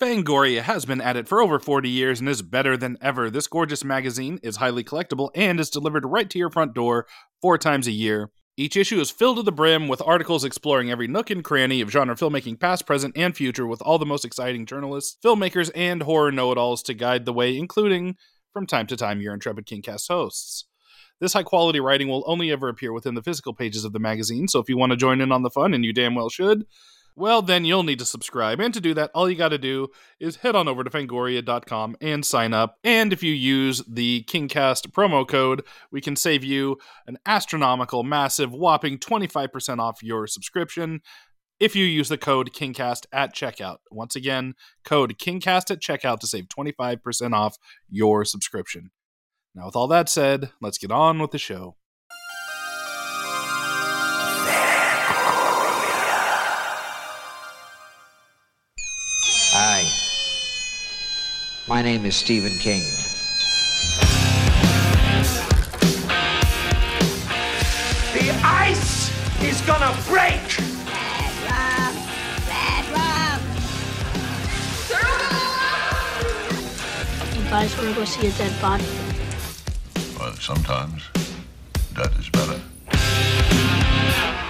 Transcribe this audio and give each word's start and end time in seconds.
Fangoria 0.00 0.60
has 0.60 0.84
been 0.84 1.00
at 1.00 1.16
it 1.16 1.26
for 1.26 1.40
over 1.40 1.58
40 1.58 1.88
years 1.88 2.20
and 2.20 2.28
is 2.28 2.42
better 2.42 2.76
than 2.76 2.98
ever. 3.00 3.30
This 3.30 3.46
gorgeous 3.46 3.82
magazine 3.82 4.38
is 4.42 4.56
highly 4.56 4.84
collectible 4.84 5.30
and 5.34 5.58
is 5.58 5.70
delivered 5.70 6.04
right 6.04 6.28
to 6.28 6.38
your 6.38 6.50
front 6.50 6.74
door 6.74 7.06
four 7.40 7.56
times 7.56 7.86
a 7.86 7.92
year. 7.92 8.30
Each 8.58 8.76
issue 8.76 9.00
is 9.00 9.10
filled 9.10 9.38
to 9.38 9.42
the 9.42 9.52
brim 9.52 9.88
with 9.88 10.02
articles 10.02 10.44
exploring 10.44 10.90
every 10.90 11.06
nook 11.06 11.30
and 11.30 11.42
cranny 11.42 11.80
of 11.80 11.90
genre 11.90 12.14
filmmaking, 12.14 12.60
past, 12.60 12.86
present, 12.86 13.16
and 13.16 13.34
future, 13.34 13.66
with 13.66 13.80
all 13.80 13.98
the 13.98 14.04
most 14.04 14.24
exciting 14.24 14.66
journalists, 14.66 15.16
filmmakers, 15.24 15.70
and 15.74 16.02
horror 16.02 16.30
know 16.30 16.52
it 16.52 16.58
alls 16.58 16.82
to 16.82 16.94
guide 16.94 17.24
the 17.24 17.32
way, 17.32 17.56
including, 17.56 18.16
from 18.52 18.66
time 18.66 18.86
to 18.88 18.96
time, 18.96 19.22
your 19.22 19.32
intrepid 19.32 19.66
Kingcast 19.66 20.08
hosts. 20.08 20.66
This 21.20 21.32
high 21.32 21.42
quality 21.42 21.80
writing 21.80 22.08
will 22.08 22.24
only 22.26 22.50
ever 22.50 22.68
appear 22.68 22.92
within 22.92 23.14
the 23.14 23.22
physical 23.22 23.54
pages 23.54 23.84
of 23.84 23.94
the 23.94 23.98
magazine, 23.98 24.48
so 24.48 24.58
if 24.58 24.68
you 24.68 24.76
want 24.76 24.90
to 24.90 24.96
join 24.96 25.22
in 25.22 25.32
on 25.32 25.42
the 25.42 25.50
fun, 25.50 25.72
and 25.72 25.84
you 25.84 25.94
damn 25.94 26.14
well 26.14 26.28
should, 26.28 26.66
well, 27.16 27.40
then 27.40 27.64
you'll 27.64 27.82
need 27.82 27.98
to 27.98 28.04
subscribe. 28.04 28.60
And 28.60 28.74
to 28.74 28.80
do 28.80 28.92
that, 28.94 29.10
all 29.14 29.28
you 29.28 29.36
got 29.36 29.48
to 29.48 29.58
do 29.58 29.88
is 30.20 30.36
head 30.36 30.54
on 30.54 30.68
over 30.68 30.84
to 30.84 30.90
fangoria.com 30.90 31.96
and 32.00 32.24
sign 32.24 32.52
up. 32.52 32.76
And 32.84 33.12
if 33.12 33.22
you 33.22 33.32
use 33.32 33.82
the 33.88 34.24
KingCast 34.28 34.92
promo 34.92 35.26
code, 35.26 35.62
we 35.90 36.02
can 36.02 36.14
save 36.14 36.44
you 36.44 36.76
an 37.06 37.16
astronomical, 37.24 38.02
massive, 38.02 38.52
whopping 38.52 38.98
25% 38.98 39.78
off 39.78 40.02
your 40.02 40.26
subscription 40.26 41.00
if 41.58 41.74
you 41.74 41.86
use 41.86 42.10
the 42.10 42.18
code 42.18 42.52
KingCast 42.52 43.06
at 43.12 43.34
checkout. 43.34 43.78
Once 43.90 44.14
again, 44.14 44.54
code 44.84 45.18
KingCast 45.18 45.70
at 45.70 45.80
checkout 45.80 46.18
to 46.20 46.26
save 46.26 46.48
25% 46.48 47.32
off 47.32 47.56
your 47.88 48.26
subscription. 48.26 48.90
Now, 49.54 49.64
with 49.64 49.76
all 49.76 49.88
that 49.88 50.10
said, 50.10 50.50
let's 50.60 50.76
get 50.76 50.90
on 50.90 51.18
with 51.18 51.30
the 51.30 51.38
show. 51.38 51.76
My 61.68 61.82
name 61.82 62.06
is 62.06 62.14
Stephen 62.14 62.52
King. 62.58 62.82
The 68.14 68.30
ice 68.44 69.10
is 69.42 69.60
gonna 69.62 69.92
break! 70.06 70.40
Bad 70.86 71.34
rum, 72.94 72.94
luck. 72.94 73.42
You 77.36 77.42
guys 77.50 77.76
wanna 77.76 77.94
go 77.94 78.04
see 78.04 78.28
a 78.28 78.30
dead 78.32 78.60
body? 78.60 78.84
Well, 80.18 80.34
sometimes 80.34 81.02
that 81.94 82.12
is 82.16 82.28
better. 82.30 82.60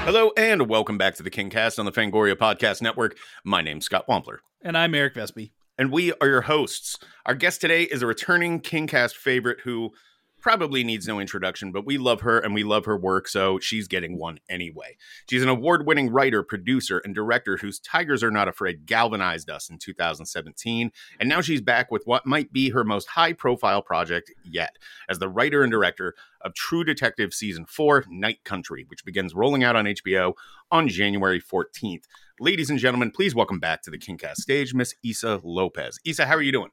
Hello 0.05 0.33
and 0.37 0.69
welcome 0.69 0.99
back 0.99 1.15
to 1.15 1.23
the 1.23 1.31
Kingcast 1.31 1.79
on 1.79 1.87
the 1.87 1.93
Fangoria 1.93 2.35
Podcast 2.35 2.83
Network. 2.83 3.17
My 3.43 3.63
name's 3.63 3.87
Scott 3.87 4.07
Wampler, 4.07 4.39
And 4.61 4.77
I'm 4.77 4.95
Eric 4.95 5.15
Vespe. 5.15 5.53
And 5.79 5.93
we 5.93 6.13
are 6.21 6.29
your 6.29 6.43
hosts. 6.43 6.99
Our 7.25 7.35
guest 7.35 7.61
today 7.61 7.83
is 7.83 8.03
a 8.03 8.07
returning 8.07 8.61
Kingcast 8.61 9.15
favorite 9.15 9.61
who 9.61 9.93
probably 10.41 10.85
needs 10.85 11.09
no 11.09 11.19
introduction, 11.19 11.73
but 11.73 11.85
we 11.85 11.99
love 11.99 12.21
her 12.21 12.39
and 12.39 12.55
we 12.55 12.63
love 12.63 12.85
her 12.85 12.97
work, 12.97 13.27
so 13.27 13.59
she's 13.59 13.89
getting 13.89 14.17
one 14.17 14.39
anyway. 14.49 14.97
She's 15.29 15.43
an 15.43 15.49
award 15.49 15.87
winning 15.87 16.11
writer, 16.11 16.43
producer, 16.45 17.01
and 17.05 17.15
director 17.15 17.57
whose 17.57 17.81
Tigers 17.81 18.23
Are 18.23 18.31
Not 18.31 18.47
Afraid 18.47 18.87
galvanized 18.87 19.51
us 19.51 19.69
in 19.69 19.79
2017, 19.79 20.93
and 21.19 21.29
now 21.29 21.41
she's 21.41 21.61
back 21.61 21.91
with 21.91 22.07
what 22.07 22.27
might 22.27 22.53
be 22.53 22.71
her 22.71 22.85
most 22.85 23.09
high 23.09 23.33
profile 23.33 23.83
project 23.83 24.31
yet 24.45 24.77
as 25.09 25.19
the 25.19 25.29
writer 25.29 25.63
and 25.63 25.73
director 25.73 26.15
of 26.43 26.55
True 26.55 26.85
Detective 26.85 27.35
Season 27.35 27.67
4 27.67 28.05
Night 28.09 28.45
Country, 28.45 28.85
which 28.87 29.05
begins 29.05 29.35
rolling 29.35 29.65
out 29.65 29.75
on 29.75 29.87
HBO 29.87 30.35
on 30.71 30.87
January 30.87 31.41
14th. 31.41 32.05
Ladies 32.39 32.69
and 32.69 32.79
gentlemen, 32.79 33.11
please 33.11 33.35
welcome 33.35 33.59
back 33.59 33.83
to 33.83 33.91
the 33.91 33.99
Kingcast 33.99 34.37
stage, 34.37 34.75
Miss 34.75 34.95
Issa 35.05 35.41
Lopez. 35.43 35.99
Issa, 36.05 36.27
how 36.27 36.35
are 36.35 36.43
you 36.43 36.53
doing? 36.53 36.71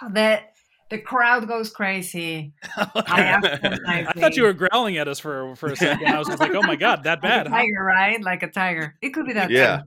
the 0.12 0.40
the 0.88 0.98
crowd 0.98 1.46
goes 1.48 1.68
crazy. 1.70 2.54
I 2.76 4.06
I 4.08 4.12
thought 4.18 4.36
you 4.36 4.44
were 4.44 4.52
growling 4.54 4.96
at 4.96 5.08
us 5.08 5.18
for 5.18 5.54
for 5.56 5.72
a 5.72 5.76
second. 5.76 6.06
I 6.06 6.18
was 6.18 6.28
just 6.28 6.40
like, 6.40 6.54
"Oh 6.54 6.62
my 6.62 6.76
god, 6.86 7.04
that 7.04 7.22
like 7.22 7.22
bad?" 7.22 7.46
a 7.46 7.50
Huh? 7.50 7.56
tiger, 7.56 7.84
right? 7.84 8.22
Like 8.22 8.42
a 8.42 8.48
tiger. 8.50 8.94
It 9.02 9.10
could 9.10 9.26
be 9.26 9.34
that. 9.34 9.50
Yeah. 9.50 9.78
too. 9.78 9.82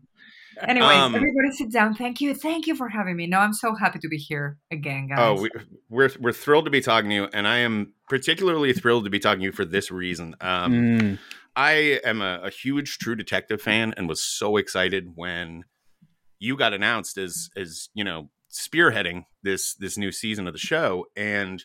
Anyways, 0.61 0.97
Um, 0.97 1.15
everybody 1.15 1.51
sit 1.53 1.71
down. 1.71 1.95
Thank 1.95 2.19
you. 2.19 2.33
Thank 2.35 2.67
you 2.67 2.75
for 2.75 2.89
having 2.89 3.15
me. 3.15 3.27
No, 3.27 3.39
I'm 3.39 3.53
so 3.53 3.73
happy 3.75 3.97
to 3.99 4.09
be 4.09 4.17
here 4.17 4.57
again, 4.71 5.07
guys. 5.07 5.17
Oh, 5.21 5.41
we, 5.41 5.49
we're 5.89 6.09
we're 6.19 6.33
thrilled 6.33 6.65
to 6.65 6.71
be 6.71 6.81
talking 6.81 7.09
to 7.11 7.15
you, 7.15 7.27
and 7.33 7.47
I 7.47 7.59
am 7.59 7.93
particularly 8.09 8.73
thrilled 8.73 9.05
to 9.05 9.09
be 9.09 9.19
talking 9.19 9.39
to 9.39 9.45
you 9.45 9.51
for 9.53 9.63
this 9.65 9.89
reason. 9.89 10.35
Um, 10.41 10.73
Mm. 10.73 11.19
I 11.55 11.99
am 12.03 12.21
a, 12.21 12.41
a 12.43 12.49
huge 12.49 12.97
True 12.97 13.15
Detective 13.15 13.61
fan, 13.61 13.93
and 13.97 14.07
was 14.07 14.21
so 14.21 14.57
excited 14.57 15.11
when 15.15 15.65
you 16.39 16.55
got 16.55 16.73
announced 16.73 17.17
as 17.17 17.49
as 17.55 17.89
you 17.93 18.03
know 18.03 18.29
spearheading 18.51 19.25
this 19.43 19.75
this 19.75 19.97
new 19.97 20.11
season 20.11 20.47
of 20.47 20.53
the 20.53 20.59
show. 20.59 21.05
And 21.15 21.63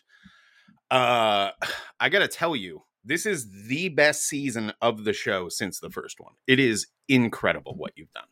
uh, 0.91 1.51
I 1.99 2.09
got 2.09 2.19
to 2.19 2.27
tell 2.27 2.55
you, 2.55 2.83
this 3.03 3.25
is 3.25 3.67
the 3.67 3.89
best 3.89 4.23
season 4.23 4.73
of 4.81 5.03
the 5.03 5.13
show 5.13 5.49
since 5.49 5.79
the 5.79 5.89
first 5.89 6.19
one. 6.19 6.33
It 6.47 6.59
is 6.59 6.87
incredible 7.07 7.75
what 7.75 7.93
you've 7.95 8.13
done. 8.13 8.25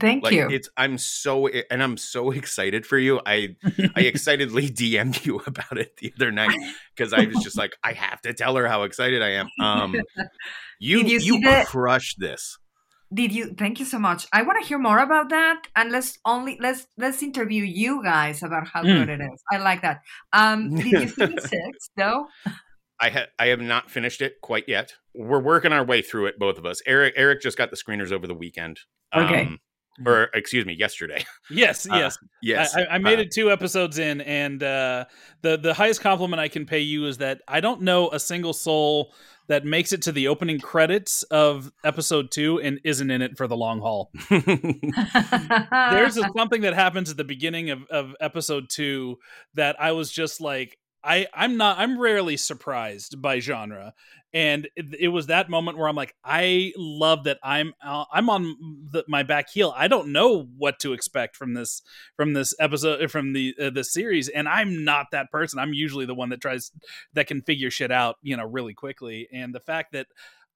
Thank 0.00 0.24
Like 0.24 0.32
you. 0.32 0.48
it's 0.48 0.68
I'm 0.76 0.96
so 0.98 1.46
and 1.48 1.82
I'm 1.82 1.96
so 1.98 2.30
excited 2.40 2.86
for 2.86 2.98
you. 2.98 3.20
I 3.26 3.56
I 3.94 4.00
excitedly 4.02 4.68
DM'd 4.70 5.24
you 5.26 5.40
about 5.46 5.76
it 5.78 5.96
the 5.98 6.12
other 6.16 6.32
night 6.32 6.56
because 6.96 7.12
I 7.12 7.26
was 7.26 7.42
just 7.44 7.58
like, 7.58 7.76
I 7.84 7.92
have 7.92 8.20
to 8.22 8.32
tell 8.32 8.56
her 8.56 8.66
how 8.66 8.84
excited 8.84 9.22
I 9.22 9.32
am. 9.32 9.48
Um 9.60 9.94
you 10.80 11.02
Did 11.04 11.22
you 11.24 11.34
you, 11.36 11.40
the- 11.42 11.64
crushed 11.66 12.18
this. 12.18 12.58
Did 13.12 13.30
you? 13.32 13.54
Thank 13.56 13.78
you 13.78 13.84
so 13.86 13.98
much. 13.98 14.26
I 14.32 14.42
want 14.42 14.60
to 14.60 14.66
hear 14.66 14.78
more 14.78 14.98
about 14.98 15.28
that, 15.28 15.68
and 15.76 15.92
let's 15.92 16.18
only 16.24 16.58
let's 16.60 16.88
let's 16.96 17.22
interview 17.22 17.62
you 17.62 18.02
guys 18.02 18.42
about 18.42 18.66
how 18.66 18.82
Mm. 18.82 19.06
good 19.06 19.08
it 19.10 19.20
is. 19.20 19.42
I 19.52 19.58
like 19.58 19.82
that. 19.82 20.00
Um, 20.32 20.74
did 20.74 20.86
you 20.86 21.08
see 21.08 21.36
six 21.38 21.90
though? 21.96 22.26
I 22.98 23.10
ha- 23.10 23.26
I 23.38 23.46
have 23.48 23.60
not 23.60 23.88
finished 23.90 24.20
it 24.20 24.40
quite 24.40 24.64
yet. 24.68 24.94
We're 25.14 25.38
working 25.42 25.72
our 25.72 25.84
way 25.84 26.02
through 26.02 26.26
it, 26.26 26.40
both 26.40 26.58
of 26.58 26.66
us. 26.66 26.80
Eric 26.86 27.14
Eric 27.16 27.40
just 27.40 27.56
got 27.58 27.70
the 27.70 27.76
screeners 27.76 28.10
over 28.10 28.26
the 28.26 28.34
weekend. 28.34 28.80
Okay. 29.14 29.48
Um, 29.98 30.08
or 30.08 30.24
excuse 30.34 30.66
me, 30.66 30.74
yesterday. 30.74 31.24
Yes, 31.50 31.86
Uh, 31.90 31.96
yes. 31.96 32.18
yes. 32.42 32.74
I, 32.76 32.82
I- 32.82 32.94
I 32.94 32.98
made 32.98 33.18
Uh, 33.18 33.22
it 33.22 33.30
two 33.32 33.50
episodes 33.50 33.98
in, 33.98 34.20
and 34.22 34.62
uh, 34.62 35.04
the 35.42 35.56
the 35.58 35.74
highest 35.74 36.00
compliment 36.00 36.40
I 36.40 36.48
can 36.48 36.66
pay 36.66 36.80
you 36.80 37.06
is 37.06 37.18
that 37.18 37.42
I 37.46 37.60
don't 37.60 37.82
know 37.82 38.10
a 38.10 38.18
single 38.18 38.52
soul 38.52 39.12
that 39.46 39.64
makes 39.66 39.92
it 39.92 40.00
to 40.02 40.12
the 40.12 40.26
opening 40.28 40.58
credits 40.58 41.22
of 41.24 41.70
episode 41.84 42.30
two 42.30 42.58
and 42.60 42.80
isn't 42.82 43.10
in 43.10 43.20
it 43.20 43.36
for 43.36 43.46
the 43.46 43.56
long 43.56 43.78
haul. 43.80 44.10
There's 44.30 46.16
a, 46.16 46.24
something 46.36 46.62
that 46.62 46.72
happens 46.74 47.10
at 47.10 47.16
the 47.16 47.24
beginning 47.24 47.70
of, 47.70 47.84
of 47.90 48.14
episode 48.20 48.70
two 48.70 49.18
that 49.54 49.76
I 49.80 49.92
was 49.92 50.10
just 50.10 50.40
like, 50.40 50.78
I 51.04 51.26
I'm 51.34 51.56
not 51.56 51.78
I'm 51.78 52.00
rarely 52.00 52.36
surprised 52.36 53.20
by 53.20 53.38
genre, 53.38 53.92
and 54.32 54.68
it, 54.74 54.86
it 54.98 55.08
was 55.08 55.26
that 55.26 55.50
moment 55.50 55.76
where 55.76 55.86
I'm 55.86 55.94
like, 55.94 56.14
I 56.24 56.72
love 56.76 57.24
that 57.24 57.38
I'm 57.42 57.74
uh, 57.84 58.04
I'm 58.12 58.30
on 58.30 58.56
the, 58.90 59.04
my 59.06 59.22
back 59.22 59.50
heel. 59.50 59.74
I 59.76 59.86
don't 59.86 60.08
know 60.08 60.48
what 60.56 60.80
to 60.80 60.94
expect 60.94 61.36
from 61.36 61.54
this 61.54 61.82
from 62.16 62.32
this 62.32 62.54
episode 62.58 63.10
from 63.10 63.34
the 63.34 63.54
uh, 63.60 63.70
the 63.70 63.84
series, 63.84 64.28
and 64.28 64.48
I'm 64.48 64.84
not 64.84 65.08
that 65.12 65.30
person. 65.30 65.58
I'm 65.58 65.74
usually 65.74 66.06
the 66.06 66.14
one 66.14 66.30
that 66.30 66.40
tries 66.40 66.72
that 67.12 67.26
can 67.26 67.42
figure 67.42 67.70
shit 67.70 67.92
out, 67.92 68.16
you 68.22 68.36
know, 68.36 68.46
really 68.46 68.74
quickly. 68.74 69.28
And 69.32 69.54
the 69.54 69.60
fact 69.60 69.92
that 69.92 70.06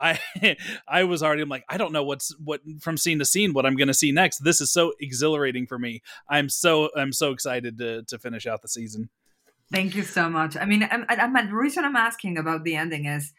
I 0.00 0.18
I 0.88 1.04
was 1.04 1.22
already 1.22 1.42
I'm 1.42 1.48
like 1.48 1.64
I 1.68 1.76
don't 1.76 1.92
know 1.92 2.04
what's 2.04 2.34
what 2.42 2.60
from 2.80 2.96
scene 2.96 3.18
to 3.18 3.24
scene 3.24 3.52
what 3.52 3.66
I'm 3.66 3.76
going 3.76 3.88
to 3.88 3.94
see 3.94 4.12
next. 4.12 4.38
This 4.38 4.60
is 4.60 4.72
so 4.72 4.92
exhilarating 4.98 5.66
for 5.66 5.78
me. 5.78 6.02
I'm 6.28 6.48
so 6.48 6.90
I'm 6.96 7.12
so 7.12 7.32
excited 7.32 7.78
to 7.78 8.02
to 8.04 8.18
finish 8.18 8.46
out 8.46 8.62
the 8.62 8.68
season. 8.68 9.10
Thank 9.72 9.94
you 9.94 10.02
so 10.02 10.30
much. 10.30 10.56
I 10.56 10.64
mean, 10.64 10.88
I'm, 10.90 11.04
I'm, 11.08 11.46
the 11.48 11.54
reason 11.54 11.84
I'm 11.84 11.96
asking 11.96 12.38
about 12.38 12.64
the 12.64 12.74
ending 12.76 13.04
is 13.04 13.32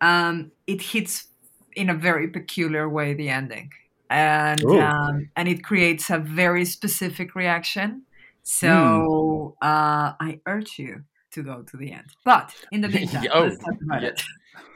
um, 0.00 0.52
it 0.66 0.82
hits 0.82 1.28
in 1.76 1.90
a 1.90 1.94
very 1.94 2.28
peculiar 2.28 2.88
way 2.88 3.14
the 3.14 3.28
ending, 3.30 3.70
and 4.10 4.74
um, 4.76 5.28
and 5.36 5.48
it 5.48 5.64
creates 5.64 6.10
a 6.10 6.18
very 6.18 6.64
specific 6.64 7.34
reaction. 7.34 8.04
So 8.42 9.56
uh, 9.62 10.14
I 10.20 10.40
urge 10.46 10.78
you 10.78 11.04
to 11.32 11.42
go 11.42 11.62
to 11.62 11.76
the 11.76 11.92
end. 11.92 12.06
But 12.24 12.54
in 12.70 12.80
the 12.82 12.88
meantime, 12.90 13.28
Oh, 13.32 13.44
let's 13.44 13.58
talk 13.58 13.74
about 13.82 14.02
yeah. 14.02 14.10
it. 14.10 14.20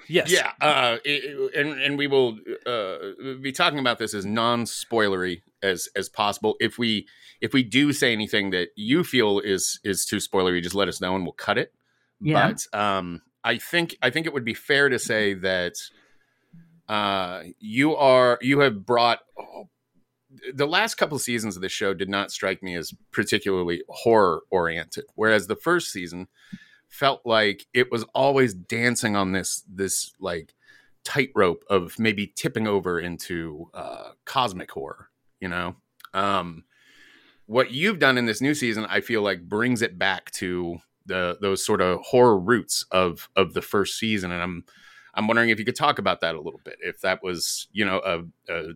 Yes. 0.09 0.33
Yeah, 0.33 0.53
uh, 0.61 0.99
it- 1.05 1.25
it- 1.25 1.55
and 1.55 1.81
and 1.81 1.99
we 1.99 2.07
will 2.07 2.39
uh, 2.67 2.99
be 3.41 3.53
talking 3.53 3.79
about 3.79 3.99
this 3.99 4.15
as 4.15 4.27
non-spoilery 4.27 5.43
as 5.63 5.89
as 5.97 6.09
possible. 6.09 6.57
If 6.61 6.79
we 6.79 7.07
if 7.41 7.53
we 7.53 7.63
do 7.63 7.93
say 7.93 8.13
anything 8.13 8.51
that 8.51 8.69
you 8.77 9.05
feel 9.05 9.41
is 9.41 9.81
is 9.85 10.05
too 10.05 10.17
spoilery, 10.17 10.63
just 10.63 10.75
let 10.75 10.89
us 10.89 11.01
know 11.01 11.15
and 11.15 11.25
we'll 11.25 11.33
cut 11.33 11.59
it. 11.59 11.73
Yeah. 12.21 12.53
But 12.73 12.79
um, 12.79 13.23
I 13.45 13.59
think 13.59 13.97
I 14.03 14.11
think 14.11 14.27
it 14.27 14.33
would 14.33 14.45
be 14.45 14.55
fair 14.55 14.89
to 14.89 14.99
say 14.99 15.35
that 15.35 15.75
uh, 16.89 17.43
you 17.59 17.95
are 17.97 18.39
you 18.41 18.61
have 18.61 18.85
brought 18.85 19.21
oh, 19.39 19.69
the 20.53 20.67
last 20.67 20.97
couple 20.97 21.17
of 21.17 21.23
seasons 21.23 21.57
of 21.57 21.63
this 21.63 21.73
show 21.73 21.95
did 21.95 22.09
not 22.09 22.31
strike 22.31 22.63
me 22.63 22.77
as 22.77 22.93
particularly 23.13 23.83
horror 23.89 24.43
oriented, 24.51 25.05
whereas 25.15 25.47
the 25.47 25.57
first 25.57 25.93
season 25.93 26.29
felt 26.89 27.21
like 27.25 27.67
it 27.75 27.91
was 27.93 28.05
always 28.15 28.55
dancing 28.55 29.17
on 29.17 29.33
this 29.33 29.63
this 29.69 30.13
like 30.21 30.55
tightrope 31.05 31.65
of 31.71 31.99
maybe 31.99 32.33
tipping 32.35 32.67
over 32.67 33.01
into 33.01 33.71
uh, 33.75 34.11
cosmic 34.25 34.71
horror. 34.71 35.09
You 35.41 35.49
know, 35.49 35.77
um, 36.15 36.65
what 37.47 37.71
you've 37.71 37.99
done 37.99 38.19
in 38.19 38.27
this 38.27 38.41
new 38.41 38.55
season, 38.55 38.87
I 38.87 39.01
feel 39.01 39.23
like 39.23 39.49
brings 39.49 39.83
it 39.83 39.99
back 39.99 40.31
to 40.33 40.79
the 41.07 41.39
those 41.41 41.65
sort 41.65 41.81
of 41.81 42.01
horror 42.01 42.39
roots 42.39 42.85
of 42.91 43.29
of 43.37 43.55
the 43.55 43.63
first 43.63 43.99
season, 43.99 44.31
and 44.31 44.43
I'm 44.43 44.65
I'm 45.15 45.27
wondering 45.27 45.51
if 45.51 45.59
you 45.59 45.65
could 45.65 45.77
talk 45.77 45.99
about 45.99 46.21
that 46.21 46.35
a 46.35 46.41
little 46.41 46.61
bit. 46.65 46.77
If 46.81 47.01
that 47.01 47.23
was 47.23 47.69
you 47.73 47.85
know 47.85 48.01
a, 48.05 48.53
a 48.53 48.73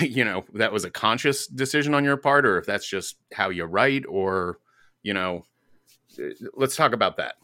you 0.00 0.24
know 0.24 0.44
that 0.54 0.72
was 0.72 0.84
a 0.84 0.90
conscious 0.90 1.46
decision 1.46 1.94
on 1.94 2.04
your 2.04 2.16
part, 2.16 2.46
or 2.46 2.58
if 2.58 2.66
that's 2.66 2.88
just 2.88 3.16
how 3.32 3.50
you 3.50 3.64
write, 3.64 4.04
or 4.08 4.58
you 5.02 5.12
know, 5.12 5.44
let's 6.54 6.76
talk 6.76 6.92
about 6.92 7.16
that 7.16 7.34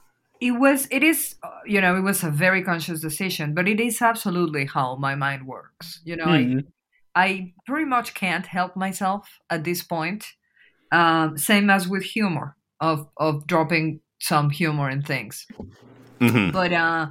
it 0.41 0.53
was 0.53 0.87
it 0.91 1.03
is 1.03 1.35
uh, 1.43 1.51
you 1.67 1.81
know 1.81 1.97
it 1.97 2.01
was 2.01 2.23
a 2.23 2.31
very 2.31 2.63
conscious 2.63 3.01
decision 3.01 3.55
but 3.55 3.69
it 3.69 3.81
is 3.81 4.01
absolutely 4.01 4.67
how 4.67 4.97
my 4.97 5.15
mind 5.15 5.47
works 5.47 6.01
you 6.05 6.17
know 6.17 6.27
Mhm. 6.27 6.61
I, 6.61 6.65
I 7.25 7.55
pretty 7.67 7.87
much 7.97 8.15
can't 8.15 8.47
help 8.47 8.73
myself 8.77 9.23
at 9.51 9.65
this 9.65 9.83
point 9.83 10.23
um, 10.93 11.37
same 11.39 11.71
as 11.71 11.89
with 11.89 12.05
humor 12.05 12.57
of 12.81 13.09
of 13.17 13.47
dropping 13.47 14.01
some 14.21 14.51
humor 14.51 14.89
in 14.91 15.03
things 15.03 15.47
Mhm. 16.21 16.53
but 16.53 16.73
uh 16.73 17.07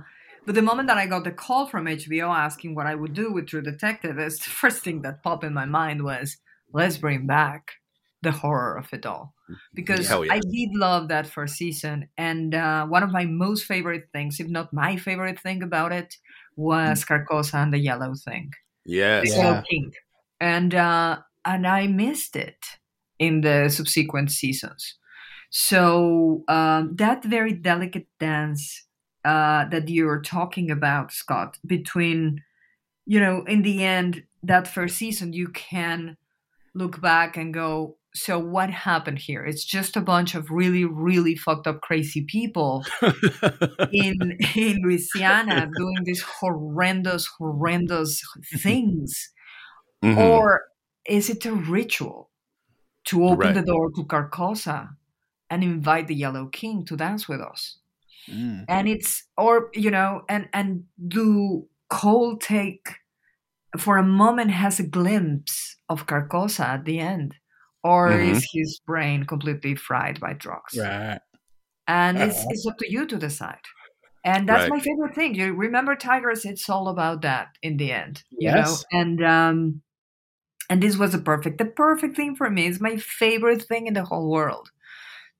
but 0.45 0.55
the 0.55 0.61
moment 0.61 0.87
that 0.87 0.97
I 0.97 1.07
got 1.07 1.25
the 1.25 1.31
call 1.31 1.67
from 1.67 1.87
HBO 1.87 2.33
asking 2.33 2.73
what 2.73 2.87
I 2.87 2.95
would 2.95 3.13
do 3.13 3.33
with 3.33 3.47
True 3.47 3.61
Detective, 3.61 4.17
is 4.17 4.39
the 4.39 4.49
first 4.61 4.83
thing 4.83 5.01
that 5.01 5.23
popped 5.23 5.43
in 5.43 5.53
my 5.53 5.65
mind 5.65 6.03
was 6.03 6.37
let's 6.73 6.97
bring 6.97 7.27
back 7.27 7.73
the 8.21 8.31
horror 8.31 8.77
of 8.77 8.87
it 8.93 9.05
all 9.05 9.33
because 9.73 10.09
yeah. 10.09 10.25
I 10.29 10.39
did 10.39 10.69
love 10.73 11.09
that 11.09 11.27
first 11.27 11.55
season, 11.55 12.09
and 12.17 12.55
uh, 12.55 12.85
one 12.87 13.03
of 13.03 13.11
my 13.11 13.25
most 13.25 13.65
favorite 13.65 14.05
things, 14.13 14.39
if 14.39 14.47
not 14.47 14.73
my 14.73 14.95
favorite 14.97 15.39
thing 15.39 15.63
about 15.63 15.91
it, 15.91 16.15
was 16.55 17.05
Carcosa 17.05 17.55
and 17.55 17.73
the 17.73 17.79
Yellow 17.79 18.13
Thing, 18.15 18.51
yes 18.87 19.35
the 19.35 19.41
Yeah. 19.41 19.43
Yellow 19.43 19.63
King, 19.69 19.93
and 20.39 20.75
uh, 20.75 21.19
and 21.45 21.67
I 21.67 21.87
missed 21.87 22.35
it 22.35 22.65
in 23.19 23.41
the 23.41 23.69
subsequent 23.69 24.31
seasons. 24.31 24.95
So 25.49 26.43
um, 26.47 26.95
that 26.97 27.23
very 27.23 27.53
delicate 27.53 28.07
dance 28.19 28.85
uh, 29.25 29.65
that 29.69 29.89
you're 29.89 30.21
talking 30.21 30.71
about, 30.71 31.11
Scott, 31.11 31.57
between 31.65 32.43
you 33.05 33.19
know, 33.19 33.43
in 33.45 33.63
the 33.63 33.83
end, 33.83 34.23
that 34.43 34.67
first 34.67 34.97
season, 34.97 35.33
you 35.33 35.49
can 35.49 36.17
look 36.75 37.01
back 37.01 37.37
and 37.37 37.53
go, 37.53 37.96
so 38.17 38.39
what 38.39 38.69
happened 38.69 39.19
here? 39.19 39.43
It's 39.45 39.63
just 39.65 39.95
a 39.95 40.01
bunch 40.01 40.35
of 40.35 40.49
really, 40.51 40.85
really 40.85 41.35
fucked 41.35 41.67
up, 41.67 41.81
crazy 41.81 42.25
people 42.25 42.83
in 43.91 44.37
in 44.55 44.81
Louisiana 44.83 45.69
doing 45.77 45.97
these 46.03 46.21
horrendous, 46.21 47.27
horrendous 47.37 48.21
things, 48.57 49.31
Mhm. 50.03 50.17
or 50.17 50.63
is 51.05 51.29
it 51.29 51.45
a 51.45 51.53
ritual 51.53 52.29
to 53.05 53.23
open 53.25 53.37
Right. 53.39 53.55
the 53.55 53.61
door 53.63 53.91
to 53.95 54.03
Carcosa 54.05 54.89
and 55.49 55.63
invite 55.63 56.07
the 56.07 56.15
Yellow 56.15 56.47
King 56.47 56.85
to 56.85 56.95
dance 56.97 57.27
with 57.29 57.41
us? 57.41 57.79
Mm. 58.29 58.65
and 58.67 58.89
it's 58.89 59.23
or 59.37 59.69
you 59.73 59.89
know 59.89 60.23
and 60.27 60.49
and 60.51 60.83
do 61.07 61.65
Cohle 61.89 62.35
take 62.37 62.95
for 63.77 63.97
a 63.97 64.03
moment 64.03 64.51
has 64.51 64.79
a 64.81 64.83
glimpse 64.87 65.77
of 65.87 66.07
carcosa 66.07 66.65
at 66.65 66.83
the 66.83 66.99
end 66.99 67.35
or 67.87 68.19
Mhm. 68.19 68.19
is 68.19 68.47
his 68.53 68.81
brain 68.87 69.25
completely 69.25 69.75
fried 69.75 70.19
by 70.19 70.33
drugs 70.33 70.77
Right. 70.77 71.21
and 71.87 72.21
it's, 72.21 72.45
Uh-huh. 72.45 72.49
it's 72.49 72.65
up 72.67 72.77
to 72.79 72.91
you 72.91 73.05
to 73.05 73.17
decide 73.17 73.61
and 74.23 74.47
that's 74.49 74.67
Right. 74.67 74.69
my 74.69 74.79
favorite 74.79 75.15
thing 75.15 75.35
you 75.35 75.53
remember 75.53 75.95
tigers 75.95 76.45
it's 76.45 76.69
all 76.69 76.87
about 76.89 77.21
that 77.21 77.49
in 77.61 77.77
the 77.77 77.91
end 77.91 78.23
you 78.39 78.51
Yes. 78.51 78.53
know 78.53 78.83
and 78.91 79.23
um 79.23 79.81
and 80.69 80.83
this 80.83 80.97
was 80.97 81.13
a 81.13 81.19
perfect 81.19 81.57
the 81.59 81.65
perfect 81.65 82.15
thing 82.15 82.35
for 82.35 82.49
me 82.49 82.67
it's 82.67 82.81
my 82.81 82.97
favorite 82.97 83.63
thing 83.63 83.87
in 83.87 83.93
the 83.93 84.05
whole 84.05 84.29
world 84.31 84.69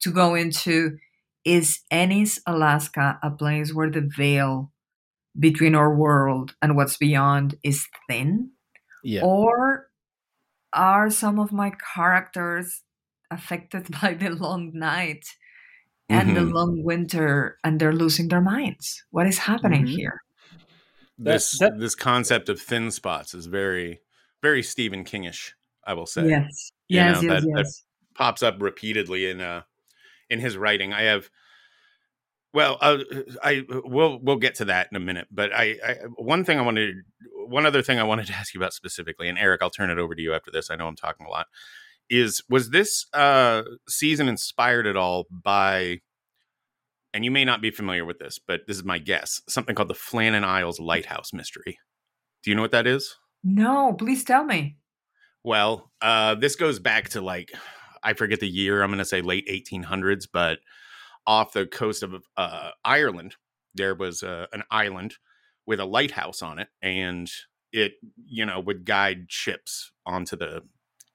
to 0.01 0.11
go 0.11 0.35
into 0.35 0.97
is 1.45 1.81
ennis 1.91 2.39
alaska 2.47 3.19
a 3.23 3.31
place 3.31 3.73
where 3.73 3.91
the 3.91 4.09
veil 4.17 4.71
between 5.39 5.75
our 5.75 5.95
world 5.95 6.55
and 6.61 6.75
what's 6.75 6.97
beyond 6.97 7.55
is 7.63 7.88
thin 8.09 8.51
Yeah. 9.03 9.23
or 9.23 9.87
are 10.77 11.09
some 11.09 11.39
of 11.39 11.51
my 11.51 11.71
characters 11.95 12.83
affected 13.31 13.88
by 14.01 14.13
the 14.13 14.29
long 14.29 14.71
night 14.74 15.25
and 16.09 16.38
the 16.38 16.41
Mhm. 16.41 16.53
long 16.53 16.83
winter 16.83 17.57
and 17.63 17.79
they're 17.79 17.91
losing 18.03 18.29
their 18.29 18.39
minds 18.41 19.03
what 19.12 19.27
is 19.27 19.39
happening 19.39 19.83
Mhm. 19.85 19.89
here 20.00 20.21
this 21.18 21.57
that- 21.59 21.79
this 21.79 21.95
concept 21.95 22.47
of 22.47 22.62
thin 22.62 22.91
spots 22.91 23.33
is 23.33 23.47
very 23.47 24.00
very 24.44 24.62
Stephen 24.63 25.03
Kingish, 25.03 25.53
I 25.83 25.94
will 25.95 26.06
say. 26.06 26.29
yes 26.29 26.71
You 26.88 26.97
yes 27.01 27.21
know, 27.21 27.33
yes 27.33 27.44
that- 27.44 27.53
that- 27.56 27.74
Pops 28.13 28.41
up 28.41 28.56
repeatedly 28.62 29.29
in 29.29 29.41
uh 29.41 29.62
in 30.29 30.39
his 30.39 30.57
writing. 30.57 30.91
I 30.94 31.01
have 31.03 31.29
well, 32.53 32.77
uh, 32.81 32.99
I 33.44 33.63
we'll 33.69 34.19
we'll 34.21 34.38
get 34.38 34.55
to 34.55 34.65
that 34.65 34.88
in 34.91 34.97
a 34.97 34.99
minute, 34.99 35.27
but 35.31 35.53
I, 35.53 35.77
I 35.85 35.94
one 36.15 36.44
thing 36.44 36.57
I 36.57 36.61
wanted 36.61 36.95
one 37.47 37.65
other 37.65 37.81
thing 37.81 37.99
I 37.99 38.03
wanted 38.03 38.27
to 38.27 38.33
ask 38.33 38.53
you 38.53 38.59
about 38.59 38.73
specifically, 38.73 39.27
and 39.27 39.38
Eric, 39.38 39.61
I'll 39.61 39.69
turn 39.69 39.89
it 39.89 39.97
over 39.97 40.15
to 40.15 40.21
you 40.21 40.33
after 40.33 40.51
this. 40.51 40.71
I 40.71 40.75
know 40.75 40.88
I'm 40.88 40.95
talking 40.95 41.25
a 41.25 41.29
lot. 41.29 41.47
Is 42.09 42.41
was 42.49 42.69
this 42.69 43.05
uh 43.13 43.63
season 43.88 44.27
inspired 44.27 44.88
at 44.88 44.95
all 44.95 45.25
by 45.29 45.99
and 47.13 47.25
you 47.25 47.31
may 47.31 47.45
not 47.45 47.61
be 47.61 47.71
familiar 47.71 48.05
with 48.05 48.19
this, 48.19 48.39
but 48.39 48.61
this 48.67 48.77
is 48.77 48.83
my 48.83 49.00
guess, 49.00 49.41
something 49.47 49.73
called 49.75 49.89
the 49.89 49.95
Flannan 49.95 50.43
Isles 50.43 50.79
Lighthouse 50.79 51.33
Mystery. 51.33 51.79
Do 52.43 52.51
you 52.51 52.55
know 52.55 52.61
what 52.61 52.71
that 52.71 52.88
is? 52.88 53.15
no 53.43 53.93
please 53.93 54.23
tell 54.23 54.43
me 54.43 54.77
Well, 55.43 55.91
uh, 56.01 56.35
this 56.35 56.55
goes 56.55 56.79
back 56.79 57.09
to 57.09 57.21
like 57.21 57.51
I 58.03 58.13
forget 58.13 58.39
the 58.39 58.50
year. 58.50 58.81
I'm 58.81 58.89
going 58.89 59.00
to 59.00 59.05
say 59.05 59.21
late 59.21 59.47
1800s, 59.47 60.27
but 60.31 60.59
off 61.27 61.53
the 61.53 61.68
coast 61.68 62.01
of 62.01 62.24
uh, 62.35 62.71
Ireland, 62.83 63.35
there 63.75 63.94
was 63.94 64.24
uh, 64.24 64.47
an 64.53 64.63
island 64.71 65.15
with 65.68 65.79
a 65.79 65.85
lighthouse 65.85 66.41
on 66.41 66.57
it, 66.57 66.69
and 66.81 67.29
it 67.71 67.94
you 68.25 68.45
know 68.45 68.59
would 68.59 68.85
guide 68.85 69.25
ships 69.27 69.91
onto 70.06 70.35
the 70.35 70.63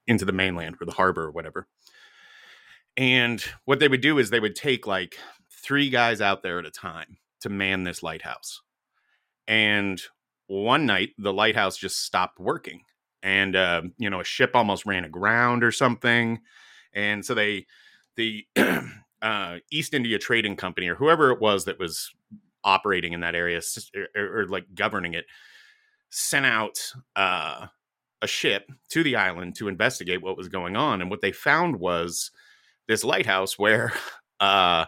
into 0.07 0.23
the 0.23 0.31
mainland 0.31 0.77
or 0.79 0.85
the 0.85 0.93
harbor 0.93 1.23
or 1.23 1.31
whatever. 1.31 1.67
And 2.95 3.43
what 3.65 3.79
they 3.79 3.87
would 3.87 4.01
do 4.01 4.19
is 4.19 4.29
they 4.29 4.39
would 4.39 4.55
take 4.55 4.85
like 4.85 5.17
three 5.51 5.89
guys 5.89 6.21
out 6.21 6.43
there 6.43 6.59
at 6.59 6.65
a 6.65 6.71
time 6.71 7.17
to 7.41 7.49
man 7.49 7.83
this 7.83 8.03
lighthouse. 8.03 8.61
And 9.47 9.99
one 10.47 10.85
night, 10.85 11.09
the 11.17 11.33
lighthouse 11.33 11.77
just 11.77 12.05
stopped 12.05 12.39
working 12.39 12.83
and 13.23 13.55
uh, 13.55 13.81
you 13.97 14.09
know 14.09 14.19
a 14.19 14.25
ship 14.25 14.51
almost 14.53 14.85
ran 14.85 15.05
aground 15.05 15.63
or 15.63 15.71
something 15.71 16.41
and 16.93 17.25
so 17.25 17.33
they 17.33 17.65
the 18.17 18.45
uh, 19.23 19.57
east 19.71 19.93
india 19.93 20.19
trading 20.19 20.55
company 20.55 20.87
or 20.87 20.95
whoever 20.95 21.31
it 21.31 21.41
was 21.41 21.65
that 21.65 21.79
was 21.79 22.13
operating 22.63 23.13
in 23.13 23.21
that 23.21 23.35
area 23.35 23.61
or, 24.15 24.41
or, 24.41 24.47
like 24.47 24.65
governing 24.73 25.13
it 25.13 25.25
sent 26.09 26.45
out 26.45 26.79
uh, 27.15 27.67
a 28.21 28.27
ship 28.27 28.71
to 28.89 29.03
the 29.03 29.15
island 29.15 29.55
to 29.55 29.67
investigate 29.67 30.21
what 30.21 30.37
was 30.37 30.47
going 30.47 30.75
on 30.75 31.01
and 31.01 31.09
what 31.09 31.21
they 31.21 31.31
found 31.31 31.77
was 31.77 32.31
this 32.87 33.03
lighthouse 33.03 33.57
where 33.57 33.91
uh, 34.39 34.85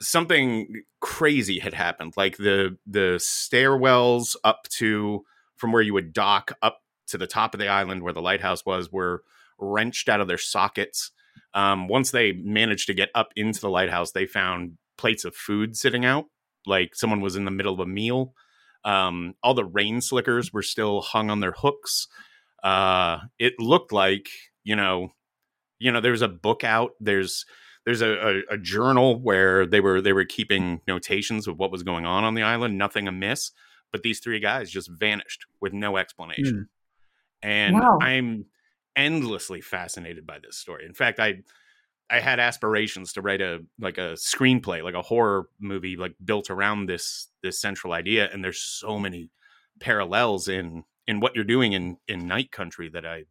something 0.00 0.82
crazy 1.00 1.58
had 1.58 1.74
happened 1.74 2.12
like 2.16 2.36
the 2.36 2.76
the 2.86 3.16
stairwells 3.18 4.34
up 4.44 4.66
to 4.68 5.24
from 5.56 5.72
where 5.72 5.82
you 5.82 5.94
would 5.94 6.12
dock 6.12 6.52
up 6.62 6.82
to 7.06 7.18
the 7.18 7.26
top 7.26 7.54
of 7.54 7.60
the 7.60 7.68
island 7.68 8.02
where 8.02 8.12
the 8.12 8.22
lighthouse 8.22 8.66
was 8.66 8.90
were 8.92 9.22
wrenched 9.58 10.08
out 10.08 10.20
of 10.20 10.28
their 10.28 10.38
sockets. 10.38 11.12
Um, 11.54 11.88
once 11.88 12.10
they 12.10 12.32
managed 12.32 12.86
to 12.88 12.94
get 12.94 13.10
up 13.14 13.28
into 13.36 13.60
the 13.60 13.70
lighthouse, 13.70 14.12
they 14.12 14.26
found 14.26 14.76
plates 14.98 15.24
of 15.24 15.34
food 15.34 15.76
sitting 15.76 16.04
out, 16.04 16.26
like 16.66 16.94
someone 16.94 17.20
was 17.20 17.36
in 17.36 17.44
the 17.44 17.50
middle 17.50 17.74
of 17.74 17.80
a 17.80 17.86
meal. 17.86 18.34
Um, 18.84 19.34
all 19.42 19.54
the 19.54 19.64
rain 19.64 20.00
slickers 20.00 20.52
were 20.52 20.62
still 20.62 21.00
hung 21.00 21.30
on 21.30 21.40
their 21.40 21.52
hooks. 21.52 22.06
Uh, 22.62 23.18
it 23.38 23.54
looked 23.58 23.92
like 23.92 24.28
you 24.64 24.76
know, 24.76 25.10
you 25.78 25.92
know, 25.92 26.00
there's 26.00 26.22
a 26.22 26.28
book 26.28 26.64
out. 26.64 26.92
There's 27.00 27.44
there's 27.84 28.02
a, 28.02 28.10
a, 28.10 28.54
a 28.54 28.58
journal 28.58 29.20
where 29.20 29.66
they 29.66 29.80
were 29.80 30.00
they 30.00 30.12
were 30.12 30.24
keeping 30.24 30.80
notations 30.86 31.46
of 31.46 31.58
what 31.58 31.70
was 31.70 31.82
going 31.82 32.04
on 32.04 32.24
on 32.24 32.34
the 32.34 32.42
island. 32.42 32.78
Nothing 32.78 33.06
amiss, 33.08 33.52
but 33.92 34.02
these 34.02 34.20
three 34.20 34.40
guys 34.40 34.70
just 34.70 34.90
vanished 34.90 35.46
with 35.60 35.72
no 35.72 35.96
explanation 35.96 36.68
and 37.42 37.74
Wow. 37.74 37.98
I'm 38.00 38.46
endlessly 38.96 39.60
fascinated 39.60 40.26
by 40.26 40.38
this 40.38 40.56
story. 40.56 40.84
In 40.86 40.94
fact, 40.94 41.20
I 41.20 41.42
I 42.08 42.20
had 42.20 42.38
aspirations 42.40 43.12
to 43.14 43.22
write 43.22 43.40
a 43.40 43.60
like 43.78 43.98
a 43.98 44.14
screenplay, 44.14 44.82
like 44.82 44.94
a 44.94 45.02
horror 45.02 45.48
movie, 45.60 45.96
like 45.96 46.14
built 46.24 46.50
around 46.50 46.86
this 46.86 47.28
this 47.42 47.60
central 47.60 47.92
idea. 47.92 48.28
And 48.32 48.42
there's 48.42 48.60
so 48.60 48.98
many 48.98 49.30
parallels 49.80 50.48
in 50.48 50.84
in 51.06 51.20
what 51.20 51.34
you're 51.34 51.44
doing 51.44 51.72
in 51.72 51.98
in 52.08 52.26
Night 52.26 52.50
Country 52.50 52.88
that 52.90 53.04
I 53.06 53.24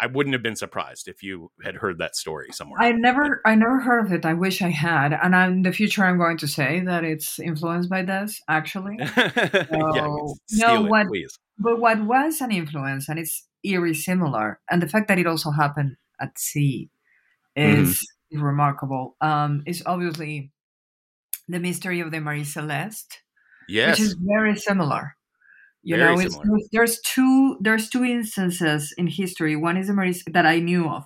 I 0.00 0.06
wouldn't 0.06 0.32
have 0.32 0.42
been 0.42 0.56
surprised 0.56 1.06
if 1.08 1.22
you 1.22 1.50
had 1.62 1.76
heard 1.76 1.98
that 1.98 2.16
story 2.16 2.48
somewhere. 2.50 2.82
I 2.82 2.90
never, 2.92 3.40
I 3.46 3.54
never 3.54 3.80
heard 3.80 4.06
of 4.06 4.12
it. 4.12 4.26
I 4.26 4.34
wish 4.34 4.60
I 4.60 4.70
had, 4.70 5.12
and 5.12 5.36
I'm, 5.36 5.52
in 5.52 5.62
the 5.62 5.72
future 5.72 6.04
I'm 6.04 6.18
going 6.18 6.36
to 6.38 6.48
say 6.48 6.80
that 6.80 7.04
it's 7.04 7.38
influenced 7.38 7.88
by 7.88 8.02
this, 8.02 8.40
actually. 8.48 8.96
yeah, 9.16 9.64
No, 9.70 10.34
steal 10.46 10.68
no, 10.68 10.84
it, 10.86 10.90
what- 10.90 11.06
please. 11.06 11.38
But 11.56 11.78
what 11.78 12.04
was 12.04 12.40
an 12.40 12.50
influence, 12.50 13.08
and 13.08 13.20
it's 13.20 13.46
eerie 13.64 13.94
similar, 13.94 14.60
and 14.70 14.82
the 14.82 14.88
fact 14.88 15.08
that 15.08 15.18
it 15.18 15.26
also 15.26 15.50
happened 15.50 15.96
at 16.20 16.38
sea 16.38 16.90
is 17.56 18.00
remarkable. 18.32 19.16
Um, 19.20 19.62
is 19.66 19.82
obviously 19.86 20.52
the 21.48 21.60
mystery 21.60 22.00
of 22.00 22.10
the 22.10 22.20
Marie 22.20 22.44
Celeste, 22.44 23.22
Yes. 23.68 23.98
which 23.98 24.08
is 24.08 24.14
very 24.20 24.56
similar. 24.56 25.16
You 25.82 25.96
Very 25.96 26.14
know, 26.16 26.20
it's, 26.20 26.34
similar. 26.36 26.58
there's 26.72 27.00
two 27.02 27.58
there's 27.60 27.90
two 27.90 28.04
instances 28.04 28.92
in 28.98 29.06
history. 29.06 29.56
One 29.56 29.76
is 29.76 29.88
the 29.88 29.94
Marie 29.94 30.20
that 30.32 30.46
I 30.46 30.58
knew 30.60 30.88
of. 30.88 31.04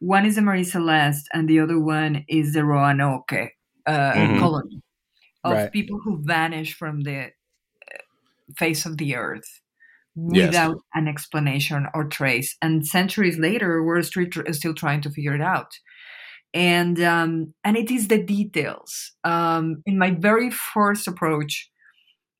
One 0.00 0.24
is 0.26 0.36
the 0.36 0.42
Marie 0.42 0.64
Celeste, 0.64 1.28
and 1.34 1.48
the 1.48 1.60
other 1.60 1.78
one 1.80 2.24
is 2.28 2.54
the 2.54 2.64
Roanoke 2.64 3.32
uh, 3.86 4.12
Mhm. 4.14 4.38
colony 4.38 4.82
of 5.44 5.52
Right. 5.52 5.72
people 5.72 6.00
who 6.00 6.22
vanish 6.24 6.74
from 6.74 7.02
the 7.02 7.26
uh, 7.26 7.30
face 8.56 8.86
of 8.86 8.98
the 8.98 9.16
earth 9.16 9.60
Yes. 10.16 10.48
without 10.48 10.82
an 10.94 11.08
explanation 11.08 11.86
or 11.94 12.04
trace. 12.04 12.56
And 12.60 12.86
centuries 12.86 13.38
later, 13.38 13.82
we're 13.82 14.02
still, 14.02 14.26
still 14.52 14.74
trying 14.74 15.00
to 15.02 15.10
figure 15.10 15.34
it 15.34 15.40
out. 15.40 15.78
And 16.52 17.00
um, 17.00 17.54
and 17.62 17.76
it 17.76 17.90
is 17.92 18.08
the 18.08 18.20
details. 18.20 19.12
Um, 19.22 19.82
in 19.86 19.98
my 19.98 20.10
very 20.10 20.50
first 20.50 21.06
approach 21.06 21.70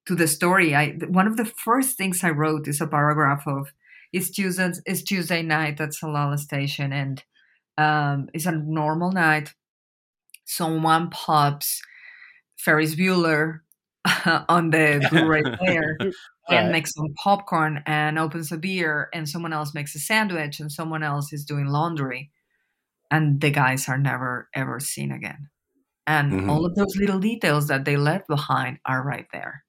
to 0.07 0.17
the 0.17 0.27
story, 0.27 0.75
I 0.75 0.99
one 1.09 1.29
of 1.29 1.37
the 1.37 1.45
first 1.45 1.97
things 1.97 2.25
I 2.25 2.31
wrote 2.31 2.67
is 2.67 2.81
a 2.81 2.89
paragraph 2.89 3.47
of 3.47 3.73
it's 4.13 4.31
Tuesday, 4.31 4.73
it's 4.85 5.03
Tuesday 5.03 5.43
night 5.43 5.81
at 5.81 5.91
Tsalal 5.91 6.37
Station, 6.39 6.93
and 6.93 7.23
um, 7.79 8.29
it's 8.35 8.47
a 8.47 8.53
normal 8.53 9.13
night. 9.13 9.55
Someone 10.45 11.11
pops 11.11 11.81
Ferris 12.59 12.97
Bueller 12.97 13.61
on 14.49 14.71
the 14.71 15.07
Blu-ray 15.11 15.43
player 15.43 15.97
and 16.51 16.71
Right. 16.71 16.73
makes 16.73 16.93
some 16.95 17.15
popcorn 17.23 17.83
and 17.87 18.19
opens 18.19 18.53
a 18.53 18.59
beer, 18.59 19.09
and 19.15 19.29
someone 19.29 19.53
else 19.53 19.75
makes 19.75 19.95
a 19.95 20.01
sandwich, 20.01 20.61
and 20.61 20.73
someone 20.73 21.03
else 21.03 21.33
is 21.33 21.45
doing 21.45 21.67
laundry, 21.67 22.31
and 23.11 23.41
the 23.41 23.51
guys 23.51 23.89
are 23.89 23.99
never 23.99 24.49
ever 24.55 24.81
seen 24.81 25.13
again. 25.13 25.49
And 26.07 26.41
Mhm. 26.41 26.49
all 26.49 26.67
of 26.67 26.75
those 26.77 26.97
little 26.97 27.21
details 27.21 27.69
that 27.69 27.85
they 27.85 27.97
left 27.97 28.29
behind 28.29 28.79
are 28.87 29.03
right 29.05 29.27
there. 29.33 29.65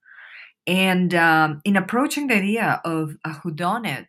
And 0.68 1.14
um, 1.16 1.62
in 1.66 1.76
approaching 1.78 2.28
the 2.28 2.36
idea 2.38 2.82
of 2.86 3.18
a 3.26 3.32
whodunit, 3.32 4.08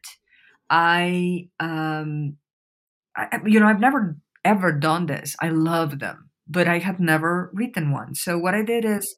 I, 0.70 1.48
um, 1.60 2.38
I, 3.16 3.28
I- 3.32 3.40
you 3.46 3.60
know, 3.60 3.66
I've 3.66 3.80
never 3.80 4.16
ever 4.44 4.72
done 4.72 5.06
this. 5.06 5.36
I 5.40 5.50
love 5.50 5.98
them, 6.00 6.30
but 6.48 6.68
I 6.68 6.78
had 6.78 7.00
never 7.00 7.50
written 7.54 7.92
one. 7.92 8.14
So 8.14 8.38
what 8.38 8.54
I 8.54 8.62
did 8.62 8.84
is 8.84 9.16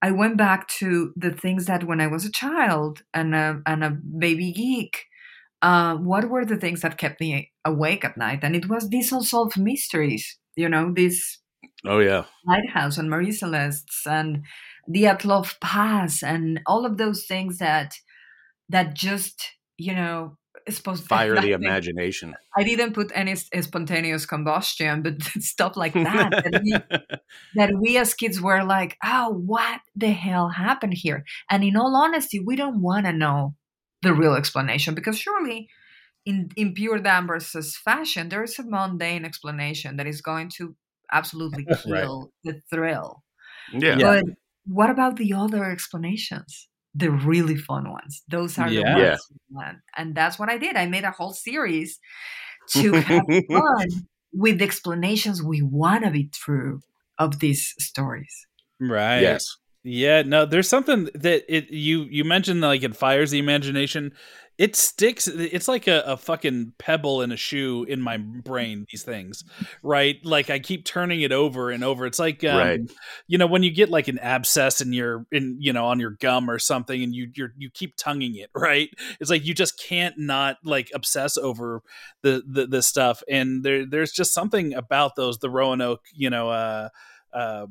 I 0.00 0.12
went 0.12 0.36
back 0.36 0.68
to 0.78 1.12
the 1.16 1.30
things 1.30 1.66
that 1.66 1.84
when 1.84 2.00
I 2.00 2.06
was 2.06 2.24
a 2.24 2.30
child 2.30 3.02
and 3.12 3.34
a, 3.34 3.60
and 3.66 3.82
a 3.82 3.90
baby 3.90 4.52
geek, 4.52 5.04
uh, 5.60 5.96
what 5.96 6.28
were 6.28 6.44
the 6.44 6.56
things 6.56 6.82
that 6.82 6.98
kept 6.98 7.20
me 7.20 7.50
awake 7.64 8.04
at 8.04 8.16
night? 8.16 8.40
And 8.42 8.54
it 8.54 8.68
was 8.68 8.88
these 8.88 9.10
unsolved 9.10 9.58
mysteries, 9.58 10.38
you 10.56 10.68
know, 10.68 10.92
this 10.92 11.38
oh 11.84 11.98
yeah. 11.98 12.24
lighthouse 12.46 12.96
and 12.96 13.10
Marie 13.10 13.32
Celeste's 13.32 14.02
and 14.06 14.44
the 14.86 15.04
Dyatlov 15.04 15.60
Pass 15.60 16.22
and 16.22 16.60
all 16.66 16.86
of 16.86 16.96
those 16.96 17.24
things 17.26 17.58
that 17.58 17.94
that 18.68 18.94
just 18.94 19.52
you 19.78 19.94
know 19.94 20.37
supposed 20.76 21.04
Fire 21.08 21.40
the 21.40 21.52
imagination. 21.52 22.34
I 22.56 22.62
didn't 22.62 22.92
put 22.92 23.10
any 23.14 23.32
eh, 23.52 23.60
spontaneous 23.62 24.26
combustion, 24.26 25.02
but 25.02 25.22
stuff 25.40 25.76
like 25.76 25.92
that 25.94 26.30
that, 26.30 26.62
we, 26.62 26.74
that 27.54 27.70
we 27.80 27.96
as 27.96 28.14
kids 28.14 28.40
were 28.40 28.64
like, 28.64 28.96
oh, 29.04 29.30
what 29.30 29.80
the 29.96 30.10
hell 30.10 30.50
happened 30.50 30.94
here? 30.94 31.24
And 31.50 31.64
in 31.64 31.76
all 31.76 31.96
honesty, 31.96 32.40
we 32.40 32.56
don't 32.56 32.80
want 32.82 33.06
to 33.06 33.12
know 33.12 33.54
the 34.02 34.14
real 34.14 34.34
explanation 34.34 34.94
because 34.94 35.18
surely 35.18 35.68
in, 36.24 36.50
in 36.56 36.74
pure 36.74 36.98
Danvers's 36.98 37.76
fashion, 37.76 38.28
there 38.28 38.44
is 38.44 38.58
a 38.58 38.62
mundane 38.62 39.24
explanation 39.24 39.96
that 39.96 40.06
is 40.06 40.20
going 40.20 40.50
to 40.56 40.76
absolutely 41.10 41.64
Right. 41.68 42.02
kill 42.02 42.32
the 42.44 42.60
thrill. 42.70 43.24
yeah. 43.72 43.96
But 43.96 44.24
what 44.66 44.90
about 44.90 45.16
the 45.16 45.32
other 45.32 45.64
explanations? 45.64 46.67
The 46.94 47.10
really 47.10 47.56
fun 47.56 47.90
ones. 47.90 48.22
Those 48.28 48.58
are 48.58 48.68
Yeah. 48.68 48.82
the 48.94 49.00
ones 49.04 49.28
Yeah. 49.50 49.72
you. 49.72 49.80
And 49.96 50.14
that's 50.14 50.38
what 50.38 50.48
I 50.48 50.58
did. 50.58 50.76
I 50.76 50.86
made 50.86 51.04
a 51.04 51.10
whole 51.10 51.32
series 51.32 51.98
to 52.70 52.92
have 52.92 53.22
fun 53.50 53.88
with 54.32 54.58
the 54.58 54.64
explanations 54.64 55.42
we 55.42 55.62
want 55.62 56.04
to 56.04 56.10
be 56.10 56.28
true 56.28 56.80
of 57.18 57.40
these 57.40 57.74
stories. 57.78 58.46
Right. 58.80 59.20
Yes. 59.20 59.46
Yeah, 59.90 60.20
no, 60.22 60.44
there's 60.44 60.68
something 60.68 61.08
that 61.14 61.44
it 61.48 61.70
you 61.70 62.02
you 62.02 62.22
mentioned 62.22 62.60
like 62.60 62.82
it 62.82 62.94
fires 62.94 63.30
the 63.30 63.38
imagination. 63.38 64.12
It 64.58 64.74
sticks. 64.76 65.28
It's 65.28 65.68
like 65.68 65.86
a, 65.86 66.02
a 66.04 66.16
fucking 66.16 66.74
pebble 66.78 67.22
in 67.22 67.30
a 67.32 67.36
shoe 67.36 67.84
in 67.84 68.02
my 68.02 68.18
brain. 68.18 68.84
These 68.90 69.04
things, 69.04 69.44
right? 69.82 70.16
Like 70.24 70.50
I 70.50 70.58
keep 70.58 70.84
turning 70.84 71.22
it 71.22 71.32
over 71.32 71.70
and 71.70 71.82
over. 71.84 72.04
It's 72.06 72.18
like, 72.18 72.42
um, 72.44 72.56
Right. 72.58 72.80
you 73.28 73.38
know, 73.38 73.46
when 73.46 73.62
you 73.62 73.70
get 73.70 73.88
like 73.88 74.08
an 74.08 74.18
abscess 74.18 74.80
in 74.82 74.92
your 74.92 75.24
in 75.32 75.56
you 75.60 75.72
know 75.72 75.86
on 75.86 76.00
your 76.00 76.10
gum 76.10 76.50
or 76.50 76.58
something, 76.58 77.02
and 77.02 77.14
you 77.14 77.30
you're, 77.34 77.52
you 77.56 77.70
keep 77.70 77.94
tonguing 77.96 78.34
it, 78.36 78.50
right? 78.54 78.90
It's 79.20 79.30
like 79.30 79.46
you 79.46 79.54
just 79.54 79.80
can't 79.82 80.18
not 80.18 80.56
like 80.64 80.90
obsess 80.92 81.38
over 81.38 81.80
the 82.22 82.42
the, 82.46 82.66
the 82.66 82.82
stuff. 82.82 83.22
And 83.30 83.62
there 83.64 83.86
there's 83.86 84.12
just 84.12 84.34
something 84.34 84.74
about 84.74 85.16
those 85.16 85.38
the 85.38 85.50
Roanoke, 85.50 86.02
you 86.12 86.28
know, 86.28 86.50
uh, 86.50 86.88
uh, 87.32 87.66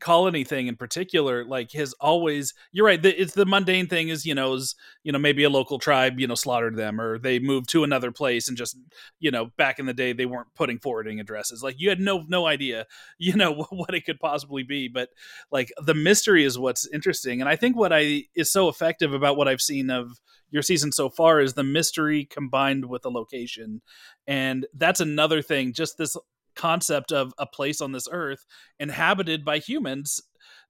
colony 0.00 0.44
thing 0.44 0.66
in 0.66 0.76
particular 0.76 1.44
like 1.44 1.72
has 1.72 1.92
always 1.94 2.54
you're 2.72 2.86
right 2.86 3.02
the, 3.02 3.20
it's 3.20 3.34
the 3.34 3.46
mundane 3.46 3.86
thing 3.86 4.08
is 4.08 4.24
you 4.24 4.34
know 4.34 4.54
is 4.54 4.74
you 5.02 5.12
know 5.12 5.18
maybe 5.18 5.44
a 5.44 5.50
local 5.50 5.78
tribe 5.78 6.18
you 6.18 6.26
know 6.26 6.34
slaughtered 6.34 6.76
them 6.76 7.00
or 7.00 7.18
they 7.18 7.38
moved 7.38 7.68
to 7.68 7.84
another 7.84 8.10
place 8.12 8.48
and 8.48 8.56
just 8.56 8.76
you 9.20 9.30
know 9.30 9.46
back 9.56 9.78
in 9.78 9.86
the 9.86 9.94
day 9.94 10.12
they 10.12 10.26
weren't 10.26 10.54
putting 10.54 10.78
forwarding 10.78 11.20
addresses. 11.20 11.62
Like 11.62 11.76
you 11.78 11.88
had 11.88 12.00
no 12.00 12.24
no 12.28 12.46
idea 12.46 12.86
you 13.18 13.34
know 13.34 13.66
what 13.70 13.94
it 13.94 14.04
could 14.04 14.20
possibly 14.20 14.62
be 14.62 14.88
but 14.88 15.10
like 15.50 15.72
the 15.84 15.94
mystery 15.94 16.44
is 16.44 16.58
what's 16.58 16.88
interesting 16.92 17.40
and 17.40 17.48
i 17.48 17.56
think 17.56 17.76
what 17.76 17.92
i 17.92 18.24
is 18.34 18.50
so 18.50 18.68
effective 18.68 19.12
about 19.12 19.36
what 19.36 19.48
i've 19.48 19.60
seen 19.60 19.90
of 19.90 20.20
your 20.50 20.62
season 20.62 20.92
so 20.92 21.10
far 21.10 21.40
is 21.40 21.54
the 21.54 21.64
mystery 21.64 22.24
combined 22.24 22.86
with 22.86 23.02
the 23.02 23.10
location 23.10 23.82
and 24.26 24.66
that's 24.74 25.00
another 25.00 25.42
thing 25.42 25.72
just 25.72 25.98
this 25.98 26.16
concept 26.58 27.12
of 27.12 27.32
a 27.38 27.46
place 27.46 27.80
on 27.80 27.92
this 27.92 28.08
earth 28.12 28.44
inhabited 28.78 29.44
by 29.44 29.58
humans 29.58 30.20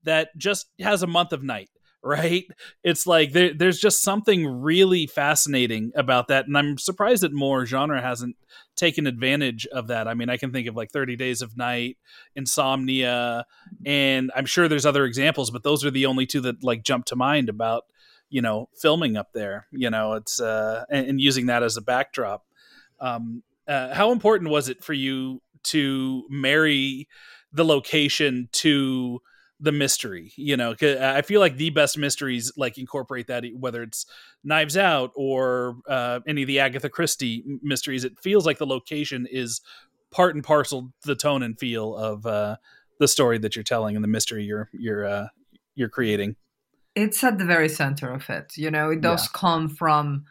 that 0.05 0.29
just 0.37 0.67
has 0.81 1.03
a 1.03 1.07
month 1.09 1.33
of 1.33 1.43
night 1.43 1.71
right? 2.03 2.45
It's 2.85 3.09
like 3.09 3.33
there, 3.33 3.53
there's 3.53 3.81
just 3.81 4.03
something 4.03 4.47
really 4.47 5.09
fascinating 5.09 5.91
about 5.97 6.29
that 6.29 6.47
and 6.47 6.57
i'm 6.57 6.79
surprised 6.79 7.25
that 7.25 7.33
more 7.33 7.67
genre 7.67 8.01
hasn't 8.01 8.37
taken 8.77 9.07
advantage 9.09 9.67
of 9.67 9.89
that. 9.89 10.07
I 10.07 10.15
mean 10.15 10.31
i 10.31 10.37
can 10.37 10.53
think 10.53 10.69
of 10.69 10.77
like 10.77 10.93
30 10.93 11.17
days 11.17 11.43
of 11.43 11.57
night 11.57 11.97
insomnia 12.37 13.45
and 13.85 14.31
i'm 14.37 14.47
sure 14.47 14.69
there's 14.69 14.87
other 14.87 15.05
examples 15.05 15.51
but 15.51 15.65
those 15.65 15.85
are 15.85 15.91
the 15.91 16.07
only 16.07 16.25
two 16.25 16.41
that 16.43 16.63
like 16.63 16.85
jump 16.85 17.05
to 17.07 17.17
mind 17.17 17.49
about 17.49 17.83
you 18.31 18.43
know 18.43 18.69
filming 18.81 19.17
up 19.17 19.33
there 19.35 19.67
you 19.73 19.91
know 19.91 20.13
it's 20.15 20.41
uh 20.41 20.85
and, 20.91 21.09
and 21.09 21.21
using 21.21 21.47
that 21.47 21.65
as 21.65 21.77
a 21.77 21.83
backdrop. 21.83 22.45
Um 23.01 23.43
uh, 23.67 23.93
how 23.93 24.13
important 24.13 24.51
was 24.51 24.71
it 24.71 24.83
for 24.83 24.95
you 24.95 25.43
to 25.65 26.25
marry 26.29 27.09
the 27.53 27.65
location 27.65 28.49
to 28.53 29.21
the 29.61 29.73
mystery 29.73 30.33
you 30.37 30.57
know 30.57 30.75
i 31.01 31.21
feel 31.21 31.41
like 31.41 31.57
the 31.57 31.71
best 31.71 31.99
mysteries 31.99 32.53
like 32.57 32.79
incorporate 32.79 33.27
that 33.27 33.45
whether 33.59 33.83
it's 33.83 34.07
knives 34.45 34.77
out 34.77 35.11
or 35.17 35.79
uh, 35.89 36.21
any 36.29 36.43
of 36.43 36.47
the 36.47 36.61
agatha 36.61 36.89
christie 36.89 37.43
mysteries 37.61 38.05
it 38.05 38.19
feels 38.21 38.47
like 38.47 38.59
the 38.59 38.67
location 38.67 39.27
is 39.29 39.61
part 40.13 40.35
and 40.35 40.45
parcel 40.45 40.93
to 41.03 41.09
the 41.09 41.17
tone 41.17 41.43
and 41.43 41.59
feel 41.59 41.97
of 41.97 42.25
uh, 42.25 42.57
the 43.01 43.09
story 43.09 43.37
that 43.39 43.57
you're 43.57 43.65
telling 43.65 43.97
and 43.97 44.05
the 44.05 44.09
mystery 44.09 44.45
you're 44.45 44.69
you're 44.73 45.05
uh, 45.05 45.27
you're 45.75 45.89
creating 45.89 46.37
It's 46.95 47.23
at 47.23 47.39
the 47.39 47.45
very 47.45 47.69
center 47.69 48.13
of 48.13 48.29
it. 48.29 48.57
You 48.57 48.71
know, 48.71 48.91
it 48.91 49.01
does 49.01 49.29
come 49.29 49.69
from 49.69 50.25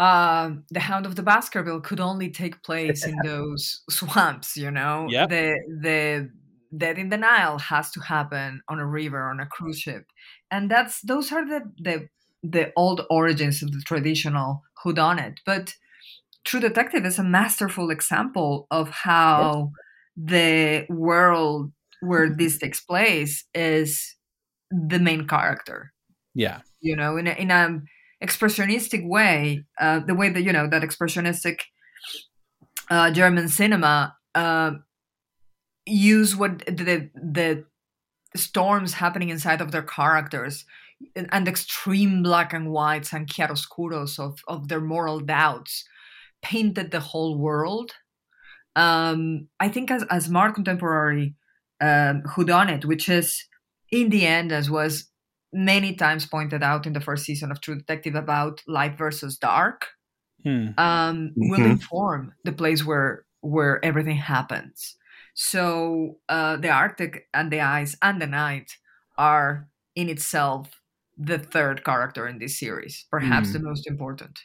uh, 0.00 0.50
the 0.70 0.80
Hound 0.80 1.04
of 1.06 1.14
the 1.16 1.22
Baskerville 1.22 1.80
could 1.80 2.00
only 2.00 2.30
take 2.30 2.62
place 2.62 3.06
in 3.06 3.16
those 3.24 3.82
swamps. 3.90 4.56
You 4.56 4.70
know, 4.70 5.06
Yep. 5.10 5.28
the 5.28 5.46
the 5.82 6.30
Dead 6.76 6.98
in 6.98 7.08
the 7.08 7.16
Nile 7.18 7.58
has 7.58 7.90
to 7.92 8.00
happen 8.00 8.62
on 8.68 8.78
a 8.78 8.86
river 8.86 9.22
on 9.30 9.40
a 9.40 9.46
cruise 9.46 9.80
ship, 9.80 10.04
and 10.50 10.70
that's 10.70 11.00
those 11.02 11.32
are 11.32 11.44
the 11.46 11.60
the 11.78 12.08
the 12.42 12.72
old 12.76 13.00
origins 13.10 13.62
of 13.62 13.72
the 13.72 13.82
traditional 13.84 14.62
whodunit. 14.82 15.38
But 15.44 15.74
True 16.44 16.60
Detective 16.60 17.04
is 17.04 17.18
a 17.18 17.22
masterful 17.22 17.90
example 17.90 18.66
of 18.70 18.88
how 18.88 19.72
the 20.16 20.86
world 20.88 21.72
where 22.00 22.30
this 22.34 22.58
takes 22.58 22.80
place 22.80 23.44
is 23.54 24.16
the 24.70 24.98
main 24.98 25.26
character 25.26 25.92
yeah 26.34 26.60
you 26.80 26.96
know 26.96 27.16
in 27.16 27.26
a, 27.26 27.32
in 27.32 27.50
a 27.50 27.80
expressionistic 28.22 29.06
way 29.06 29.64
uh, 29.80 30.00
the 30.00 30.14
way 30.14 30.28
that 30.28 30.42
you 30.42 30.52
know 30.52 30.68
that 30.68 30.82
expressionistic 30.82 31.60
uh, 32.90 33.10
german 33.10 33.48
cinema 33.48 34.14
uh, 34.34 34.72
use 35.86 36.36
what 36.36 36.58
the 36.66 37.10
the 37.14 37.64
storms 38.36 38.94
happening 38.94 39.28
inside 39.28 39.60
of 39.60 39.72
their 39.72 39.82
characters 39.82 40.64
and, 41.16 41.48
extreme 41.48 42.22
black 42.22 42.52
and 42.52 42.70
whites 42.70 43.12
and 43.12 43.26
chiaroscuros 43.26 44.18
of, 44.18 44.38
of 44.48 44.68
their 44.68 44.80
moral 44.80 45.20
doubts 45.20 45.84
painted 46.42 46.90
the 46.90 47.00
whole 47.00 47.38
world. 47.38 47.92
Um, 48.76 49.48
I 49.58 49.68
think 49.68 49.90
as 49.90 50.04
a 50.10 50.20
smart 50.20 50.54
contemporary 50.54 51.34
um, 51.80 52.22
whodunit, 52.22 52.84
which 52.84 53.08
is 53.08 53.46
in 53.90 54.10
the 54.10 54.26
end, 54.26 54.52
as 54.52 54.70
was 54.70 55.09
many 55.52 55.94
times 55.94 56.26
pointed 56.26 56.62
out 56.62 56.86
in 56.86 56.92
the 56.92 57.00
first 57.00 57.24
season 57.24 57.50
of 57.50 57.60
True 57.60 57.76
Detective 57.76 58.14
about 58.14 58.62
light 58.66 58.96
versus 58.98 59.36
dark, 59.38 59.88
Hmm. 60.44 60.70
um, 60.78 61.36
will 61.40 61.64
Mhm. 61.64 61.66
inform 61.66 62.34
the 62.44 62.52
place 62.52 62.84
where 62.84 63.26
where 63.42 63.82
everything 63.84 64.16
happens. 64.16 64.96
So 65.34 66.20
uh, 66.28 66.56
the 66.58 66.68
Arctic 66.70 67.28
and 67.32 67.50
the 67.52 67.60
ice 67.60 67.96
and 68.02 68.20
the 68.20 68.26
night 68.26 68.72
are 69.16 69.70
in 69.94 70.08
itself 70.10 70.82
the 71.16 71.38
third 71.38 71.84
character 71.84 72.28
in 72.28 72.38
this 72.38 72.58
series, 72.58 73.06
perhaps 73.10 73.52
Hmm. 73.52 73.52
the 73.52 73.60
most 73.60 73.86
important. 73.86 74.38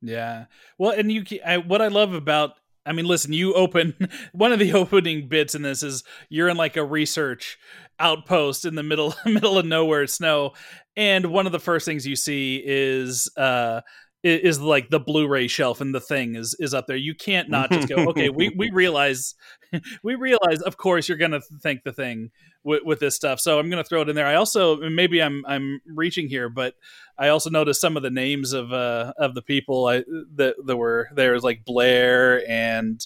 Yeah. 0.00 0.46
Well, 0.78 0.92
and 0.92 1.12
you, 1.12 1.24
I, 1.44 1.58
what 1.58 1.80
I 1.80 1.88
love 1.88 2.12
about, 2.12 2.56
I 2.84 2.92
mean, 2.92 3.06
listen, 3.06 3.32
you 3.32 3.54
open 3.54 3.94
one 4.32 4.52
of 4.52 4.58
the 4.58 4.72
opening 4.74 5.28
bits 5.28 5.54
in 5.54 5.62
this 5.62 5.82
is 5.82 6.04
you're 6.28 6.48
in 6.48 6.56
like 6.56 6.76
a 6.76 6.84
research 6.84 7.58
outpost 7.98 8.64
in 8.64 8.74
the 8.74 8.82
middle 8.82 9.14
middle 9.26 9.58
of 9.58 9.66
nowhere 9.66 10.06
snow, 10.06 10.52
and 10.96 11.26
one 11.26 11.46
of 11.46 11.52
the 11.52 11.60
first 11.60 11.86
things 11.86 12.06
you 12.06 12.16
see 12.16 12.62
is 12.64 13.30
uh 13.36 13.80
is 14.24 14.60
like 14.60 14.88
the 14.88 15.00
Blu-ray 15.00 15.48
shelf 15.48 15.80
and 15.80 15.92
the 15.92 16.00
thing 16.00 16.36
is 16.36 16.54
is 16.60 16.74
up 16.74 16.86
there. 16.86 16.96
You 16.96 17.14
can't 17.14 17.50
not 17.50 17.72
just 17.72 17.88
go, 17.88 18.08
okay, 18.10 18.28
we 18.28 18.50
we 18.56 18.70
realize 18.70 19.34
we 20.04 20.14
realize, 20.14 20.62
of 20.62 20.76
course, 20.76 21.08
you're 21.08 21.18
gonna 21.18 21.40
think 21.60 21.82
the 21.82 21.92
thing 21.92 22.30
with, 22.64 22.82
with 22.84 23.00
this 23.00 23.14
stuff. 23.14 23.40
So 23.40 23.58
I'm 23.58 23.70
gonna 23.70 23.84
throw 23.84 24.02
it 24.02 24.08
in 24.08 24.16
there. 24.16 24.26
I 24.26 24.34
also 24.34 24.76
maybe 24.90 25.22
I'm 25.22 25.44
I'm 25.46 25.80
reaching 25.86 26.28
here, 26.28 26.48
but 26.48 26.74
I 27.18 27.28
also 27.28 27.50
noticed 27.50 27.80
some 27.80 27.96
of 27.96 28.02
the 28.02 28.10
names 28.10 28.52
of 28.52 28.72
uh 28.72 29.12
of 29.18 29.34
the 29.34 29.42
people 29.42 29.86
I 29.86 30.04
that 30.36 30.56
that 30.64 30.76
were 30.76 31.08
there 31.14 31.32
was 31.32 31.44
like 31.44 31.64
Blair 31.64 32.48
and 32.48 33.04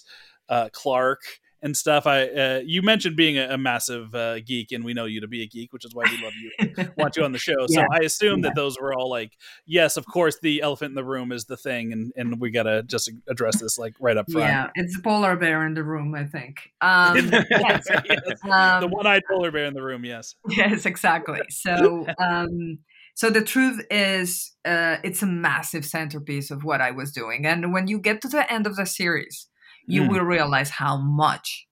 uh 0.49 0.69
Clark 0.71 1.21
and 1.61 1.75
stuff. 1.75 2.05
I 2.07 2.27
uh, 2.27 2.61
you 2.65 2.81
mentioned 2.81 3.15
being 3.15 3.37
a, 3.37 3.49
a 3.49 3.57
massive 3.57 4.13
uh, 4.13 4.39
geek, 4.39 4.71
and 4.71 4.83
we 4.83 4.93
know 4.93 5.05
you 5.05 5.21
to 5.21 5.27
be 5.27 5.41
a 5.43 5.47
geek, 5.47 5.73
which 5.73 5.85
is 5.85 5.93
why 5.93 6.05
we 6.09 6.17
love 6.17 6.33
you, 6.35 6.87
want 6.97 7.15
you 7.15 7.23
on 7.23 7.31
the 7.31 7.39
show. 7.39 7.67
So 7.67 7.81
Yeah. 7.81 7.87
I 7.91 7.99
assume 7.99 8.41
that 8.41 8.55
those 8.55 8.77
were 8.79 8.93
all 8.93 9.09
like, 9.09 9.37
yes, 9.65 9.97
of 9.97 10.05
course, 10.05 10.37
the 10.41 10.61
elephant 10.61 10.91
in 10.91 10.95
the 10.95 11.03
room 11.03 11.31
is 11.31 11.45
the 11.45 11.57
thing, 11.57 11.91
and 11.93 12.11
and 12.15 12.39
we 12.39 12.51
gotta 12.51 12.83
just 12.83 13.11
address 13.27 13.59
this 13.59 13.77
like 13.77 13.93
right 13.99 14.17
up 14.17 14.31
front. 14.31 14.47
Yeah, 14.47 14.67
it's 14.75 14.95
the 14.95 15.01
polar 15.01 15.35
bear 15.35 15.65
in 15.65 15.73
the 15.73 15.83
room, 15.83 16.13
I 16.15 16.25
think. 16.25 16.71
Um, 16.81 17.15
yes, 17.49 17.87
Yes. 17.87 18.39
um, 18.51 18.81
the 18.81 18.87
one-eyed 18.89 19.23
polar 19.29 19.51
bear 19.51 19.65
in 19.65 19.73
the 19.73 19.83
room. 19.83 20.05
Yes. 20.05 20.35
yes 20.49 20.85
exactly 20.85 21.41
so 21.49 22.05
um 22.19 22.79
so 23.15 23.29
the 23.29 23.41
truth 23.43 23.79
is 23.89 24.53
uh 24.65 24.97
it's 25.03 25.21
a 25.21 25.25
massive 25.25 25.85
centerpiece 25.85 26.51
of 26.51 26.63
what 26.63 26.81
i 26.81 26.91
was 26.91 27.11
doing 27.11 27.45
and 27.45 27.73
when 27.73 27.87
you 27.87 27.99
get 27.99 28.21
to 28.21 28.27
the 28.27 28.51
end 28.51 28.65
of 28.65 28.75
the 28.75 28.85
series 28.85 29.47
you 29.87 30.03
Mm. 30.03 30.09
will 30.09 30.23
realize 30.23 30.69
how 30.69 30.97
much 30.97 31.67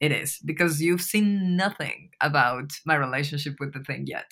it 0.00 0.10
is 0.12 0.38
because 0.44 0.82
you've 0.82 1.02
seen 1.02 1.56
nothing 1.56 2.10
about 2.20 2.72
my 2.86 2.96
relationship 2.96 3.54
with 3.60 3.72
the 3.72 3.80
thing 3.84 4.06
yet 4.06 4.30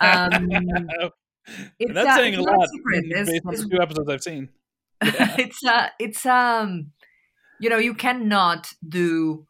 um 0.00 0.48
it's, 1.78 1.92
that's 1.94 2.08
uh, 2.08 2.16
saying 2.16 2.34
a 2.36 2.42
lot. 2.42 2.68
It's- 2.94 3.26
based 3.28 3.46
on 3.46 3.54
the 3.54 3.68
two 3.70 3.80
episodes 3.80 4.08
I've 4.10 4.22
seen. 4.22 4.48
it's 5.02 5.62
uh 5.64 5.88
it's 6.00 6.24
um 6.26 6.92
you 7.60 7.68
know 7.70 7.78
you 7.78 7.94
cannot 7.94 8.72
do 8.88 9.46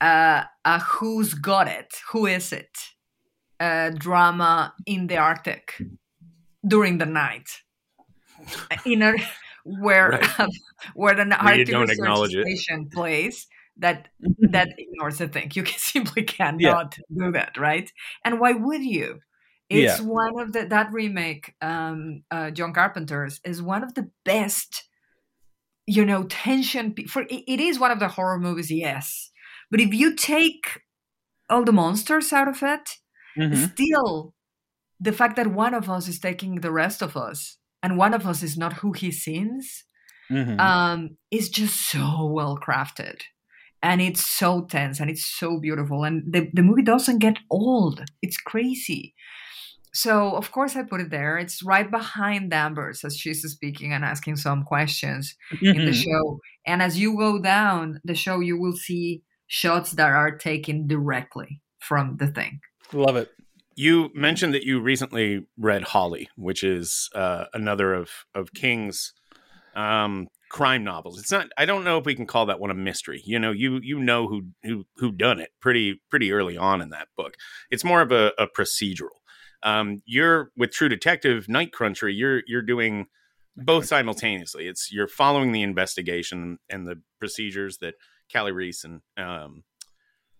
uh 0.00 0.42
a 0.64 0.78
who's 0.80 1.34
got 1.34 1.68
it 1.68 1.94
who 2.10 2.26
is 2.26 2.52
it 2.52 2.76
uh 3.60 3.90
drama 3.90 4.74
in 4.86 5.06
the 5.06 5.16
arctic 5.16 5.80
during 6.66 6.98
the 6.98 7.06
night 7.06 7.48
In 8.84 8.98
know 8.98 9.14
where 9.66 10.12
Right. 10.12 10.40
um, 10.40 10.50
where 10.94 11.14
you 11.54 11.64
arctic 11.64 11.66
don't 11.66 11.90
acknowledge 11.90 12.36
station 12.42 12.88
plays 12.92 13.46
that 13.78 14.08
that 14.40 14.68
ignores 14.78 15.18
the 15.18 15.28
thing. 15.28 15.50
You 15.54 15.62
can 15.64 15.78
simply 15.78 16.22
cannot 16.24 16.96
Yeah. 16.98 17.24
do 17.24 17.32
that 17.32 17.58
right? 17.58 17.90
And 18.24 18.40
why 18.40 18.52
would 18.52 18.82
you? 18.84 19.20
It's 19.68 20.00
one 20.00 20.38
of 20.40 20.52
the 20.52 20.66
that 20.66 20.92
remake 20.92 21.54
um 21.60 22.22
uh 22.30 22.50
john 22.52 22.72
carpenter's 22.72 23.40
is 23.44 23.60
one 23.62 23.82
of 23.82 23.94
the 23.94 24.10
best 24.24 24.84
you 25.86 26.04
know 26.04 26.24
tension 26.24 26.94
for 27.08 27.22
it, 27.28 27.60
is 27.60 27.78
one 27.78 27.90
of 27.90 28.00
the 28.00 28.08
horror 28.08 28.38
movies 28.38 28.70
yes. 28.70 29.30
But 29.70 29.80
if 29.80 29.92
you 29.94 30.14
take 30.14 30.82
all 31.50 31.64
the 31.64 31.72
monsters 31.72 32.32
out 32.32 32.48
of 32.48 32.62
it 32.62 32.98
Mhm. 33.36 33.76
still 33.76 34.34
the 35.00 35.12
fact 35.12 35.36
that 35.36 35.48
one 35.48 35.74
of 35.74 35.90
us 35.90 36.08
is 36.08 36.18
taking 36.20 36.56
the 36.56 36.72
rest 36.72 37.02
of 37.02 37.16
us 37.16 37.55
and 37.82 37.96
one 37.98 38.14
of 38.14 38.26
us 38.26 38.42
is 38.42 38.56
not 38.56 38.74
who 38.74 38.92
he 38.92 39.10
seems 39.10 39.84
Mhm. 40.30 40.58
um, 40.60 41.16
is 41.30 41.48
just 41.48 41.76
so 41.90 42.26
well 42.26 42.58
crafted 42.58 43.20
and 43.82 44.00
it's 44.02 44.26
so 44.26 44.64
tense 44.64 44.98
and 45.00 45.08
it's 45.10 45.24
so 45.24 45.60
beautiful 45.60 46.02
and 46.04 46.22
the, 46.32 46.48
the 46.52 46.62
movie 46.62 46.82
doesn't 46.82 47.18
get 47.20 47.38
old 47.50 48.02
it's 48.22 48.36
crazy 48.38 49.14
so 49.92 50.32
of 50.36 50.50
course 50.50 50.74
i 50.76 50.82
put 50.82 51.00
it 51.00 51.10
there 51.10 51.38
it's 51.38 51.62
right 51.62 51.90
behind 51.90 52.50
Danvers 52.50 53.04
as 53.04 53.16
she's 53.16 53.42
speaking 53.42 53.92
and 53.92 54.04
asking 54.04 54.36
some 54.36 54.64
questions 54.64 55.34
in 55.62 55.84
the 55.84 55.92
Mhm. 55.92 56.04
show 56.04 56.40
and 56.66 56.82
as 56.82 56.98
you 56.98 57.16
go 57.16 57.40
down 57.40 58.00
the 58.04 58.14
show 58.14 58.40
you 58.40 58.58
will 58.58 58.76
see 58.76 59.22
shots 59.46 59.92
that 59.92 60.10
are 60.10 60.36
taken 60.36 60.86
directly 60.88 61.60
from 61.80 62.16
the 62.16 62.26
thing 62.28 62.60
Love 62.92 63.16
it. 63.16 63.30
You 63.76 64.10
mentioned 64.14 64.54
that 64.54 64.64
you 64.64 64.80
recently 64.80 65.46
read 65.58 65.82
Holly, 65.82 66.28
which 66.36 66.64
is 66.64 67.10
uh, 67.14 67.44
another 67.52 67.92
of 67.92 68.10
of 68.34 68.54
King's 68.54 69.12
um, 69.74 70.28
crime 70.48 70.82
novels. 70.82 71.20
It's 71.20 71.30
not. 71.30 71.48
I 71.58 71.66
don't 71.66 71.84
know 71.84 71.98
if 71.98 72.06
we 72.06 72.14
can 72.14 72.26
call 72.26 72.46
that 72.46 72.58
one 72.58 72.70
a 72.70 72.74
mystery. 72.74 73.22
You 73.24 73.38
know, 73.38 73.52
you 73.52 73.78
you 73.82 73.98
know 73.98 74.28
who 74.28 74.46
who 74.64 74.86
who 74.96 75.12
done 75.12 75.40
it 75.40 75.50
pretty 75.60 76.00
pretty 76.10 76.32
early 76.32 76.56
on 76.56 76.80
in 76.80 76.88
that 76.90 77.08
book. 77.16 77.34
It's 77.70 77.84
more 77.84 78.00
of 78.00 78.10
a, 78.12 78.32
a 78.38 78.46
procedural. 78.46 79.20
Um, 79.62 80.02
you're 80.06 80.50
with 80.56 80.70
True 80.70 80.88
Detective 80.88 81.48
Night 81.48 81.72
Country. 81.72 82.14
You're 82.14 82.42
you're 82.46 82.62
doing 82.62 83.06
both 83.56 83.86
simultaneously. 83.86 84.68
It's 84.68 84.90
you're 84.92 85.08
following 85.08 85.52
the 85.52 85.62
investigation 85.62 86.58
and 86.70 86.86
the 86.86 87.02
procedures 87.18 87.78
that 87.78 87.94
Kali 88.32 88.52
Reis 88.52 88.84
and 88.84 89.00
um, 89.16 89.64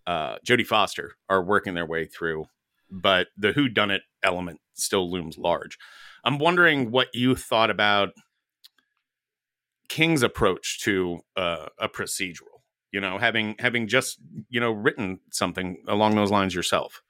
uh, 0.05 0.37
Jodie 0.45 0.65
Foster 0.65 1.13
are 1.29 1.43
working 1.43 1.73
their 1.73 1.85
way 1.85 2.05
through, 2.05 2.45
but 2.89 3.27
the 3.37 3.51
who 3.53 3.67
done 3.69 3.91
it 3.91 4.03
element 4.23 4.59
still 4.73 5.09
looms 5.09 5.37
large. 5.37 5.77
I'm 6.23 6.37
wondering 6.39 6.91
what 6.91 7.07
you 7.13 7.35
thought 7.35 7.69
about 7.69 8.09
King's 9.89 10.23
approach 10.23 10.79
to 10.81 11.19
uh, 11.35 11.67
a 11.79 11.87
procedural. 11.87 12.61
You 12.91 13.01
know, 13.01 13.17
having 13.17 13.55
having 13.59 13.87
just 13.87 14.17
you 14.49 14.59
know 14.59 14.71
written 14.71 15.19
something 15.31 15.83
along 15.87 16.15
those 16.15 16.31
lines 16.31 16.55
yourself. 16.55 17.01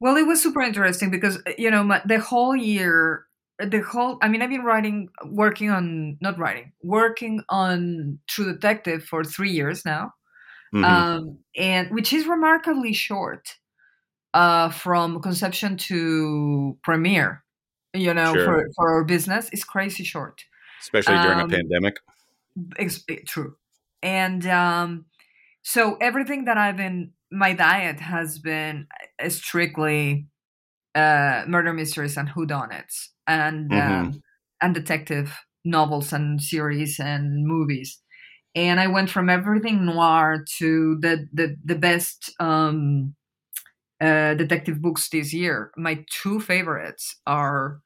Well, 0.00 0.16
it 0.16 0.26
was 0.26 0.42
super 0.42 0.62
interesting 0.62 1.10
because 1.10 1.38
uh, 1.46 1.52
you 1.58 1.70
know 1.70 1.84
my, 1.84 2.02
the 2.04 2.18
whole 2.18 2.56
year, 2.56 3.26
the 3.58 3.80
whole. 3.80 4.18
I 4.22 4.28
mean, 4.28 4.42
I've 4.42 4.50
been 4.50 4.64
writing, 4.64 5.08
working 5.26 5.70
on 5.70 6.18
not 6.20 6.38
writing, 6.38 6.72
working 6.82 7.42
on 7.48 8.18
True 8.26 8.52
Detective 8.52 9.04
for 9.04 9.22
three 9.24 9.50
years 9.50 9.84
now, 9.84 10.12
Mhm. 10.74 10.84
um, 10.84 11.38
and 11.56 11.90
which 11.90 12.12
is 12.12 12.26
remarkably 12.26 12.92
short, 12.92 13.56
uh, 14.34 14.70
from 14.70 15.20
conception 15.20 15.76
to 15.76 16.78
premiere. 16.82 17.44
You 17.92 18.14
know, 18.14 18.34
Sure. 18.34 18.44
for 18.44 18.68
for 18.76 18.90
our 18.90 19.04
business, 19.04 19.50
it's 19.52 19.64
crazy 19.64 20.04
short. 20.04 20.44
Especially 20.80 21.18
during 21.18 21.40
a 21.40 21.44
um, 21.44 21.50
pandemic. 21.50 21.96
Ex- 22.78 23.04
eh, 23.08 23.16
true 23.26 23.56
and 24.02 24.46
um 24.46 25.06
so 25.62 25.96
everything 26.00 26.44
that 26.46 26.58
i've 26.58 26.76
been 26.76 27.12
my 27.30 27.52
diet 27.52 28.00
has 28.00 28.38
been 28.38 28.86
uh, 29.22 29.28
strictly 29.28 30.26
uh 30.94 31.44
murder 31.48 31.72
mysteries 31.72 32.16
and 32.16 32.28
who 32.30 32.46
whodunits 32.46 33.08
and 33.26 33.72
um, 33.72 34.22
and 34.60 34.74
detective 34.74 35.38
novels 35.64 36.12
and 36.12 36.42
series 36.42 36.98
and 36.98 37.46
movies 37.46 38.02
and 38.54 38.80
i 38.80 38.86
went 38.86 39.10
from 39.10 39.30
everything 39.30 39.84
noir 39.86 40.44
to 40.58 40.98
the 41.00 41.28
the, 41.32 41.56
the 41.64 41.76
best 41.76 42.32
um 42.40 43.14
uh 44.00 44.34
detective 44.34 44.80
books 44.80 45.08
this 45.08 45.32
year 45.32 45.70
my 45.76 46.04
two 46.10 46.40
favorites 46.40 47.16
are 47.26 47.80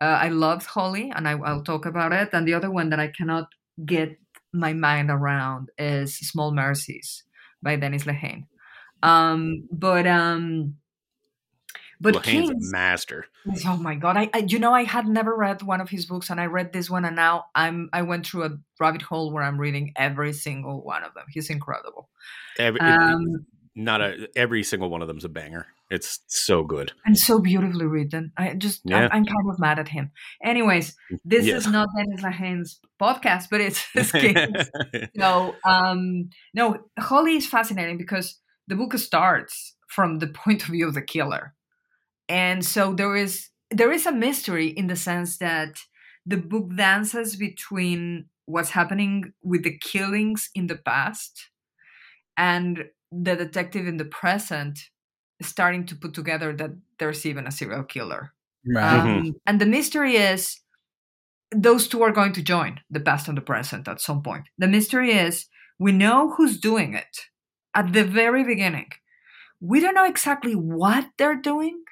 uh, 0.00 0.18
i 0.20 0.28
loved 0.28 0.66
holly 0.66 1.12
and 1.14 1.28
I, 1.28 1.32
i'll 1.32 1.62
talk 1.62 1.86
about 1.86 2.12
it 2.12 2.30
and 2.32 2.46
the 2.46 2.54
other 2.54 2.70
one 2.70 2.90
that 2.90 3.00
i 3.00 3.08
cannot 3.08 3.48
get 3.84 4.16
my 4.52 4.72
mind 4.72 5.10
around 5.10 5.70
is 5.78 6.16
Small 6.16 6.52
Mercies 6.52 7.24
by 7.62 7.76
Dennis 7.76 8.04
Lehane. 8.04 8.46
Um, 9.02 9.68
but 9.70 10.06
um, 10.06 10.76
but 12.00 12.22
King's, 12.22 12.50
a 12.50 12.54
master. 12.72 13.26
oh 13.66 13.76
my 13.76 13.94
god, 13.94 14.16
I, 14.16 14.30
I 14.34 14.38
you 14.38 14.58
know 14.58 14.72
I 14.72 14.84
had 14.84 15.06
never 15.06 15.34
read 15.34 15.62
one 15.62 15.80
of 15.80 15.88
his 15.88 16.06
books 16.06 16.30
and 16.30 16.40
I 16.40 16.46
read 16.46 16.72
this 16.72 16.90
one 16.90 17.04
and 17.04 17.16
now 17.16 17.46
I'm 17.54 17.88
I 17.92 18.02
went 18.02 18.26
through 18.26 18.44
a 18.44 18.58
rabbit 18.78 19.02
hole 19.02 19.32
where 19.32 19.42
I'm 19.42 19.58
reading 19.58 19.92
every 19.96 20.32
single 20.32 20.82
one 20.82 21.02
of 21.02 21.14
them. 21.14 21.24
He's 21.30 21.50
incredible. 21.50 22.08
Every, 22.58 22.80
Um, 22.80 23.46
not 23.76 24.00
a 24.00 24.28
every 24.36 24.62
single 24.62 24.90
one 24.90 25.02
of 25.02 25.08
them's 25.08 25.24
a 25.24 25.28
banger. 25.28 25.66
It's 25.90 26.20
so 26.28 26.62
good. 26.62 26.92
and 27.04 27.18
so 27.18 27.40
beautifully 27.40 27.86
written. 27.86 28.32
I 28.36 28.54
just 28.54 28.80
Yeah. 28.84 28.98
I'm, 28.98 29.04
I'm 29.12 29.24
kind 29.24 29.50
of 29.50 29.58
mad 29.58 29.78
at 29.78 29.88
him. 29.88 30.12
Anyways, 30.44 30.94
this 31.24 31.46
Yeah. 31.46 31.56
is 31.56 31.66
not 31.66 31.88
Dennis 31.96 32.22
Lehane's 32.22 32.80
podcast, 33.00 33.48
but 33.50 33.60
it's 33.60 33.84
his 33.92 34.12
case. 34.12 34.70
So 35.18 35.54
um 35.64 36.30
no, 36.54 36.78
Holly 36.98 37.36
is 37.36 37.46
fascinating 37.46 37.98
because 37.98 38.38
the 38.68 38.76
book 38.76 38.96
starts 38.98 39.74
from 39.88 40.18
the 40.20 40.28
point 40.28 40.62
of 40.62 40.68
view 40.68 40.86
of 40.86 40.94
the 40.94 41.02
killer. 41.02 41.54
And 42.28 42.64
so 42.64 42.92
there 42.94 43.16
is 43.16 43.48
there 43.70 43.92
is 43.92 44.06
a 44.06 44.12
mystery 44.12 44.68
in 44.68 44.86
the 44.86 44.96
sense 44.96 45.38
that 45.38 45.80
the 46.26 46.36
book 46.36 46.74
dances 46.76 47.34
between 47.36 48.26
what's 48.46 48.70
happening 48.70 49.32
with 49.42 49.62
the 49.64 49.76
killings 49.78 50.50
in 50.54 50.66
the 50.66 50.76
past 50.76 51.48
and 52.36 52.84
the 53.12 53.36
detective 53.36 53.86
in 53.86 53.96
the 53.96 54.04
present 54.04 54.78
starting 55.42 55.86
to 55.86 55.96
put 55.96 56.14
together 56.14 56.52
that 56.54 56.70
there's 56.98 57.24
even 57.26 57.46
a 57.46 57.50
serial 57.50 57.82
killer. 57.84 58.32
Right. 58.66 59.00
Um, 59.00 59.32
and 59.46 59.60
the 59.60 59.66
mystery 59.66 60.16
is 60.16 60.60
those 61.54 61.88
two 61.88 62.02
are 62.02 62.12
going 62.12 62.32
to 62.34 62.42
join 62.42 62.80
the 62.90 63.00
past 63.00 63.28
and 63.28 63.36
the 63.36 63.42
present 63.42 63.88
at 63.88 64.00
some 64.00 64.22
point. 64.22 64.48
The 64.58 64.68
mystery 64.68 65.12
is 65.12 65.46
we 65.78 65.92
know 65.92 66.30
who's 66.32 66.60
doing 66.60 66.94
it 66.94 67.26
at 67.74 67.92
the 67.92 68.04
very 68.04 68.44
beginning. 68.44 68.88
We 69.60 69.80
don't 69.80 69.94
know 69.94 70.06
exactly 70.06 70.54
what 70.54 71.06
they're 71.18 71.36
doing, 71.40 71.82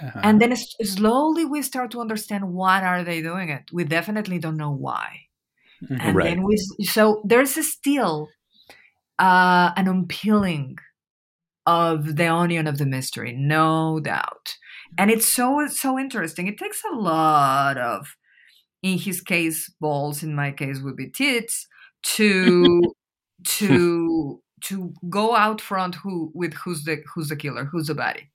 Uh-huh. 0.00 0.20
and 0.24 0.40
then 0.40 0.52
s- 0.52 0.74
slowly 0.82 1.44
we 1.44 1.62
start 1.62 1.90
to 1.92 2.00
understand 2.00 2.52
what 2.52 2.82
are 2.82 3.04
they 3.04 3.22
doing 3.22 3.48
it. 3.48 3.70
We 3.72 3.84
definitely 3.84 4.38
don't 4.38 4.56
know 4.56 4.72
why. 4.72 5.26
Mhm. 5.82 6.00
And 6.00 6.16
Right. 6.16 6.24
then 6.24 6.44
we 6.44 6.56
so 6.84 7.22
there's 7.24 7.54
still 7.72 8.33
uh, 9.18 9.72
an 9.76 9.88
unpeeling 9.88 10.78
of 11.66 12.16
the 12.16 12.28
onion 12.28 12.66
of 12.66 12.78
the 12.78 12.86
mystery, 12.86 13.32
no 13.32 14.00
doubt. 14.00 14.56
And 14.98 15.10
it's 15.10 15.26
so 15.26 15.66
so 15.68 15.98
interesting. 15.98 16.46
It 16.46 16.58
takes 16.58 16.82
a 16.84 16.94
lot 16.94 17.78
of, 17.78 18.16
in 18.82 18.98
his 18.98 19.20
case, 19.20 19.72
balls. 19.80 20.22
In 20.22 20.34
my 20.34 20.52
case, 20.52 20.80
would 20.80 20.96
be 20.96 21.10
tits 21.10 21.66
to 22.16 22.94
to 23.44 24.40
to 24.64 24.94
go 25.10 25.34
out 25.34 25.60
front 25.60 25.96
who 25.96 26.30
with 26.34 26.54
who's 26.54 26.84
the 26.84 27.02
who's 27.14 27.28
the 27.28 27.36
killer, 27.36 27.64
who's 27.64 27.88
the 27.88 27.94
baddie, 27.94 28.28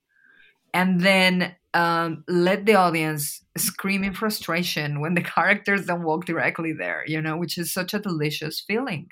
and 0.73 1.01
then 1.01 1.55
um, 1.73 2.23
let 2.27 2.65
the 2.65 2.75
audience 2.75 3.43
scream 3.57 4.03
in 4.03 4.13
frustration 4.13 5.01
when 5.01 5.13
the 5.13 5.21
characters 5.35 5.85
don't 5.85 6.03
walk 6.03 6.25
directly 6.25 6.73
there. 6.73 7.03
You 7.07 7.21
know, 7.21 7.37
which 7.37 7.57
is 7.57 7.71
such 7.71 7.93
a 7.93 7.99
delicious 7.99 8.59
feeling. 8.59 9.09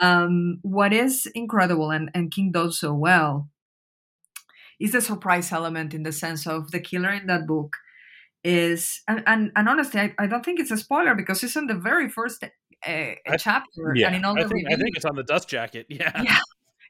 Um, 0.00 0.58
what 0.62 0.92
is 0.92 1.26
incredible 1.34 1.90
and, 1.90 2.10
and 2.14 2.32
King 2.32 2.50
does 2.52 2.78
so 2.78 2.92
well 2.94 3.48
is 4.80 4.92
the 4.92 5.00
surprise 5.00 5.52
element 5.52 5.94
in 5.94 6.02
the 6.02 6.12
sense 6.12 6.46
of 6.46 6.70
the 6.70 6.80
killer 6.80 7.10
in 7.10 7.26
that 7.26 7.46
book 7.46 7.76
is 8.44 9.02
and 9.06 9.22
and, 9.26 9.52
and 9.54 9.68
honestly 9.68 10.00
I, 10.00 10.14
I 10.18 10.26
don't 10.26 10.44
think 10.44 10.58
it's 10.58 10.70
a 10.72 10.76
spoiler 10.76 11.14
because 11.14 11.42
it's 11.44 11.54
in 11.56 11.66
the 11.66 11.74
very 11.74 12.08
first 12.08 12.42
uh, 12.42 12.48
I- 12.86 13.36
chapter 13.38 13.94
yeah, 13.94 14.08
and 14.08 14.16
in 14.16 14.24
all 14.24 14.36
I 14.36 14.42
the 14.42 14.48
think, 14.48 14.66
I 14.68 14.74
think 14.76 14.96
it's 14.96 15.04
on 15.04 15.14
the 15.14 15.22
dust 15.22 15.48
jacket. 15.48 15.86
Yeah. 15.90 16.22
Yeah. 16.22 16.38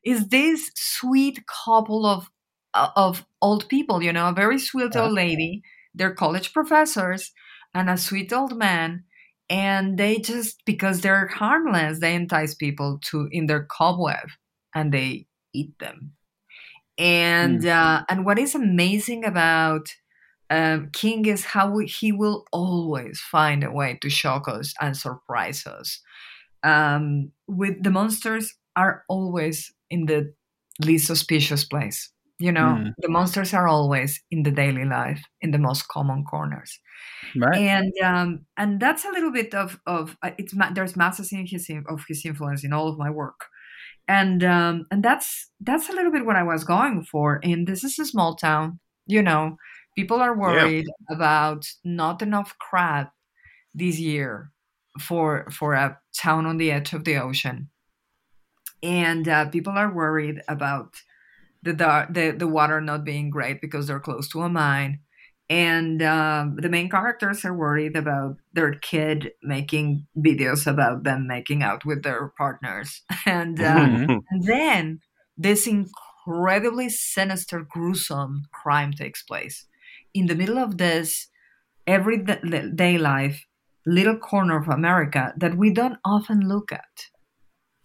is 0.04 0.28
this 0.28 0.70
sweet 0.74 1.40
couple 1.46 2.06
of 2.06 2.30
uh, 2.74 2.88
of 2.96 3.26
old 3.42 3.68
people 3.68 4.02
you 4.02 4.12
know 4.12 4.28
a 4.28 4.32
very 4.32 4.58
sweet 4.58 4.96
old 4.96 5.12
lady 5.12 5.62
they're 5.94 6.14
college 6.14 6.52
professors 6.54 7.32
and 7.74 7.90
a 7.90 7.98
sweet 7.98 8.32
old 8.32 8.56
man 8.56 9.04
and 9.48 9.98
they 9.98 10.18
just 10.18 10.62
because 10.64 11.00
they're 11.00 11.26
harmless 11.28 12.00
they 12.00 12.14
entice 12.14 12.54
people 12.54 12.98
to 13.02 13.28
in 13.30 13.46
their 13.46 13.64
cobweb 13.64 14.28
and 14.74 14.92
they 14.92 15.26
eat 15.52 15.72
them 15.78 16.12
and 16.98 17.66
uh, 17.66 18.04
and 18.08 18.24
what 18.24 18.38
is 18.38 18.54
amazing 18.54 19.24
about 19.24 19.88
um, 20.52 20.90
King 20.92 21.24
is 21.24 21.46
how 21.46 21.70
we, 21.70 21.86
he 21.86 22.12
will 22.12 22.44
always 22.52 23.18
find 23.20 23.64
a 23.64 23.70
way 23.70 23.98
to 24.02 24.10
shock 24.10 24.48
us 24.48 24.74
and 24.82 24.94
surprise 24.94 25.66
us. 25.66 26.00
Um, 26.62 27.32
with 27.48 27.82
the 27.82 27.90
monsters 27.90 28.52
are 28.76 29.02
always 29.08 29.72
in 29.88 30.04
the 30.06 30.34
least 30.84 31.06
suspicious 31.06 31.64
place. 31.64 32.10
You 32.42 32.52
know, 32.52 32.72
Mm. 32.78 32.92
the 33.02 33.08
monsters 33.08 33.54
are 33.54 33.68
always 33.68 34.10
in 34.30 34.42
the 34.44 34.50
daily 34.52 34.84
life, 34.84 35.22
in 35.42 35.50
the 35.52 35.58
most 35.68 35.88
common 35.88 36.24
corners 36.24 36.72
Right. 37.34 37.62
and 37.70 37.92
um, 38.04 38.46
and 38.56 38.80
that's 38.80 39.04
a 39.04 39.10
little 39.10 39.32
bit 39.32 39.54
of 39.54 39.80
of 39.86 40.16
uh, 40.22 40.30
it's 40.38 40.54
there's 40.74 40.96
masses 40.96 41.32
in 41.32 41.46
his 41.46 41.70
of 41.88 42.04
his 42.08 42.24
influence 42.24 42.64
in 42.64 42.72
all 42.72 42.88
of 42.88 42.98
my 42.98 43.10
work, 43.10 43.40
and 44.08 44.44
um, 44.44 44.86
and 44.90 45.02
that's 45.04 45.50
that's 45.60 45.88
a 45.90 45.92
little 45.92 46.12
bit 46.12 46.26
what 46.26 46.36
I 46.36 46.42
was 46.44 46.64
going 46.64 47.04
for. 47.04 47.40
And 47.44 47.66
this 47.66 47.84
is 47.84 47.98
a 47.98 48.06
small 48.06 48.36
town, 48.36 48.80
you 49.06 49.22
know, 49.22 49.56
people 49.96 50.20
are 50.22 50.36
worried 50.38 50.86
about 51.10 51.66
not 51.84 52.22
enough 52.22 52.56
crab 52.58 53.08
this 53.74 53.98
year 54.00 54.52
for 55.00 55.48
for 55.50 55.74
a 55.74 55.98
town 56.16 56.46
on 56.46 56.58
the 56.58 56.72
edge 56.72 56.92
of 56.94 57.04
the 57.04 57.16
ocean, 57.18 57.70
and 58.82 59.28
uh, 59.28 59.48
people 59.48 59.72
are 59.74 59.92
worried 59.92 60.42
about 60.48 60.94
the, 61.62 62.06
the 62.10 62.34
the 62.38 62.48
water 62.48 62.80
not 62.80 63.04
being 63.04 63.30
great 63.30 63.60
because 63.60 63.86
they're 63.86 64.00
close 64.00 64.28
to 64.30 64.42
a 64.42 64.48
mine. 64.48 65.00
And 65.50 66.02
um, 66.02 66.56
the 66.56 66.70
main 66.70 66.88
characters 66.88 67.44
are 67.44 67.54
worried 67.56 67.96
about 67.96 68.36
their 68.54 68.74
kid 68.76 69.32
making 69.42 70.06
videos 70.16 70.66
about 70.66 71.04
them 71.04 71.26
making 71.26 71.62
out 71.62 71.84
with 71.84 72.02
their 72.02 72.32
partners. 72.38 73.02
And, 73.26 73.60
uh, 73.62 73.90
Mhm. 73.92 74.22
and 74.30 74.44
then 74.44 75.00
this 75.36 75.66
incredibly 75.66 76.88
sinister 76.88 77.60
gruesome 77.68 78.44
crime 78.52 78.92
takes 78.92 79.22
place. 79.22 79.66
In 80.14 80.26
the 80.26 80.34
middle 80.34 80.58
of 80.58 80.78
this 80.78 81.28
everyday 81.86 82.98
life 82.98 83.44
little 83.86 84.16
corner 84.16 84.56
of 84.58 84.68
america 84.68 85.34
that 85.36 85.56
we 85.56 85.72
don't 85.72 85.98
often 86.04 86.48
look 86.48 86.72
at. 86.72 87.08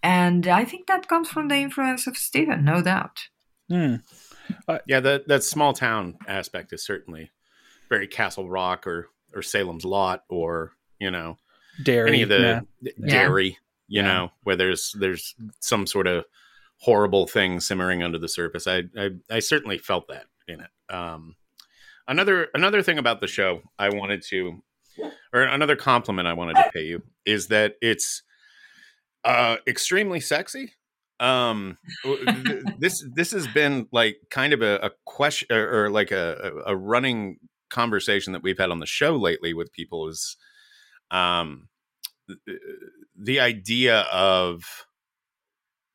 And 0.04 0.48
i 0.48 0.66
think 0.66 0.88
that 0.88 1.08
comes 1.08 1.30
from 1.30 1.48
the 1.48 1.56
influence 1.58 2.08
of 2.08 2.18
stephen 2.18 2.64
no 2.66 2.82
doubt 2.82 3.30
Mm. 3.72 4.02
Yeah, 4.86 5.00
that 5.02 5.28
that 5.28 5.44
small 5.44 5.74
town 5.74 6.18
aspect 6.28 6.72
is 6.74 6.84
certainly 6.86 7.32
very 7.90 8.08
Castle 8.08 8.48
Rock 8.50 8.88
or 8.88 9.10
or 9.36 9.42
Salem's 9.42 9.84
Lot 9.86 10.24
or 10.30 10.72
you 11.00 11.12
know 11.12 11.38
Derry. 11.84 12.10
any 12.10 12.22
of 12.22 12.30
the 12.30 12.40
yeah. 12.40 12.60
d- 12.82 12.94
Yeah. 12.98 13.08
Derry, 13.10 13.58
you 13.88 14.02
Yeah. 14.02 14.04
know, 14.04 14.32
where 14.44 14.56
there's 14.56 14.94
there's 14.98 15.36
some 15.60 15.86
sort 15.86 16.08
of 16.08 16.26
horrible 16.80 17.28
thing 17.28 17.60
simmering 17.60 18.04
under 18.04 18.18
the 18.18 18.30
surface. 18.30 18.68
I 18.68 18.84
I, 18.98 19.10
I 19.30 19.40
certainly 19.40 19.78
felt 19.78 20.08
that 20.08 20.26
in 20.48 20.62
it. 20.62 20.94
Um, 20.94 21.36
another 22.08 22.48
another 22.54 22.82
thing 22.82 22.98
about 23.00 23.20
the 23.20 23.28
show 23.28 23.62
I 23.78 23.90
wanted 23.90 24.22
to, 24.30 24.64
or 25.34 25.42
another 25.42 25.76
compliment 25.76 26.26
I 26.28 26.34
wanted 26.34 26.56
to 26.56 26.70
pay 26.74 26.84
you 26.86 27.04
is 27.26 27.48
that 27.48 27.76
it's 27.82 28.24
uh, 29.26 29.58
extremely 29.68 30.22
sexy. 30.22 30.72
Um, 31.20 31.78
th- 32.04 32.64
this 32.80 33.04
this 33.14 33.32
has 33.32 33.48
been 33.48 33.88
like 33.92 34.18
kind 34.30 34.54
of 34.54 34.62
a, 34.62 34.76
a 34.84 34.92
question 35.06 35.48
or, 35.52 35.86
or 35.86 35.90
like 35.90 36.12
a, 36.12 36.52
a 36.66 36.76
running 36.76 37.40
conversation 37.70 38.34
that 38.34 38.44
we've 38.44 38.58
had 38.60 38.70
on 38.70 38.80
the 38.80 38.86
show 38.86 39.16
lately 39.16 39.54
with 39.54 39.74
people 39.74 40.08
is 40.08 40.38
um 41.12 41.68
th- 42.28 42.60
the 43.20 43.40
idea 43.40 44.02
of 44.12 44.86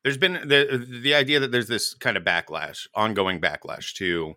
there's 0.03 0.17
been 0.17 0.33
the 0.33 0.85
the 1.01 1.15
idea 1.15 1.39
that 1.39 1.51
there's 1.51 1.67
this 1.67 1.93
kind 1.93 2.17
of 2.17 2.23
backlash 2.23 2.87
ongoing 2.93 3.39
backlash 3.39 3.93
to 3.93 4.33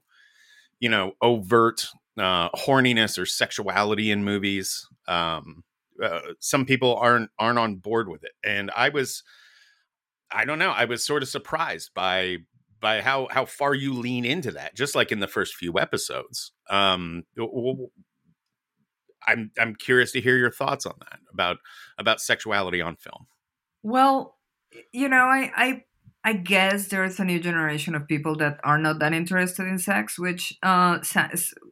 you 0.79 0.89
know 0.89 1.13
overt 1.21 1.87
uh 2.19 2.49
horniness 2.51 3.19
or 3.19 3.27
sexuality 3.27 4.11
in 4.11 4.25
movies. 4.25 4.87
Um 5.09 5.65
uh, 6.03 6.21
some 6.41 6.65
people 6.67 6.97
aren't 6.97 7.31
aren't 7.39 7.59
on 7.59 7.77
board 7.77 8.09
with 8.09 8.23
it. 8.23 8.33
And 8.45 8.71
i 8.77 8.89
was 8.89 9.23
i 10.37 10.45
don't 10.45 10.59
know 10.59 10.71
i 10.71 10.85
was 10.85 11.05
sort 11.05 11.23
of 11.23 11.29
surprised 11.29 11.91
by 11.95 12.37
by 12.81 13.01
how 13.01 13.27
how 13.31 13.45
far 13.45 13.75
you 13.75 13.93
lean 13.93 14.25
into 14.25 14.51
that 14.51 14.77
just 14.77 14.95
like 14.95 15.11
in 15.11 15.21
the 15.21 15.27
first 15.27 15.55
few 15.55 15.79
episodes 15.79 16.53
um 16.71 17.25
i'm 19.27 19.51
i'm 19.59 19.75
curious 19.75 20.13
to 20.13 20.21
hear 20.21 20.37
your 20.37 20.51
thoughts 20.51 20.87
on 20.87 20.95
that 21.01 21.19
about 21.33 21.57
about 21.99 22.21
sexuality 22.21 22.81
on 22.81 22.97
film 22.97 23.27
Well, 23.83 24.35
you 24.93 25.09
know, 25.09 25.27
I, 25.27 25.53
I 25.57 25.85
I 26.25 26.33
guess 26.33 26.89
there's 26.89 27.21
a 27.21 27.25
new 27.25 27.39
generation 27.39 27.95
of 27.95 28.09
people 28.09 28.35
that 28.39 28.59
are 28.65 28.79
not 28.79 28.99
that 28.99 29.13
interested 29.13 29.69
in 29.69 29.79
sex, 29.79 30.19
which 30.19 30.55
uh, 30.61 30.99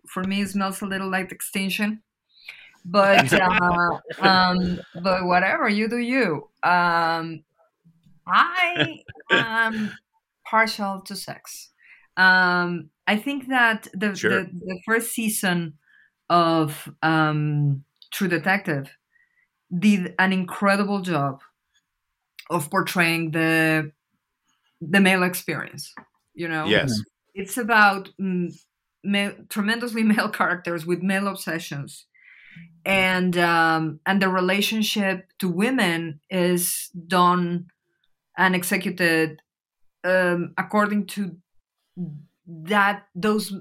for 0.08 0.22
me 0.22 0.44
smells 0.44 0.80
a 0.80 0.86
little 0.86 1.10
like 1.10 1.32
extinction. 1.32 2.04
But 2.84 3.32
uh, 3.40 3.98
um, 4.20 4.80
but 5.02 5.24
whatever 5.24 5.68
you 5.68 5.88
do, 5.88 5.98
you. 5.98 6.48
Um, 6.62 7.42
I 8.26 8.98
am 9.30 9.92
partial 10.48 11.02
to 11.06 11.16
sex. 11.16 11.70
Um, 12.16 12.90
I 13.06 13.16
think 13.16 13.48
that 13.48 13.88
the, 13.92 14.14
Sure. 14.14 14.30
the 14.30 14.50
the 14.52 14.80
first 14.86 15.12
season 15.12 15.74
of 16.30 16.88
um, 17.02 17.84
True 18.12 18.28
Detective 18.28 18.88
did 19.76 20.14
an 20.18 20.32
incredible 20.32 21.00
job 21.00 21.42
of 22.50 22.70
portraying 22.70 23.30
the 23.32 23.90
the 24.80 25.00
male 25.00 25.22
experience 25.22 25.92
you 26.34 26.46
know 26.48 26.66
yes 26.66 27.00
it's 27.34 27.56
about 27.56 28.10
male, 29.02 29.32
tremendously 29.48 30.02
male 30.14 30.28
characters 30.28 30.84
with 30.86 31.02
male 31.02 31.26
obsessions 31.28 32.06
and 32.84 33.36
um, 33.38 34.00
and 34.06 34.20
the 34.20 34.28
relationship 34.28 35.26
to 35.38 35.48
women 35.48 36.20
is 36.30 36.90
done 37.06 37.66
and 38.36 38.54
executed 38.54 39.40
um, 40.04 40.54
according 40.58 41.06
to 41.06 41.36
that 42.46 43.06
those 43.14 43.52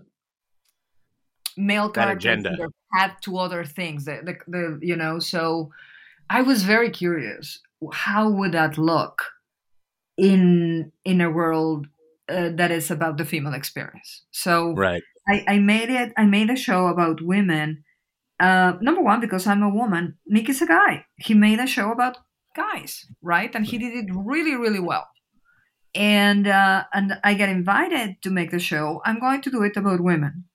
male 1.58 1.90
That 1.90 1.94
characters 1.96 2.46
agenda. 2.46 2.70
had 2.94 3.14
to 3.24 3.38
other 3.38 3.64
things 3.64 4.06
the, 4.06 4.22
the, 4.24 4.36
the 4.48 4.80
you 4.82 4.96
know 4.96 5.20
so 5.20 5.72
i 6.30 6.42
was 6.42 6.64
very 6.64 6.90
curious 6.90 7.62
how 7.94 8.30
would 8.30 8.54
that 8.54 8.78
look 8.78 9.24
in 10.18 10.92
in 11.06 11.22
a 11.22 11.30
world 11.30 11.88
uh, 12.30 12.50
that 12.56 12.72
is 12.72 12.90
about 12.92 13.18
the 13.18 13.26
female 13.26 13.54
experience 13.54 14.24
so 14.32 14.74
Right. 14.74 15.04
I, 15.28 15.44
I 15.48 15.60
made 15.60 15.90
it 15.90 16.14
i 16.18 16.26
made 16.26 16.50
a 16.50 16.56
show 16.56 16.88
about 16.88 17.22
women 17.22 17.84
uh, 18.40 18.74
number 18.82 19.02
one 19.02 19.20
because 19.20 19.48
i'm 19.48 19.64
a 19.64 19.70
woman 19.70 20.18
nick 20.28 20.50
is 20.50 20.62
a 20.62 20.68
guy 20.68 21.06
he 21.18 21.34
made 21.34 21.60
a 21.60 21.68
show 21.68 21.92
about 21.92 22.18
guys 22.54 23.06
right? 23.22 23.54
And 23.56 23.66
he 23.66 23.78
did 23.78 23.94
it 23.94 24.10
really 24.14 24.56
really 24.56 24.80
well. 24.80 25.08
And 25.96 26.48
uh, 26.48 26.86
and 26.94 27.20
i 27.24 27.34
get 27.34 27.50
invited 27.50 28.22
to 28.24 28.30
make 28.32 28.52
the 28.52 28.60
show. 28.60 29.02
I'm 29.06 29.20
going 29.20 29.42
to 29.42 29.52
do 29.52 29.64
it 29.64 29.78
about 29.78 30.02
women. 30.02 30.46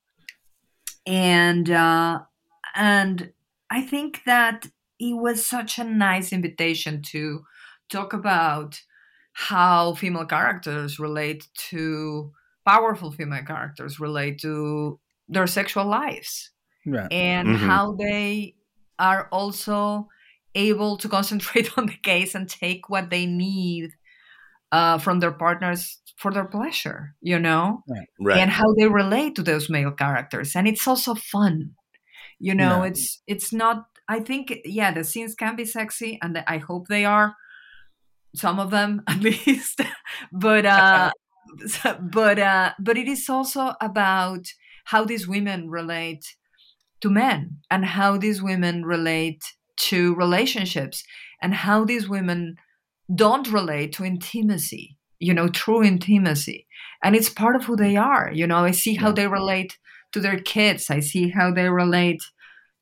And 1.07 1.71
uh, 1.71 2.21
and 2.75 3.33
i 3.71 3.83
think 3.83 4.23
that 4.27 4.67
it 4.99 5.15
was 5.17 5.47
such 5.47 5.79
a 5.79 5.85
nice 5.85 6.33
invitation 6.33 7.03
to 7.03 7.45
talk 7.89 8.13
about 8.13 8.81
how 9.33 9.95
female 9.95 10.27
characters 10.27 10.99
relate 10.99 11.47
to 11.71 12.33
powerful 12.67 13.11
female 13.13 13.45
characters 13.45 14.01
relate 14.01 14.39
to 14.41 14.99
their 15.29 15.47
sexual 15.47 15.87
lives. 15.87 16.51
Right. 16.87 17.13
and 17.13 17.49
Mhm. 17.49 17.67
how 17.69 17.93
they 17.93 18.55
are 18.99 19.29
also 19.31 20.09
able 20.55 20.97
to 20.99 21.09
concentrate 21.09 21.71
on 21.79 21.87
the 21.87 21.97
case 21.97 22.35
and 22.35 22.49
take 22.49 22.89
what 22.89 23.11
they 23.11 23.27
need 23.27 23.91
uh, 24.73 24.99
from 24.99 25.21
their 25.21 25.33
partners 25.33 26.01
for 26.17 26.33
their 26.33 26.45
pleasure, 26.45 27.15
you 27.21 27.39
know, 27.39 27.83
Right. 28.21 28.39
and 28.39 28.51
how 28.51 28.75
they 28.77 28.87
relate 28.89 29.37
to 29.37 29.43
those 29.43 29.71
male 29.71 29.93
characters, 29.93 30.57
and 30.57 30.67
it's 30.67 30.87
also 30.87 31.15
fun, 31.15 31.73
you 32.39 32.55
know. 32.55 32.83
Yeah. 32.83 32.89
It's 32.91 33.23
it's 33.27 33.53
not. 33.53 33.87
I 34.09 34.21
think 34.21 34.53
yeah, 34.65 34.93
the 34.93 35.05
scenes 35.05 35.35
can 35.35 35.57
be 35.57 35.65
sexy, 35.65 36.19
and 36.23 36.43
I 36.47 36.59
hope 36.59 36.89
they 36.89 37.05
are. 37.05 37.37
Some 38.35 38.59
of 38.61 38.71
them, 38.71 39.03
at 39.09 39.21
least, 39.21 39.81
but 40.33 40.67
uh, 40.67 41.13
but 42.01 42.39
uh, 42.39 42.73
but 42.79 42.99
it 42.99 43.09
is 43.09 43.29
also 43.29 43.75
about 43.81 44.47
how 44.87 45.05
these 45.05 45.27
women 45.29 45.71
relate 45.71 46.25
to 47.01 47.11
men 47.11 47.59
and 47.71 47.85
how 47.85 48.17
these 48.17 48.43
women 48.43 48.85
relate 48.85 49.43
to 49.79 50.15
relationships 50.15 51.05
and 51.41 51.55
how 51.55 51.85
these 51.85 52.09
women 52.09 52.57
don't 53.15 53.51
relate 53.51 53.93
to 53.95 54.05
intimacy 54.05 54.99
you 55.21 55.35
know 55.35 55.49
true 55.49 55.83
intimacy. 55.83 56.67
And 57.03 57.15
it's 57.17 57.29
part 57.29 57.57
of 57.57 57.65
who 57.65 57.77
they 57.77 57.97
are 57.97 58.31
you 58.33 58.47
know. 58.47 58.65
I 58.65 58.73
see 58.73 58.95
how 58.95 59.13
they 59.13 59.27
relate 59.27 59.79
to 60.13 60.21
their 60.21 60.39
kids. 60.39 60.91
I 60.91 61.01
see 61.01 61.31
how 61.31 61.53
they 61.53 61.69
relate 61.69 62.23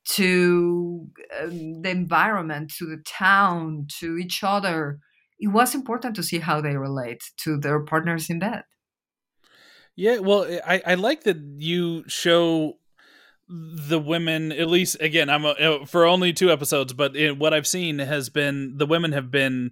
to 0.08 1.08
um, 1.40 1.82
the 1.82 1.90
environment 1.90 2.72
to 2.78 2.86
the 2.86 3.02
town 3.04 3.88
to 3.98 4.16
each 4.16 4.44
other. 4.44 5.00
It 5.38 5.48
was 5.48 5.74
important 5.74 6.14
to 6.16 6.22
see 6.22 6.38
how 6.38 6.60
they 6.60 6.76
relate 6.76 7.22
to 7.38 7.58
their 7.58 7.80
partners 7.80 8.30
in 8.30 8.38
bed. 8.38 8.62
Yeah, 9.96 10.18
well, 10.18 10.46
I, 10.66 10.82
I 10.86 10.94
like 10.94 11.24
that 11.24 11.38
you 11.56 12.04
show 12.06 12.78
the 13.48 13.98
women 13.98 14.50
at 14.52 14.68
least 14.68 14.96
again 15.00 15.30
i'm 15.30 15.44
a, 15.44 15.86
for 15.86 16.04
only 16.04 16.32
two 16.32 16.50
episodes 16.50 16.92
but 16.92 17.14
what 17.38 17.54
i've 17.54 17.66
seen 17.66 17.98
has 18.00 18.28
been 18.28 18.76
the 18.76 18.86
women 18.86 19.12
have 19.12 19.30
been 19.30 19.70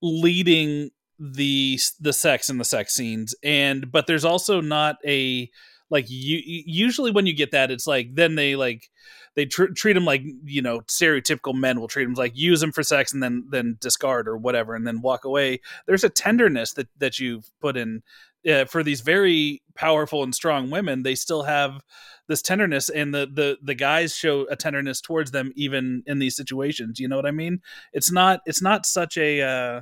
leading 0.00 0.90
the 1.18 1.78
the 2.00 2.12
sex 2.12 2.48
and 2.48 2.58
the 2.58 2.64
sex 2.64 2.94
scenes 2.94 3.34
and 3.42 3.92
but 3.92 4.06
there's 4.06 4.24
also 4.24 4.60
not 4.60 4.96
a 5.06 5.50
like 5.90 6.06
you 6.08 6.40
usually 6.44 7.10
when 7.10 7.26
you 7.26 7.34
get 7.34 7.50
that 7.50 7.70
it's 7.70 7.86
like 7.86 8.14
then 8.14 8.36
they 8.36 8.56
like 8.56 8.88
they 9.34 9.46
tr- 9.46 9.72
treat 9.74 9.94
them 9.94 10.04
like 10.04 10.22
you 10.44 10.62
know 10.62 10.80
stereotypical 10.82 11.54
men 11.54 11.80
will 11.80 11.88
treat 11.88 12.04
them 12.04 12.14
like 12.14 12.36
use 12.36 12.60
them 12.60 12.72
for 12.72 12.82
sex 12.82 13.12
and 13.12 13.22
then 13.22 13.44
then 13.50 13.76
discard 13.80 14.28
or 14.28 14.36
whatever 14.36 14.74
and 14.74 14.86
then 14.86 15.00
walk 15.00 15.24
away. 15.24 15.60
There's 15.86 16.04
a 16.04 16.08
tenderness 16.08 16.72
that 16.74 16.88
that 16.98 17.18
you've 17.18 17.50
put 17.60 17.76
in 17.76 18.02
uh, 18.48 18.64
for 18.66 18.82
these 18.82 19.00
very 19.00 19.62
powerful 19.74 20.22
and 20.22 20.34
strong 20.34 20.70
women 20.70 21.02
they 21.02 21.14
still 21.14 21.42
have 21.42 21.82
this 22.28 22.42
tenderness 22.42 22.88
and 22.88 23.14
the 23.14 23.28
the 23.32 23.58
the 23.62 23.74
guys 23.74 24.14
show 24.16 24.46
a 24.50 24.56
tenderness 24.56 25.00
towards 25.00 25.30
them 25.30 25.52
even 25.56 26.02
in 26.06 26.18
these 26.18 26.36
situations 26.36 26.98
you 26.98 27.08
know 27.08 27.16
what 27.16 27.26
i 27.26 27.30
mean 27.30 27.60
it's 27.92 28.10
not 28.10 28.40
it's 28.46 28.62
not 28.62 28.86
such 28.86 29.16
a 29.16 29.42
uh 29.42 29.80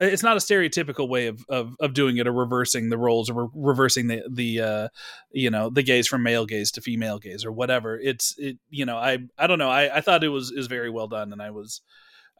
it's 0.00 0.22
not 0.22 0.36
a 0.36 0.40
stereotypical 0.40 1.08
way 1.08 1.28
of, 1.28 1.44
of, 1.48 1.76
of 1.78 1.94
doing 1.94 2.16
it 2.16 2.26
or 2.26 2.32
reversing 2.32 2.90
the 2.90 2.98
roles 2.98 3.30
or 3.30 3.44
re- 3.44 3.50
reversing 3.54 4.08
the 4.08 4.22
the 4.28 4.60
uh, 4.60 4.88
you 5.30 5.50
know 5.50 5.70
the 5.70 5.82
gaze 5.82 6.08
from 6.08 6.22
male 6.22 6.44
gaze 6.44 6.72
to 6.72 6.80
female 6.80 7.18
gaze 7.18 7.44
or 7.44 7.52
whatever. 7.52 7.98
It's 7.98 8.34
it 8.36 8.58
you 8.68 8.84
know 8.84 8.96
I 8.96 9.18
I 9.38 9.46
don't 9.46 9.58
know 9.58 9.70
I, 9.70 9.98
I 9.98 10.00
thought 10.00 10.24
it 10.24 10.28
was 10.28 10.50
is 10.50 10.66
very 10.66 10.90
well 10.90 11.06
done 11.06 11.32
and 11.32 11.40
I 11.40 11.50
was 11.50 11.82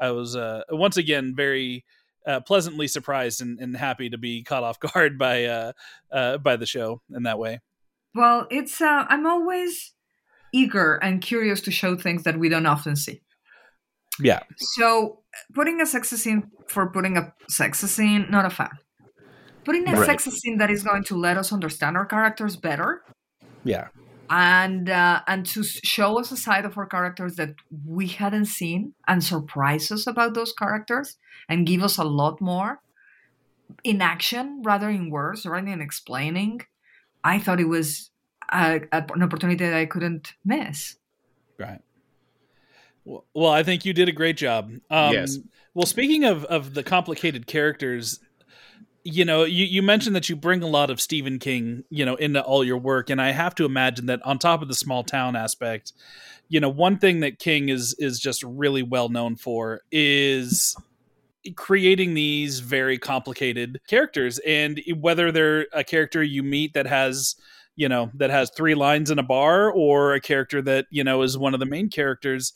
I 0.00 0.10
was 0.10 0.34
uh, 0.34 0.62
once 0.70 0.96
again 0.96 1.34
very 1.36 1.84
uh, 2.26 2.40
pleasantly 2.40 2.88
surprised 2.88 3.40
and, 3.40 3.58
and 3.60 3.76
happy 3.76 4.10
to 4.10 4.18
be 4.18 4.42
caught 4.42 4.64
off 4.64 4.80
guard 4.94 5.18
by 5.18 5.44
uh, 5.44 5.72
uh, 6.10 6.38
by 6.38 6.56
the 6.56 6.66
show 6.66 7.00
in 7.14 7.24
that 7.24 7.38
way. 7.38 7.60
Well 8.14 8.46
it's 8.50 8.80
uh, 8.80 9.04
i'm 9.08 9.26
always 9.26 9.94
eager 10.52 10.96
and 10.96 11.22
curious 11.22 11.60
to 11.62 11.70
show 11.70 11.96
things 11.96 12.24
that 12.24 12.38
we 12.38 12.48
don't 12.48 12.66
often 12.66 12.96
see 12.96 13.22
Yeah, 14.18 14.42
So 14.56 15.22
putting 15.54 15.80
a 15.80 15.86
sex 15.86 16.10
scene 16.10 16.50
for 16.68 16.90
putting 16.90 17.16
a 17.16 17.32
sex 17.48 17.80
scene, 17.80 18.26
not 18.30 18.44
a 18.44 18.50
fan. 18.50 18.70
Putting 19.64 19.88
a 19.88 19.96
Right. 19.96 20.06
sex 20.06 20.24
scene 20.24 20.58
that 20.58 20.70
is 20.70 20.84
going 20.84 21.04
to 21.04 21.16
let 21.16 21.36
us 21.38 21.52
understand 21.52 21.96
our 21.96 22.06
characters 22.06 22.56
better 22.56 23.04
yeah, 23.64 23.88
and 24.30 24.88
uh, 24.88 25.20
and 25.26 25.44
to 25.46 25.62
show 25.62 26.18
us 26.18 26.32
a 26.32 26.36
side 26.36 26.64
of 26.64 26.78
our 26.78 26.86
characters 26.86 27.36
that 27.36 27.54
we 27.86 28.06
hadn't 28.06 28.46
seen 28.46 28.94
and 29.06 29.22
surprise 29.22 29.90
us 29.90 30.06
about 30.06 30.34
those 30.34 30.52
characters 30.52 31.16
and 31.48 31.66
give 31.66 31.82
us 31.82 31.98
a 31.98 32.04
lot 32.04 32.40
more 32.40 32.80
in 33.84 34.00
action 34.02 34.62
rather 34.64 34.88
in 34.88 35.10
words 35.10 35.46
rather 35.46 35.66
than 35.66 35.80
explaining. 35.80 36.60
I 37.24 37.38
thought 37.38 37.60
it 37.60 37.68
was 37.68 38.10
a, 38.52 38.82
a, 38.92 39.04
an 39.14 39.22
opportunity 39.22 39.64
that 39.64 39.74
I 39.74 39.86
couldn't 39.86 40.32
miss. 40.44 40.96
right. 41.58 41.80
Well, 43.04 43.24
well, 43.34 43.50
I 43.50 43.62
think 43.62 43.84
you 43.84 43.92
did 43.92 44.08
a 44.08 44.12
great 44.12 44.36
job. 44.36 44.70
Um, 44.90 45.12
Yes. 45.12 45.38
Well, 45.74 45.86
speaking 45.86 46.24
of 46.24 46.44
of 46.44 46.74
the 46.74 46.82
complicated 46.82 47.46
characters, 47.46 48.20
you 49.04 49.24
know, 49.24 49.44
you, 49.44 49.64
you 49.64 49.82
mentioned 49.82 50.14
that 50.14 50.28
you 50.28 50.36
bring 50.36 50.62
a 50.62 50.66
lot 50.66 50.90
of 50.90 51.00
Stephen 51.00 51.38
King, 51.38 51.84
you 51.88 52.04
know, 52.04 52.14
into 52.16 52.42
all 52.42 52.62
your 52.62 52.76
work, 52.76 53.10
and 53.10 53.20
I 53.20 53.32
have 53.32 53.54
to 53.56 53.64
imagine 53.64 54.06
that 54.06 54.20
on 54.22 54.38
top 54.38 54.62
of 54.62 54.68
the 54.68 54.74
small 54.74 55.02
town 55.02 55.34
aspect, 55.34 55.92
you 56.48 56.60
know, 56.60 56.68
one 56.68 56.98
thing 56.98 57.20
that 57.20 57.38
King 57.38 57.70
is 57.70 57.96
is 57.98 58.20
just 58.20 58.42
really 58.42 58.82
well 58.82 59.08
known 59.08 59.36
for 59.36 59.80
is 59.90 60.76
creating 61.56 62.14
these 62.14 62.60
very 62.60 62.98
complicated 62.98 63.80
characters, 63.88 64.38
and 64.46 64.80
whether 65.00 65.32
they're 65.32 65.66
a 65.72 65.84
character 65.84 66.22
you 66.22 66.42
meet 66.42 66.74
that 66.74 66.86
has 66.86 67.34
you 67.76 67.88
know 67.88 68.10
that 68.14 68.30
has 68.30 68.50
three 68.50 68.74
lines 68.74 69.10
in 69.10 69.18
a 69.18 69.22
bar 69.22 69.70
or 69.70 70.14
a 70.14 70.20
character 70.20 70.60
that 70.62 70.86
you 70.90 71.02
know 71.02 71.22
is 71.22 71.38
one 71.38 71.54
of 71.54 71.60
the 71.60 71.66
main 71.66 71.88
characters 71.88 72.52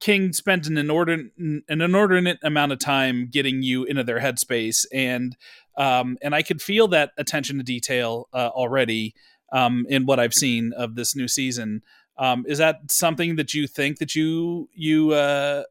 King 0.00 0.32
spent 0.32 0.66
an 0.66 0.76
inordinate 0.76 1.32
an 1.38 1.80
inordinate 1.80 2.38
amount 2.42 2.72
of 2.72 2.80
time 2.80 3.28
getting 3.30 3.62
you 3.62 3.84
into 3.84 4.02
their 4.02 4.18
headspace, 4.18 4.84
and 4.92 5.36
um, 5.78 6.18
and 6.20 6.34
I 6.34 6.42
could 6.42 6.60
feel 6.60 6.88
that 6.88 7.12
attention 7.16 7.58
to 7.58 7.62
detail 7.62 8.28
uh, 8.32 8.48
already 8.48 9.14
um, 9.52 9.86
in 9.88 10.04
what 10.04 10.18
I've 10.18 10.34
seen 10.34 10.72
of 10.76 10.96
this 10.96 11.14
new 11.14 11.28
season. 11.28 11.82
Um, 12.18 12.44
is 12.48 12.58
that 12.58 12.90
something 12.90 13.36
that 13.36 13.54
you 13.54 13.68
think 13.68 13.98
that 13.98 14.16
you 14.16 14.68
you 14.74 15.12
uh, 15.12 15.62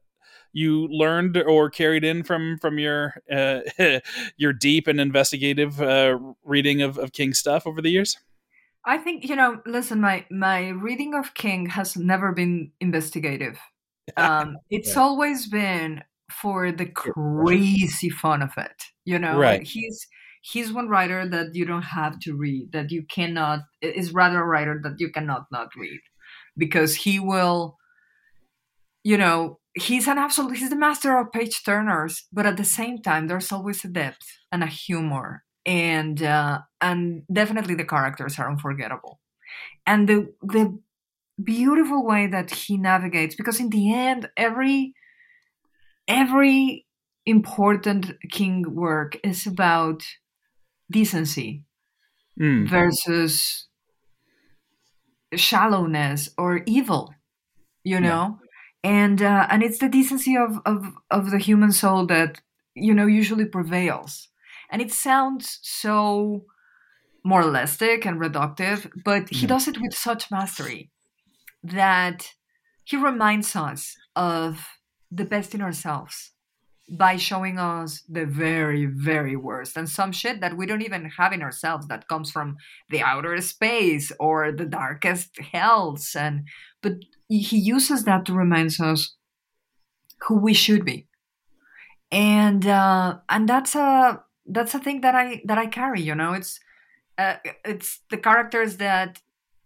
you 0.52 0.88
learned 0.88 1.36
or 1.36 1.70
carried 1.70 2.04
in 2.04 2.22
from 2.22 2.58
from 2.58 2.78
your 2.78 3.14
uh, 3.30 3.60
your 4.36 4.52
deep 4.52 4.86
and 4.86 5.00
investigative 5.00 5.80
uh, 5.80 6.18
reading 6.44 6.82
of, 6.82 6.98
of 6.98 7.12
King 7.12 7.34
stuff 7.34 7.66
over 7.66 7.80
the 7.80 7.90
years? 7.90 8.16
I 8.84 8.98
think 8.98 9.28
you 9.28 9.36
know. 9.36 9.60
Listen, 9.66 10.00
my 10.00 10.26
my 10.30 10.68
reading 10.68 11.14
of 11.14 11.34
King 11.34 11.66
has 11.66 11.96
never 11.96 12.32
been 12.32 12.72
investigative. 12.80 13.58
Um, 14.16 14.56
it's 14.68 14.96
always 14.96 15.46
been 15.46 16.02
for 16.28 16.72
the 16.72 16.86
crazy 16.86 18.10
fun 18.10 18.42
of 18.42 18.50
it. 18.58 18.82
You 19.04 19.18
know, 19.18 19.38
Right. 19.38 19.62
he's 19.62 20.06
he's 20.42 20.72
one 20.72 20.88
writer 20.88 21.26
that 21.28 21.54
you 21.54 21.64
don't 21.64 21.82
have 21.82 22.18
to 22.20 22.34
read. 22.36 22.72
That 22.72 22.90
you 22.90 23.04
cannot 23.04 23.60
is 23.80 24.12
rather 24.12 24.42
a 24.42 24.44
writer 24.44 24.80
that 24.82 24.96
you 24.98 25.10
cannot 25.12 25.46
not 25.52 25.68
read 25.76 26.00
because 26.56 26.96
he 26.96 27.20
will. 27.20 27.78
You 29.04 29.18
know, 29.18 29.58
he's 29.74 30.06
an 30.08 30.18
absolute. 30.18 30.56
He's 30.58 30.70
the 30.70 30.76
master 30.76 31.16
of 31.18 31.32
page 31.32 31.62
turners, 31.64 32.26
but 32.32 32.46
at 32.46 32.56
the 32.56 32.64
same 32.64 32.98
time, 33.02 33.26
there's 33.26 33.52
always 33.52 33.84
a 33.84 33.88
depth 33.88 34.38
and 34.50 34.62
a 34.62 34.66
humor 34.66 35.44
and 35.64 36.22
uh, 36.22 36.60
and 36.80 37.22
definitely 37.32 37.74
the 37.74 37.84
characters 37.84 38.38
are 38.38 38.50
unforgettable, 38.50 39.20
and 39.86 40.08
the 40.08 40.34
the 40.42 40.78
beautiful 41.42 42.04
way 42.06 42.26
that 42.26 42.50
he 42.50 42.76
navigates 42.76 43.34
because 43.34 43.58
in 43.60 43.70
the 43.70 43.92
end 43.94 44.28
every 44.36 44.94
every 46.08 46.86
important 47.26 48.12
king 48.30 48.74
work 48.74 49.16
is 49.24 49.46
about 49.46 50.02
decency 50.90 51.64
Mm. 52.40 52.66
versus 52.66 53.68
shallowness 55.34 56.28
or 56.36 56.62
evil 56.66 57.14
you 57.84 58.00
know 58.00 58.38
and 58.84 59.22
uh, 59.22 59.46
and 59.50 59.62
it's 59.62 59.78
the 59.78 59.88
decency 59.88 60.36
of, 60.36 60.58
of 60.64 60.86
of 61.10 61.30
the 61.30 61.38
human 61.38 61.72
soul 61.72 62.06
that 62.06 62.40
you 62.74 62.94
know 62.94 63.06
usually 63.06 63.44
prevails. 63.44 64.28
And 64.70 64.80
it 64.80 64.92
sounds 64.92 65.58
so 65.62 66.46
moralistic 67.24 68.04
and 68.04 68.20
reductive 68.20 68.90
but 69.04 69.28
he 69.30 69.46
does 69.46 69.68
it 69.68 69.80
with 69.80 69.94
such 69.94 70.30
mastery 70.30 70.90
that 71.62 72.32
he 72.84 72.96
reminds 72.96 73.54
us 73.54 73.96
of 74.16 74.66
the 75.10 75.24
best 75.24 75.54
in 75.54 75.62
ourselves 75.62 76.32
by 76.90 77.16
showing 77.16 77.58
us 77.58 78.02
the 78.08 78.26
very 78.26 78.86
very 78.86 79.36
worst 79.36 79.76
and 79.76 79.88
some 79.88 80.10
shit 80.10 80.40
that 80.40 80.56
we 80.56 80.66
don't 80.66 80.82
even 80.82 81.04
have 81.04 81.32
in 81.32 81.42
ourselves 81.42 81.86
that 81.86 82.08
comes 82.08 82.30
from 82.30 82.56
the 82.90 83.00
outer 83.00 83.40
space 83.40 84.10
or 84.18 84.50
the 84.50 84.66
darkest 84.66 85.38
hells 85.52 86.16
and 86.18 86.44
but 86.82 86.94
he 87.28 87.56
uses 87.56 88.04
that 88.04 88.26
to 88.26 88.32
remind 88.32 88.78
us 88.80 89.16
who 90.26 90.36
we 90.36 90.54
should 90.54 90.84
be 90.84 91.06
and 92.10 92.66
uh 92.66 93.16
and 93.28 93.48
that's 93.48 93.74
a 93.74 94.22
that's 94.46 94.74
a 94.74 94.78
thing 94.78 95.00
that 95.00 95.14
i 95.14 95.40
that 95.44 95.58
i 95.58 95.66
carry 95.66 96.00
you 96.00 96.14
know 96.14 96.32
it's 96.32 96.60
uh, 97.18 97.36
it's 97.64 98.00
the 98.10 98.16
characters 98.16 98.78
that 98.78 99.20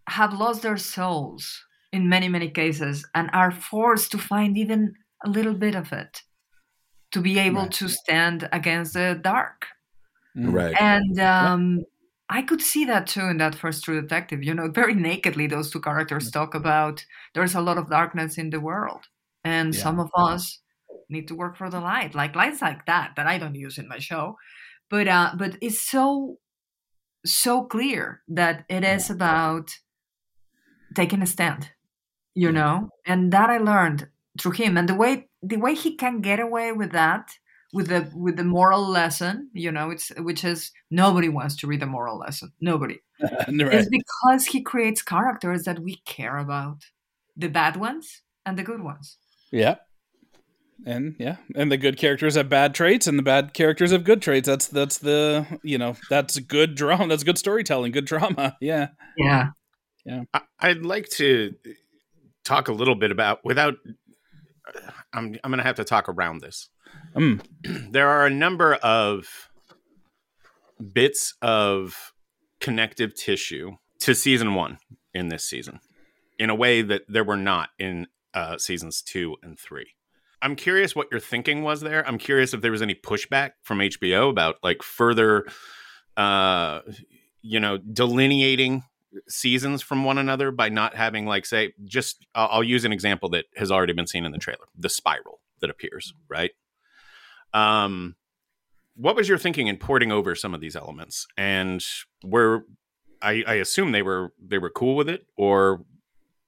have 0.09 0.33
lost 0.35 0.62
their 0.62 0.76
souls 0.76 1.64
in 1.92 2.09
many 2.09 2.29
many 2.29 2.48
cases 2.48 3.07
and 3.14 3.31
are 3.33 3.50
forced 3.50 4.11
to 4.11 4.18
find 4.18 4.57
even 4.59 4.94
a 5.24 5.29
little 5.29 5.55
bit 5.55 5.74
of 5.74 5.92
it 5.92 6.22
to 7.12 7.20
be 7.20 7.38
able 7.38 7.66
to 7.68 7.88
stand 7.88 8.48
against 8.52 8.94
the 8.94 9.18
dark. 9.20 9.66
Right. 10.35 10.74
and 10.79 11.18
um, 11.18 11.85
I 12.29 12.43
could 12.43 12.61
see 12.61 12.85
that 12.87 13.07
too 13.07 13.23
in 13.29 13.39
that 13.39 13.55
first 13.55 13.85
True 13.85 14.01
Detective. 14.01 14.43
You 14.43 14.55
know, 14.55 14.69
very 14.71 14.95
nakedly, 14.95 15.47
those 15.47 15.71
two 15.71 15.81
characters 15.81 16.31
talk 16.31 16.55
about 16.55 17.05
there's 17.35 17.55
a 17.55 17.61
lot 17.61 17.79
of 17.79 17.89
darkness 17.91 18.37
in 18.39 18.51
the 18.51 18.61
world, 18.61 19.07
and 19.45 19.75
Yeah. 19.75 19.81
some 19.83 20.01
of 20.01 20.11
us 20.17 20.61
need 21.09 21.29
to 21.29 21.35
work 21.37 21.57
for 21.57 21.71
the 21.71 21.81
light, 21.81 22.15
like 22.15 22.35
lights 22.35 22.61
like 22.62 22.85
that 22.87 23.12
that 23.17 23.27
I 23.29 23.39
don't 23.39 23.55
use 23.55 23.79
in 23.79 23.89
my 23.89 23.99
show. 23.99 24.37
But 24.91 25.09
uh, 25.09 25.33
but 25.39 25.57
it's 25.61 25.83
so 25.83 26.39
so 27.27 27.65
clear 27.65 28.23
that 28.29 28.65
it 28.69 28.85
is 28.85 29.11
about 29.11 29.71
taking 30.95 31.23
a 31.23 31.27
stand, 31.27 31.71
you 32.35 32.53
know, 32.53 32.91
and 33.07 33.33
that 33.33 33.51
I 33.51 33.59
learned 33.59 34.09
through 34.41 34.53
him, 34.53 34.77
and 34.77 34.89
the 34.89 34.95
way 34.95 35.29
the 35.43 35.57
way 35.57 35.75
he 35.75 35.97
can 35.97 36.21
get 36.21 36.41
away 36.41 36.73
with 36.73 36.93
that 36.93 37.31
with 37.77 37.89
the 37.89 38.11
with 38.15 38.37
the 38.37 38.45
moral 38.45 38.85
lesson 38.89 39.51
you 39.53 39.71
know 39.71 39.91
it's 39.91 40.09
which 40.29 40.43
is 40.45 40.71
nobody 40.91 41.29
wants 41.29 41.55
to 41.57 41.67
read 41.67 41.83
a 41.83 41.87
moral 41.87 42.19
lesson 42.19 42.51
nobody 42.61 42.99
right. 43.21 43.75
is 43.75 43.89
because 43.89 44.47
he 44.47 44.61
creates 44.62 45.03
characters 45.03 45.62
that 45.65 45.79
we 45.79 45.97
care 46.07 46.37
about 46.39 46.79
the 47.37 47.49
bad 47.49 47.77
ones 47.77 48.23
and 48.47 48.59
the 48.59 48.62
good 48.62 48.83
ones 48.83 49.19
Yeah. 49.51 49.77
And 50.85 51.17
yeah, 51.19 51.37
and 51.55 51.73
the 51.73 51.79
good 51.79 51.97
characters 51.97 52.35
have 52.37 52.51
bad 52.51 52.75
traits, 52.75 53.07
and 53.07 53.19
the 53.19 53.23
bad 53.23 53.55
characters 53.55 53.93
have 53.93 54.05
good 54.05 54.21
traits. 54.21 54.47
That's 54.47 54.67
that's 54.67 54.99
the 54.99 55.47
you 55.62 55.79
know 55.79 55.97
that's 56.11 56.39
good 56.39 56.75
drama. 56.75 57.09
That's 57.09 57.25
good 57.25 57.39
storytelling. 57.39 57.93
Good 57.93 58.05
drama. 58.05 58.57
Yeah. 58.61 58.89
yeah 59.17 60.25
I- 60.35 60.43
I'd 60.61 60.83
like 60.85 61.09
to 61.17 61.55
talk 62.45 62.69
a 62.69 62.73
little 62.73 62.95
bit 62.95 63.11
about 63.11 63.41
without. 63.43 63.75
I'm 65.15 65.37
I'm 65.43 65.51
going 65.51 65.59
to 65.59 65.65
have 65.65 65.77
to 65.77 65.85
talk 65.85 66.11
around 66.11 66.41
this. 66.43 66.69
Mm. 67.16 67.40
There 67.92 68.09
are 68.09 68.26
a 68.26 68.31
number 68.31 68.74
of 68.74 69.48
bits 70.92 71.35
of 71.42 72.12
connective 72.61 73.14
tissue 73.14 73.72
to 74.00 74.14
season 74.14 74.55
one 74.55 74.79
in 75.14 75.29
this 75.29 75.44
season, 75.44 75.81
in 76.38 76.50
a 76.50 76.55
way 76.55 76.83
that 76.83 77.02
there 77.09 77.24
were 77.24 77.37
not 77.37 77.70
in 77.79 78.07
uh, 78.35 78.59
seasons 78.59 79.02
two 79.02 79.37
and 79.42 79.59
three. 79.59 79.94
I'm 80.42 80.55
curious 80.55 80.94
what 80.94 81.09
your 81.11 81.20
thinking 81.20 81.62
was 81.62 81.81
there. 81.81 82.07
I'm 82.07 82.18
curious 82.18 82.52
if 82.52 82.61
there 82.61 82.70
was 82.70 82.83
any 82.83 82.94
pushback 82.94 83.52
from 83.62 83.79
HBO 83.79 84.29
about 84.29 84.57
like 84.62 84.83
further, 84.83 85.46
uh, 86.16 86.81
you 87.40 87.59
know, 87.59 87.79
delineating 87.79 88.85
seasons 89.29 89.83
from 89.83 90.05
one 90.05 90.18
another 90.18 90.50
by 90.50 90.68
not 90.68 90.94
having 90.94 91.24
like 91.26 91.46
say 91.46 91.72
just 91.85 92.26
I'll, 92.35 92.48
I'll 92.52 92.64
use 92.64 92.85
an 92.85 92.92
example 92.92 93.31
that 93.31 93.46
has 93.57 93.72
already 93.72 93.94
been 93.94 94.07
seen 94.07 94.24
in 94.24 94.33
the 94.33 94.38
trailer 94.38 94.66
the 94.76 94.90
spiral 94.90 95.40
that 95.61 95.70
appears 95.70 96.12
right 96.29 96.50
um 97.54 98.14
what 98.96 99.14
was 99.14 99.28
your 99.28 99.38
thinking 99.38 99.66
in 99.66 99.76
porting 99.76 100.11
over 100.11 100.35
some 100.35 100.54
of 100.54 100.61
these 100.61 100.74
elements? 100.74 101.26
And 101.37 101.85
were 102.24 102.64
I, 103.20 103.44
I 103.46 103.54
assume 103.54 103.92
they 103.92 104.02
were 104.02 104.32
they 104.42 104.59
were 104.59 104.70
cool 104.70 104.96
with 104.96 105.09
it 105.09 105.26
or 105.37 105.85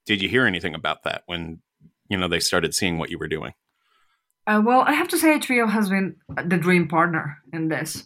did 0.05 0.21
you 0.21 0.29
hear 0.29 0.45
anything 0.45 0.73
about 0.73 1.03
that 1.03 1.23
when 1.27 1.61
you 2.09 2.17
know 2.17 2.27
they 2.27 2.39
started 2.39 2.73
seeing 2.73 2.97
what 2.97 3.09
you 3.09 3.17
were 3.19 3.27
doing? 3.27 3.53
Uh, 4.47 4.61
well 4.65 4.81
i 4.81 4.93
have 4.93 5.07
to 5.09 5.17
say 5.17 5.37
Trio 5.39 5.67
has 5.67 5.89
been 5.89 6.15
the 6.45 6.57
dream 6.57 6.87
partner 6.87 7.37
in 7.53 7.67
this. 7.69 8.05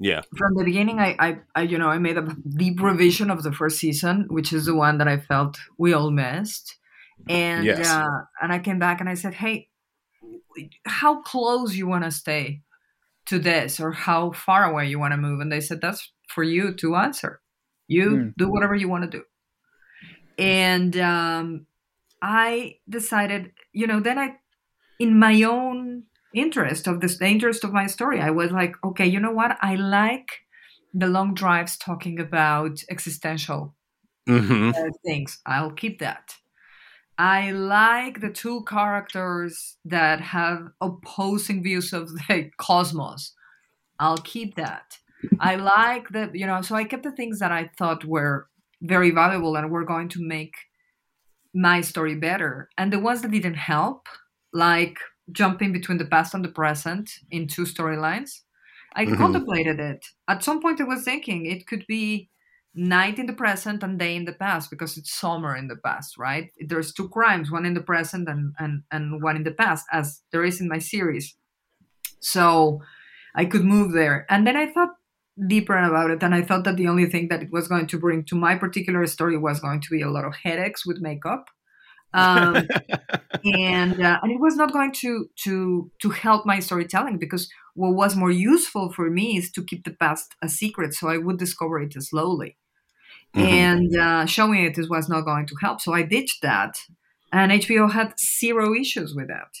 Yeah. 0.00 0.22
From 0.36 0.54
the 0.56 0.64
beginning 0.64 0.98
I, 0.98 1.14
I 1.20 1.38
i 1.54 1.62
you 1.62 1.78
know 1.78 1.88
i 1.88 1.98
made 1.98 2.18
a 2.18 2.36
deep 2.56 2.80
revision 2.82 3.30
of 3.30 3.44
the 3.44 3.52
first 3.52 3.78
season 3.78 4.26
which 4.28 4.52
is 4.52 4.66
the 4.66 4.74
one 4.74 4.98
that 4.98 5.06
i 5.06 5.18
felt 5.18 5.56
we 5.78 5.92
all 5.92 6.10
missed. 6.10 6.76
And 7.28 7.64
Yes. 7.64 7.86
uh, 7.88 8.08
and 8.42 8.52
i 8.52 8.58
came 8.58 8.80
back 8.80 9.00
and 9.00 9.08
i 9.08 9.14
said 9.14 9.34
hey 9.34 9.68
how 10.86 11.22
close 11.22 11.74
you 11.74 11.86
want 11.86 12.04
to 12.04 12.10
stay 12.10 12.60
to 13.26 13.38
this 13.38 13.80
or 13.80 13.92
how 13.92 14.32
far 14.32 14.64
away 14.64 14.86
you 14.86 14.98
want 14.98 15.12
to 15.12 15.16
move 15.16 15.40
and 15.40 15.50
they 15.50 15.60
said 15.60 15.80
that's 15.80 16.12
for 16.28 16.42
you 16.42 16.74
to 16.74 16.96
answer 16.96 17.40
you 17.88 18.08
Hmm. 18.08 18.28
do 18.36 18.50
whatever 18.50 18.74
you 18.74 18.88
want 18.88 19.10
to 19.10 19.18
do 19.18 19.24
and 20.38 20.96
um, 20.96 21.66
i 22.22 22.76
decided 22.88 23.52
you 23.72 23.86
know 23.86 24.00
then 24.00 24.18
i 24.18 24.36
in 24.98 25.18
my 25.18 25.42
own 25.42 26.04
interest 26.34 26.86
of 26.86 27.00
this 27.00 27.18
the 27.18 27.26
interest 27.26 27.64
of 27.64 27.72
my 27.72 27.86
story 27.86 28.20
i 28.20 28.30
was 28.30 28.50
like 28.50 28.74
okay 28.84 29.06
you 29.06 29.20
know 29.20 29.32
what 29.32 29.56
i 29.62 29.74
like 29.74 30.44
the 30.94 31.06
long 31.08 31.34
drives 31.34 31.76
talking 31.76 32.20
about 32.20 32.82
existential 32.88 33.74
mm-hmm. 34.28 34.70
uh, 34.70 34.90
things. 35.04 35.40
I'll 35.44 35.72
keep 35.72 35.98
that. 35.98 36.34
I 37.16 37.52
like 37.52 38.20
the 38.20 38.30
two 38.30 38.64
characters 38.64 39.78
that 39.84 40.20
have 40.20 40.68
opposing 40.80 41.62
views 41.62 41.92
of 41.92 42.08
the 42.28 42.50
cosmos. 42.58 43.34
I'll 44.00 44.18
keep 44.18 44.56
that. 44.56 44.98
I 45.40 45.56
like 45.56 46.10
the, 46.10 46.30
you 46.34 46.46
know, 46.46 46.62
so 46.62 46.74
I 46.76 46.84
kept 46.84 47.04
the 47.04 47.12
things 47.12 47.40
that 47.40 47.52
I 47.52 47.70
thought 47.78 48.04
were 48.04 48.48
very 48.82 49.10
valuable 49.10 49.56
and 49.56 49.70
were 49.70 49.84
going 49.84 50.08
to 50.10 50.26
make 50.26 50.54
my 51.54 51.80
story 51.80 52.14
better. 52.14 52.68
And 52.78 52.92
the 52.92 52.98
ones 52.98 53.22
that 53.22 53.30
didn't 53.30 53.54
help, 53.54 54.08
like 54.52 54.98
jumping 55.32 55.72
between 55.72 55.98
the 55.98 56.04
past 56.06 56.34
and 56.34 56.44
the 56.44 56.48
present 56.50 57.10
in 57.30 57.46
two 57.46 57.62
storylines, 57.62 58.42
I 58.94 59.06
Mhm. 59.06 59.14
contemplated 59.16 59.80
it. 59.80 60.06
At 60.28 60.42
some 60.44 60.60
point, 60.60 60.80
I 60.80 60.84
was 60.84 61.04
thinking 61.04 61.46
it 61.46 61.66
could 61.66 61.84
be 61.86 62.30
night 62.74 63.18
in 63.18 63.26
the 63.26 63.32
present 63.32 63.82
and 63.82 63.98
day 63.98 64.16
in 64.16 64.24
the 64.24 64.32
past 64.32 64.70
because 64.70 64.96
it's 64.96 65.12
summer 65.12 65.56
in 65.56 65.68
the 65.68 65.76
past, 65.76 66.18
right? 66.18 66.50
There's 66.58 66.92
two 66.92 67.08
crimes, 67.08 67.50
one 67.50 67.66
in 67.66 67.74
the 67.74 67.80
present 67.80 68.28
and, 68.28 68.54
and, 68.58 68.82
and 68.90 69.22
one 69.22 69.36
in 69.36 69.44
the 69.44 69.52
past, 69.52 69.86
as 69.92 70.22
there 70.32 70.44
is 70.44 70.60
in 70.60 70.68
my 70.68 70.78
series. 70.78 71.36
So 72.20 72.80
I 73.34 73.44
could 73.44 73.64
move 73.64 73.92
there. 73.92 74.26
And 74.28 74.46
then 74.46 74.56
I 74.56 74.72
thought 74.72 74.90
deeper 75.46 75.76
about 75.76 76.10
it, 76.10 76.22
and 76.22 76.34
I 76.34 76.42
thought 76.42 76.64
that 76.64 76.76
the 76.76 76.86
only 76.86 77.06
thing 77.06 77.28
that 77.28 77.42
it 77.42 77.50
was 77.50 77.68
going 77.68 77.86
to 77.88 77.98
bring 77.98 78.24
to 78.24 78.36
my 78.36 78.56
particular 78.56 79.06
story 79.06 79.36
was 79.36 79.60
going 79.60 79.80
to 79.80 79.88
be 79.90 80.02
a 80.02 80.10
lot 80.10 80.24
of 80.24 80.34
headaches 80.42 80.86
with 80.86 81.00
makeup. 81.00 81.46
Um, 82.12 82.68
and 83.44 84.00
uh, 84.00 84.20
and 84.22 84.30
it 84.30 84.40
was 84.40 84.54
not 84.54 84.72
going 84.72 84.92
to 84.92 85.28
to 85.42 85.90
to 86.00 86.10
help 86.10 86.46
my 86.46 86.60
storytelling 86.60 87.18
because 87.18 87.48
what 87.74 87.94
was 87.94 88.14
more 88.14 88.30
useful 88.30 88.92
for 88.92 89.10
me 89.10 89.36
is 89.36 89.50
to 89.52 89.64
keep 89.64 89.84
the 89.84 89.90
past 89.90 90.36
a 90.40 90.48
secret 90.48 90.94
so 90.94 91.08
i 91.08 91.18
would 91.18 91.38
discover 91.38 91.80
it 91.80 91.92
slowly 92.00 92.56
Mhm. 93.34 93.42
and 93.42 93.96
uh, 93.96 94.26
showing 94.26 94.64
it 94.64 94.78
was 94.88 95.08
not 95.08 95.22
going 95.22 95.46
to 95.46 95.56
help 95.60 95.80
so 95.80 95.92
i 95.92 96.02
ditched 96.02 96.42
that 96.42 96.78
and 97.32 97.52
hbo 97.52 97.90
had 97.90 98.14
zero 98.18 98.74
issues 98.74 99.14
with 99.14 99.28
that 99.28 99.52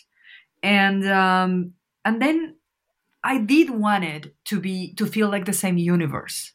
and 0.62 1.06
um, 1.08 1.72
and 2.04 2.22
then 2.22 2.56
i 3.24 3.38
did 3.38 3.70
want 3.70 4.04
it 4.04 4.34
to 4.44 4.60
be 4.60 4.94
to 4.94 5.06
feel 5.06 5.28
like 5.28 5.44
the 5.46 5.52
same 5.52 5.76
universe 5.78 6.52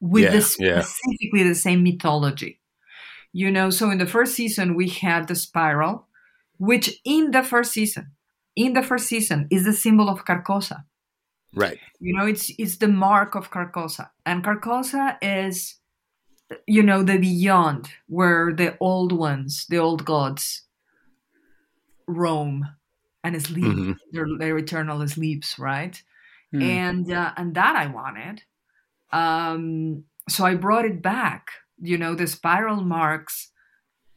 with 0.00 0.24
Yeah, 0.24 0.30
the 0.30 0.56
yeah. 0.58 0.80
specifically 0.82 1.42
the 1.42 1.54
same 1.54 1.82
mythology 1.82 2.60
you 3.32 3.50
know 3.50 3.70
so 3.70 3.90
in 3.90 3.98
the 3.98 4.06
first 4.06 4.34
season 4.34 4.74
we 4.74 4.88
had 4.88 5.28
the 5.28 5.34
spiral 5.36 6.06
which 6.58 7.00
in 7.04 7.32
the 7.32 7.42
first 7.42 7.72
season 7.72 8.12
in 8.56 8.72
the 8.74 8.82
first 8.82 9.06
season 9.08 9.46
is 9.50 9.64
the 9.64 9.72
symbol 9.72 10.08
of 10.08 10.24
carcosa 10.24 10.84
Right. 11.54 11.78
You 12.00 12.16
know, 12.16 12.26
it's 12.26 12.50
it's 12.58 12.78
the 12.78 12.88
mark 12.88 13.34
of 13.34 13.50
Carcosa, 13.50 14.08
and 14.24 14.42
Carcosa 14.42 15.18
is, 15.20 15.76
you 16.66 16.82
know, 16.82 17.02
the 17.02 17.18
beyond 17.18 17.90
where 18.08 18.52
the 18.52 18.76
old 18.80 19.12
ones, 19.12 19.66
the 19.68 19.78
old 19.78 20.04
gods, 20.04 20.62
roam 22.06 22.68
and 23.24 23.40
sleep. 23.42 23.64
Mhm. 23.64 23.96
Their, 24.12 24.26
their 24.38 24.58
eternal 24.58 25.06
sleeps, 25.08 25.58
right? 25.58 26.00
Hmm. 26.52 26.62
and 26.62 27.12
uh, 27.12 27.32
and 27.36 27.54
that 27.54 27.76
I 27.76 27.86
wanted. 27.86 28.42
Um, 29.12 30.04
so 30.28 30.44
I 30.44 30.54
brought 30.54 30.84
it 30.84 31.02
back. 31.02 31.50
You 31.80 31.98
know, 31.98 32.14
the 32.14 32.26
spiral 32.26 32.82
marks 32.82 33.50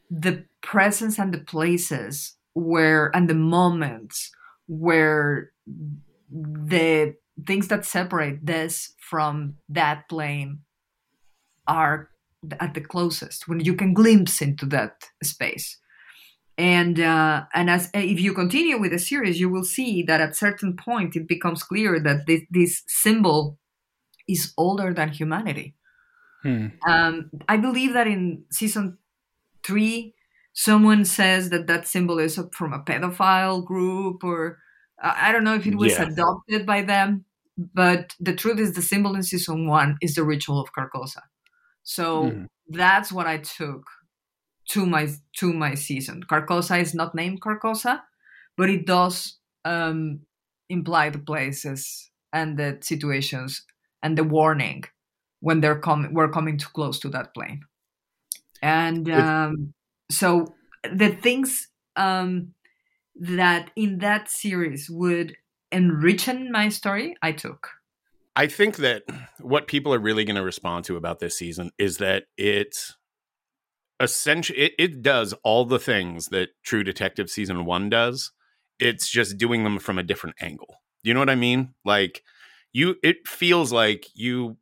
the 0.10 0.46
presence 0.62 1.18
and 1.20 1.34
the 1.34 1.40
places 1.40 2.36
where 2.54 3.12
and 3.16 3.30
the 3.30 3.36
moments 3.36 4.32
where 4.68 5.52
the 6.30 7.16
things 7.46 7.68
that 7.68 7.86
separate 7.86 8.46
this 8.46 8.94
from 9.00 9.58
that 9.70 10.08
plane 10.10 10.60
are 11.68 12.10
at 12.60 12.74
the 12.74 12.82
closest 12.82 13.48
when 13.48 13.60
you 13.60 13.74
can 13.76 13.93
glimpse 13.93 14.41
into 14.41 14.66
that 14.66 15.10
space 15.24 15.80
and 16.58 17.00
uh, 17.00 17.46
and 17.54 17.70
as 17.70 17.89
if 17.93 18.20
you 18.20 18.34
continue 18.34 18.80
with 18.80 18.91
the 18.91 19.00
series 19.00 19.39
you 19.39 19.50
will 19.50 19.64
see 19.66 20.04
that 20.04 20.22
at 20.22 20.36
certain 20.36 20.76
point 20.78 21.16
it 21.16 21.28
becomes 21.28 21.64
clear 21.64 22.00
that 22.00 22.26
this, 22.28 22.41
this 22.50 22.84
symbol 22.88 23.60
is 24.28 24.54
older 24.58 24.93
than 24.93 25.10
humanity 25.10 25.76
Hmm. 26.43 26.68
um, 26.88 27.30
i 27.50 27.58
believe 27.58 27.93
that 27.93 28.08
in 28.08 28.43
season 28.52 28.98
three 29.64 30.16
someone 30.54 31.06
says 31.06 31.50
that 31.52 31.68
that 31.68 31.88
symbol 31.88 32.20
is 32.20 32.39
from 32.54 32.74
a 32.74 32.80
pedophile 32.84 33.66
group 33.66 34.24
or 34.24 34.60
i 35.02 35.30
I 35.30 35.32
don't 35.34 35.43
know 35.48 35.56
if 35.62 35.68
it 35.68 35.78
was 35.86 35.93
Yeah. 35.93 36.04
adopted 36.08 36.66
by 36.74 36.80
them 36.93 37.26
but 37.82 38.16
the 38.28 38.36
truth 38.41 38.60
is 38.66 38.74
the 38.74 38.82
symbol 38.91 39.16
in 39.16 39.24
season 39.24 39.68
one 39.68 39.91
is 40.02 40.16
the 40.16 40.24
ritual 40.34 40.60
of 40.62 40.74
carcosa 40.78 41.24
so 41.86 42.42
Mhm. 42.42 42.48
that's 42.70 43.14
what 43.14 43.28
i 43.28 43.38
took 43.40 43.84
to 44.70 44.86
my 44.86 45.08
to 45.38 45.54
my 45.54 45.76
season. 45.76 46.24
Carcosa 46.24 46.82
is 46.82 46.94
not 46.96 47.16
named 47.16 47.42
Carcosa, 47.42 48.02
but 48.58 48.70
it 48.70 48.86
does 48.86 49.40
um, 49.66 50.22
imply 50.70 51.10
the 51.10 51.20
places 51.20 52.12
and 52.34 52.58
the 52.58 52.80
situations 52.82 53.66
and 54.04 54.18
the 54.18 54.24
warning 54.24 54.84
when 55.42 55.62
they're 55.62 55.80
coming. 55.80 56.14
We're 56.14 56.32
coming 56.32 56.58
too 56.58 56.70
close 56.74 57.00
to 57.02 57.10
that 57.10 57.34
plane, 57.34 57.62
and 58.62 59.10
um, 59.10 59.74
so 60.10 60.56
the 60.84 61.10
things 61.16 61.68
um, 61.96 62.54
that 63.16 63.72
in 63.76 64.00
that 64.00 64.30
series 64.30 64.90
would 64.90 65.36
enrichen 65.74 66.50
my 66.52 66.70
story, 66.70 67.16
I 67.22 67.34
took. 67.34 67.70
I 68.36 68.48
think 68.48 68.78
that 68.78 69.04
what 69.40 69.68
people 69.68 69.94
are 69.94 70.00
really 70.00 70.26
going 70.26 70.36
to 70.36 70.44
respond 70.44 70.86
to 70.86 70.98
about 70.98 71.20
this 71.20 71.38
season 71.38 71.72
is 71.78 71.98
that 71.98 72.26
it's 72.38 72.96
essentially 74.00 74.60
it, 74.60 74.74
it 74.78 75.02
does 75.02 75.34
all 75.44 75.66
the 75.66 75.80
things 75.80 76.28
that 76.28 76.50
True 76.64 76.84
Detective 76.84 77.30
season 77.30 77.66
one 77.66 77.90
does. 77.90 78.32
It's 78.80 79.10
just 79.10 79.38
doing 79.38 79.64
them 79.64 79.80
from 79.80 79.98
a 79.98 80.04
different 80.04 80.36
angle. 80.42 80.82
You 81.04 81.14
know 81.14 81.20
what 81.20 81.30
I 81.30 81.36
mean? 81.36 81.74
Like 81.86 82.24
you, 82.74 82.96
it 83.04 83.28
feels 83.28 83.72
like 83.72 84.08
you 84.16 84.58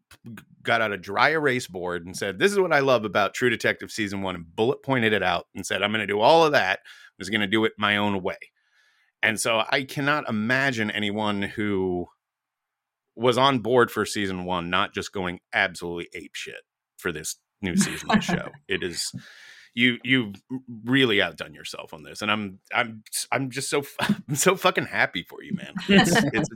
got 0.61 0.81
out 0.81 0.91
a 0.91 0.97
dry 0.97 1.29
erase 1.29 1.67
board 1.67 2.05
and 2.05 2.15
said, 2.15 2.37
"This 2.37 2.51
is 2.51 2.59
what 2.59 2.73
I 2.73 2.79
love 2.79 3.05
about 3.05 3.33
True 3.33 3.49
Detective 3.49 3.91
season 3.91 4.21
one," 4.21 4.35
and 4.35 4.55
bullet 4.55 4.83
pointed 4.83 5.13
it 5.13 5.23
out 5.23 5.47
and 5.55 5.65
said, 5.65 5.81
"I'm 5.81 5.91
going 5.91 6.01
to 6.01 6.13
do 6.13 6.19
all 6.19 6.45
of 6.45 6.51
that. 6.51 6.79
I 6.83 7.17
was 7.17 7.29
going 7.29 7.41
to 7.41 7.47
do 7.47 7.65
it 7.65 7.73
my 7.77 7.97
own 7.97 8.21
way." 8.21 8.37
And 9.23 9.39
so 9.39 9.63
I 9.69 9.83
cannot 9.83 10.29
imagine 10.29 10.91
anyone 10.91 11.41
who 11.41 12.07
was 13.15 13.37
on 13.37 13.59
board 13.59 13.91
for 13.91 14.05
season 14.05 14.45
one, 14.45 14.69
not 14.69 14.93
just 14.93 15.11
going 15.11 15.39
absolutely 15.53 16.09
ape 16.13 16.35
shit 16.35 16.61
for 16.97 17.11
this 17.11 17.35
new 17.61 17.75
season 17.75 18.09
of 18.11 18.15
the 18.17 18.21
show. 18.21 18.49
It 18.67 18.83
is 18.83 19.11
you 19.75 19.97
you've 20.03 20.35
really 20.83 21.21
outdone 21.21 21.53
yourself 21.53 21.93
on 21.93 22.03
this, 22.03 22.21
and 22.21 22.31
I'm 22.31 22.59
I'm 22.73 23.03
I'm 23.31 23.49
just 23.49 23.69
so 23.69 23.83
I'm 23.99 24.35
so 24.35 24.55
fucking 24.55 24.85
happy 24.85 25.23
for 25.27 25.41
you, 25.43 25.53
man. 25.55 25.73
It's 25.89 26.15
it's, 26.33 26.49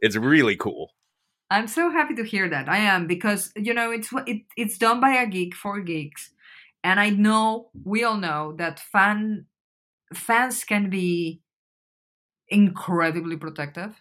it's 0.00 0.16
really 0.16 0.56
cool. 0.56 0.92
I'm 1.52 1.66
so 1.66 1.90
happy 1.90 2.14
to 2.14 2.24
hear 2.24 2.48
that. 2.48 2.68
I 2.68 2.78
am 2.78 3.06
because 3.06 3.52
you 3.56 3.74
know 3.74 3.90
it's 3.90 4.12
what- 4.12 4.28
it, 4.28 4.42
it's 4.56 4.78
done 4.78 5.00
by 5.00 5.10
a 5.12 5.26
geek 5.26 5.54
for 5.54 5.80
geeks, 5.80 6.30
and 6.84 6.98
I 7.00 7.10
know 7.10 7.70
we 7.84 8.04
all 8.04 8.16
know 8.16 8.54
that 8.58 8.78
fan 8.80 9.46
fans 10.14 10.64
can 10.64 10.90
be 10.90 11.40
incredibly 12.48 13.36
protective, 13.36 14.00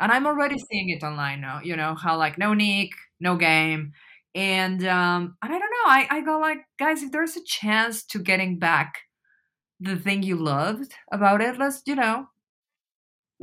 and 0.00 0.12
I'm 0.12 0.26
already 0.26 0.56
seeing 0.58 0.90
it 0.90 1.02
online 1.02 1.40
now. 1.40 1.60
You 1.62 1.76
know 1.76 1.94
how 1.94 2.16
like 2.18 2.38
no 2.38 2.54
nick, 2.54 2.90
no 3.20 3.36
game, 3.36 3.92
and 4.34 4.86
um, 4.86 5.36
I 5.42 5.48
don't 5.48 5.60
know. 5.60 5.86
I 5.86 6.06
I 6.10 6.20
go 6.22 6.38
like 6.38 6.58
guys, 6.78 7.02
if 7.02 7.12
there's 7.12 7.36
a 7.36 7.44
chance 7.44 8.04
to 8.06 8.18
getting 8.18 8.58
back 8.58 9.00
the 9.80 9.96
thing 9.96 10.22
you 10.22 10.36
loved 10.36 10.94
about 11.12 11.40
it, 11.42 11.58
let's 11.58 11.82
you 11.86 11.96
know, 11.96 12.28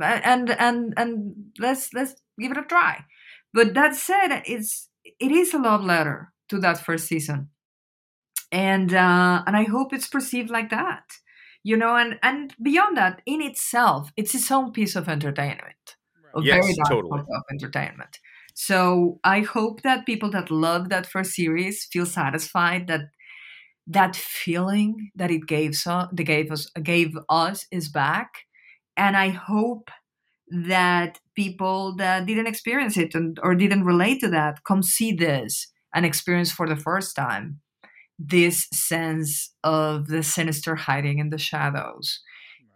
and 0.00 0.50
and 0.50 0.94
and 0.96 1.34
let's 1.58 1.92
let's 1.94 2.14
give 2.38 2.52
it 2.52 2.58
a 2.58 2.62
try. 2.62 3.04
But 3.52 3.74
that 3.74 3.94
said, 3.94 4.42
it's 4.46 4.88
it 5.04 5.32
is 5.32 5.54
a 5.54 5.58
love 5.58 5.82
letter 5.84 6.32
to 6.48 6.58
that 6.60 6.84
first 6.84 7.06
season, 7.06 7.48
and 8.52 8.92
uh, 8.94 9.42
and 9.46 9.56
I 9.56 9.64
hope 9.64 9.92
it's 9.92 10.08
perceived 10.08 10.50
like 10.50 10.70
that, 10.70 11.04
you 11.62 11.76
know. 11.76 11.96
And 11.96 12.18
and 12.22 12.54
beyond 12.62 12.96
that, 12.96 13.22
in 13.26 13.42
itself, 13.42 14.10
it's 14.16 14.34
its 14.34 14.50
own 14.50 14.72
piece 14.72 14.96
of 14.96 15.08
entertainment, 15.08 15.95
a 16.36 16.42
Yes, 16.42 16.60
very 16.60 16.76
totally. 16.88 17.20
of 17.20 17.42
entertainment. 17.50 18.18
So 18.54 19.20
I 19.24 19.40
hope 19.40 19.82
that 19.82 20.06
people 20.06 20.30
that 20.30 20.50
love 20.50 20.88
that 20.88 21.06
first 21.06 21.34
series 21.34 21.84
feel 21.84 22.06
satisfied 22.06 22.86
that 22.88 23.02
that 23.86 24.16
feeling 24.16 25.10
that 25.14 25.30
it 25.30 25.46
gave 25.46 25.74
so 25.74 26.08
they 26.12 26.24
gave 26.24 26.50
us 26.50 26.70
gave 26.82 27.16
us 27.28 27.66
is 27.70 27.88
back, 27.88 28.30
and 28.96 29.16
I 29.16 29.28
hope 29.30 29.90
that 30.48 31.18
people 31.34 31.96
that 31.96 32.26
didn't 32.26 32.46
experience 32.46 32.96
it 32.96 33.14
and, 33.14 33.38
or 33.42 33.54
didn't 33.54 33.84
relate 33.84 34.20
to 34.20 34.28
that 34.28 34.64
come 34.64 34.82
see 34.82 35.12
this 35.12 35.68
and 35.94 36.06
experience 36.06 36.52
for 36.52 36.68
the 36.68 36.76
first 36.76 37.16
time 37.16 37.60
this 38.18 38.68
sense 38.72 39.52
of 39.64 40.08
the 40.08 40.22
sinister 40.22 40.74
hiding 40.76 41.18
in 41.18 41.30
the 41.30 41.38
shadows 41.38 42.20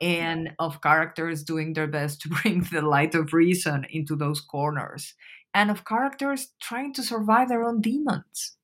and 0.00 0.50
of 0.58 0.80
characters 0.80 1.42
doing 1.42 1.72
their 1.72 1.86
best 1.86 2.20
to 2.22 2.28
bring 2.42 2.62
the 2.72 2.82
light 2.82 3.14
of 3.14 3.32
reason 3.32 3.86
into 3.90 4.16
those 4.16 4.40
corners 4.40 5.14
and 5.52 5.70
of 5.70 5.84
characters 5.84 6.48
trying 6.60 6.92
to 6.92 7.02
survive 7.02 7.48
their 7.48 7.64
own 7.64 7.80
demons 7.80 8.56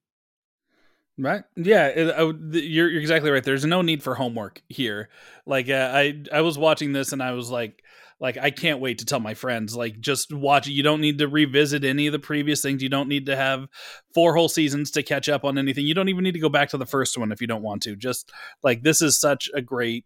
Right. 1.18 1.44
Yeah, 1.56 1.86
it, 1.86 2.14
I 2.14 2.22
you're 2.58 2.90
you're 2.90 3.00
exactly 3.00 3.30
right. 3.30 3.42
There's 3.42 3.64
no 3.64 3.80
need 3.80 4.02
for 4.02 4.14
homework 4.14 4.60
here. 4.68 5.08
Like 5.46 5.70
uh, 5.70 5.90
I 5.94 6.22
I 6.30 6.42
was 6.42 6.58
watching 6.58 6.92
this 6.92 7.12
and 7.12 7.22
I 7.22 7.32
was 7.32 7.50
like 7.50 7.82
like 8.20 8.36
I 8.36 8.50
can't 8.50 8.80
wait 8.80 8.98
to 8.98 9.06
tell 9.06 9.20
my 9.20 9.32
friends 9.32 9.74
like 9.74 9.98
just 9.98 10.30
watch 10.30 10.68
it. 10.68 10.72
You 10.72 10.82
don't 10.82 11.00
need 11.00 11.16
to 11.18 11.28
revisit 11.28 11.84
any 11.84 12.06
of 12.06 12.12
the 12.12 12.18
previous 12.18 12.60
things. 12.60 12.82
You 12.82 12.90
don't 12.90 13.08
need 13.08 13.26
to 13.26 13.36
have 13.36 13.66
four 14.12 14.36
whole 14.36 14.50
seasons 14.50 14.90
to 14.90 15.02
catch 15.02 15.30
up 15.30 15.42
on 15.42 15.56
anything. 15.56 15.86
You 15.86 15.94
don't 15.94 16.10
even 16.10 16.22
need 16.22 16.34
to 16.34 16.38
go 16.38 16.50
back 16.50 16.68
to 16.70 16.78
the 16.78 16.84
first 16.84 17.16
one 17.16 17.32
if 17.32 17.40
you 17.40 17.46
don't 17.46 17.62
want 17.62 17.82
to. 17.84 17.96
Just 17.96 18.30
like 18.62 18.82
this 18.82 19.00
is 19.00 19.18
such 19.18 19.48
a 19.54 19.62
great 19.62 20.04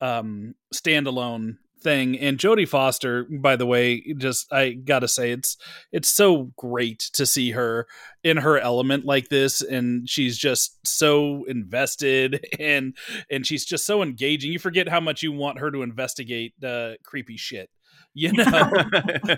um 0.00 0.54
standalone 0.74 1.56
thing. 1.82 2.18
And 2.18 2.38
Jodie 2.38 2.68
Foster 2.68 3.24
by 3.24 3.56
the 3.56 3.66
way 3.66 4.14
just 4.16 4.50
I 4.52 4.70
got 4.72 5.00
to 5.00 5.08
say 5.08 5.32
it's 5.32 5.56
it's 5.90 6.08
so 6.08 6.52
great 6.56 7.00
to 7.14 7.26
see 7.26 7.50
her 7.50 7.86
in 8.22 8.38
her 8.38 8.58
element 8.58 9.04
like 9.04 9.28
this. 9.28 9.60
And 9.60 10.08
she's 10.08 10.38
just 10.38 10.86
so 10.86 11.44
invested 11.44 12.46
and 12.58 12.96
and 13.30 13.46
she's 13.46 13.64
just 13.64 13.84
so 13.84 14.02
engaging. 14.02 14.52
You 14.52 14.58
forget 14.58 14.88
how 14.88 15.00
much 15.00 15.22
you 15.22 15.32
want 15.32 15.58
her 15.58 15.70
to 15.70 15.82
investigate 15.82 16.54
uh, 16.64 16.92
creepy 17.04 17.36
shit 17.36 17.68
you 18.14 18.30
know? 18.30 18.70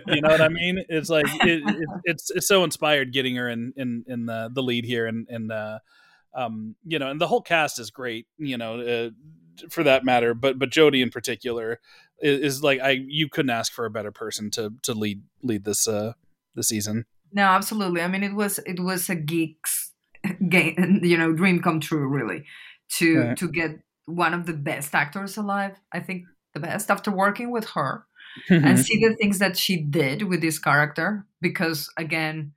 You 0.08 0.20
know 0.20 0.30
what 0.30 0.40
i 0.40 0.48
mean? 0.48 0.84
It's 0.88 1.08
like 1.08 1.26
it, 1.44 1.62
it, 1.64 1.88
it's 2.04 2.30
it's 2.32 2.48
so 2.48 2.64
inspired 2.64 3.12
getting 3.12 3.36
her 3.36 3.48
in 3.48 3.72
in 3.76 4.04
in 4.08 4.26
the 4.26 4.50
the 4.52 4.62
lead 4.62 4.84
here. 4.84 5.06
And 5.06 5.28
and 5.30 5.52
uh 5.52 5.78
um 6.34 6.74
you 6.84 6.98
know 6.98 7.08
and 7.08 7.20
the 7.20 7.28
whole 7.28 7.40
cast 7.40 7.78
is 7.78 7.92
great 7.92 8.26
you 8.38 8.58
know 8.58 8.80
uh, 8.80 9.10
for 9.70 9.82
that 9.82 10.04
matter 10.04 10.34
but 10.34 10.58
but 10.58 10.70
jodie 10.70 11.02
in 11.02 11.10
particular 11.10 11.80
is, 12.20 12.40
is 12.56 12.62
like 12.62 12.80
i 12.80 12.90
you 13.06 13.28
couldn't 13.28 13.50
ask 13.50 13.72
for 13.72 13.84
a 13.86 13.90
better 13.90 14.12
person 14.12 14.50
to 14.50 14.72
to 14.82 14.92
lead 14.94 15.22
lead 15.42 15.64
this 15.64 15.86
uh 15.88 16.12
the 16.54 16.62
season 16.62 17.04
no 17.32 17.42
absolutely 17.42 18.00
i 18.00 18.08
mean 18.08 18.22
it 18.22 18.34
was 18.34 18.58
it 18.66 18.80
was 18.80 19.08
a 19.10 19.14
geek's 19.14 19.92
game 20.48 21.00
you 21.02 21.16
know 21.18 21.32
dream 21.32 21.60
come 21.60 21.80
true 21.80 22.06
really 22.08 22.44
to 22.88 23.18
Right. 23.20 23.36
to 23.36 23.48
get 23.48 23.78
one 24.06 24.34
of 24.34 24.46
the 24.46 24.52
best 24.52 24.94
actors 24.94 25.36
alive 25.36 25.76
i 25.92 26.00
think 26.00 26.24
the 26.52 26.60
best 26.60 26.90
after 26.90 27.10
working 27.10 27.50
with 27.50 27.66
her 27.70 28.04
Mm-hmm. 28.50 28.66
and 28.66 28.80
see 28.80 28.98
the 28.98 29.14
things 29.14 29.38
that 29.38 29.56
she 29.56 29.80
did 29.80 30.24
with 30.24 30.40
this 30.40 30.58
character 30.58 31.24
because 31.40 31.88
again 31.96 32.52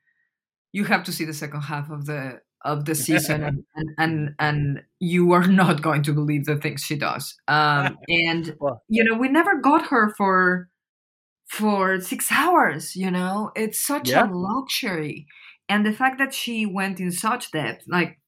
you 0.72 0.86
have 0.86 1.04
to 1.04 1.12
see 1.12 1.24
the 1.24 1.36
second 1.36 1.62
half 1.62 1.91
of 1.91 2.08
the 2.08 2.41
of 2.66 2.86
the 2.86 2.95
season 3.05 3.43
and 3.43 3.64
and 3.76 3.89
and, 3.97 4.36
and 4.39 4.82
you 4.99 5.32
are 5.34 5.47
not 5.62 5.82
going 5.82 6.03
to 6.03 6.14
believe 6.14 6.45
the 6.45 6.58
things 6.58 6.82
she 6.82 6.95
does 6.97 7.36
um 7.47 7.97
and 8.10 8.55
Well- 8.60 8.84
you 8.89 9.03
know 9.03 9.18
we 9.18 9.30
never 9.30 9.55
got 9.62 9.88
her 9.88 10.14
for 10.18 10.70
for 11.47 11.99
six 12.01 12.32
hours. 12.32 12.95
You 12.95 13.12
know, 13.12 13.51
it's 13.55 13.80
such 13.86 14.10
Yeah. 14.10 14.26
a 14.26 14.28
luxury, 14.32 15.28
and 15.70 15.86
the 15.86 15.93
fact 15.93 16.18
that 16.20 16.34
she 16.34 16.66
went 16.66 16.99
in 16.99 17.12
such 17.12 17.51
depth, 17.51 17.84
like 17.88 18.20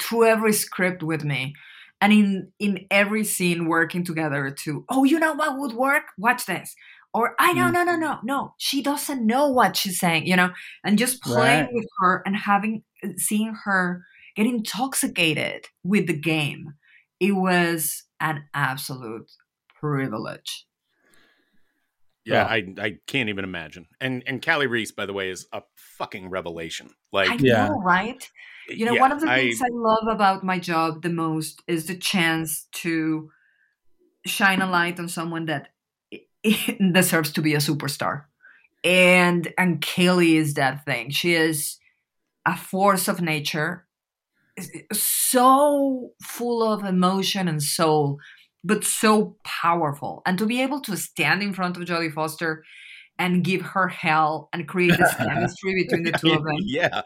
through 0.00 0.26
every 0.26 0.52
script 0.52 1.02
with 1.02 1.24
me. 1.24 1.54
And 2.00 2.12
in 2.12 2.52
in 2.60 2.86
every 2.92 3.24
scene 3.24 3.66
working 3.66 4.04
together 4.04 4.50
to, 4.62 4.84
oh, 4.88 5.02
you 5.02 5.18
know 5.18 5.34
what 5.34 5.58
would 5.58 5.72
work? 5.72 6.04
Watch 6.16 6.46
this. 6.46 6.76
Or 7.18 7.34
I 7.40 7.52
no 7.52 7.68
Mm. 7.68 7.72
no 7.72 7.82
no 7.82 7.96
no 7.96 8.18
no. 8.22 8.54
She 8.58 8.80
doesn't 8.80 9.26
know 9.26 9.48
what 9.48 9.76
she's 9.76 9.98
saying, 9.98 10.26
you 10.28 10.36
know, 10.36 10.50
and 10.84 10.96
just 10.98 11.20
playing 11.22 11.66
Right. 11.66 11.72
with 11.72 11.86
her 11.98 12.22
and 12.24 12.36
having 12.36 12.84
seeing 13.16 13.54
her 13.64 14.04
get 14.36 14.46
intoxicated 14.46 15.66
with 15.82 16.06
the 16.06 16.16
game. 16.18 16.74
It 17.18 17.32
was 17.32 18.04
an 18.20 18.44
absolute 18.54 19.28
privilege. 19.80 20.66
Yeah, 22.24 22.44
I 22.44 22.74
I 22.78 22.98
can't 23.06 23.28
even 23.30 23.44
imagine. 23.44 23.86
And 24.00 24.22
and 24.26 24.42
Kali 24.42 24.66
Reis, 24.66 24.92
by 24.92 25.06
the 25.06 25.12
way, 25.14 25.30
is 25.30 25.46
a 25.52 25.62
fucking 25.76 26.28
revelation. 26.28 26.90
Like 27.10 27.30
I 27.30 27.36
Yeah. 27.36 27.66
know, 27.68 27.80
right? 27.80 28.30
You 28.68 28.84
know, 28.84 28.94
yeah, 28.94 29.00
one 29.00 29.12
of 29.12 29.20
the 29.20 29.28
I- 29.30 29.40
things 29.40 29.62
I 29.62 29.68
love 29.72 30.06
about 30.08 30.44
my 30.44 30.58
job 30.58 31.02
the 31.02 31.08
most 31.08 31.62
is 31.66 31.86
the 31.86 31.96
chance 31.96 32.68
to 32.82 33.30
shine 34.26 34.60
a 34.60 34.68
light 34.70 34.98
on 35.00 35.08
someone 35.08 35.46
that 35.46 35.68
deserves 36.92 37.32
to 37.32 37.42
be 37.42 37.54
a 37.54 37.58
superstar. 37.58 38.24
And 38.84 39.52
and 39.58 39.84
Kali 39.84 40.36
is 40.36 40.54
that 40.54 40.84
thing. 40.84 41.10
She 41.10 41.34
is 41.34 41.78
a 42.46 42.56
force 42.56 43.08
of 43.08 43.20
nature, 43.20 43.86
so 44.92 46.10
full 46.22 46.62
of 46.62 46.84
emotion 46.84 47.48
and 47.48 47.62
soul, 47.62 48.18
but 48.64 48.84
so 48.84 49.36
powerful. 49.44 50.22
And 50.26 50.38
to 50.38 50.46
be 50.46 50.62
able 50.62 50.80
to 50.82 50.96
stand 50.96 51.42
in 51.42 51.52
front 51.52 51.76
of 51.76 51.84
Jodie 51.84 52.12
Foster 52.12 52.64
and 53.18 53.42
give 53.44 53.62
her 53.62 53.88
hell 53.88 54.48
and 54.52 54.68
create 54.68 54.96
this 54.96 55.14
chemistry 55.16 55.74
between 55.74 56.04
the 56.04 56.12
two 56.12 56.32
of 56.32 56.44
them 56.44 56.56
yeah, 56.60 57.02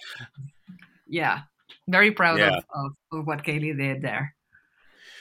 yeah 1.07 1.41
very 1.89 2.11
proud 2.13 2.39
Yeah. 2.39 2.59
of, 2.59 2.65
of, 2.75 2.93
of 3.13 3.27
what 3.27 3.45
Kali 3.45 3.73
did 3.73 4.03
there 4.03 4.35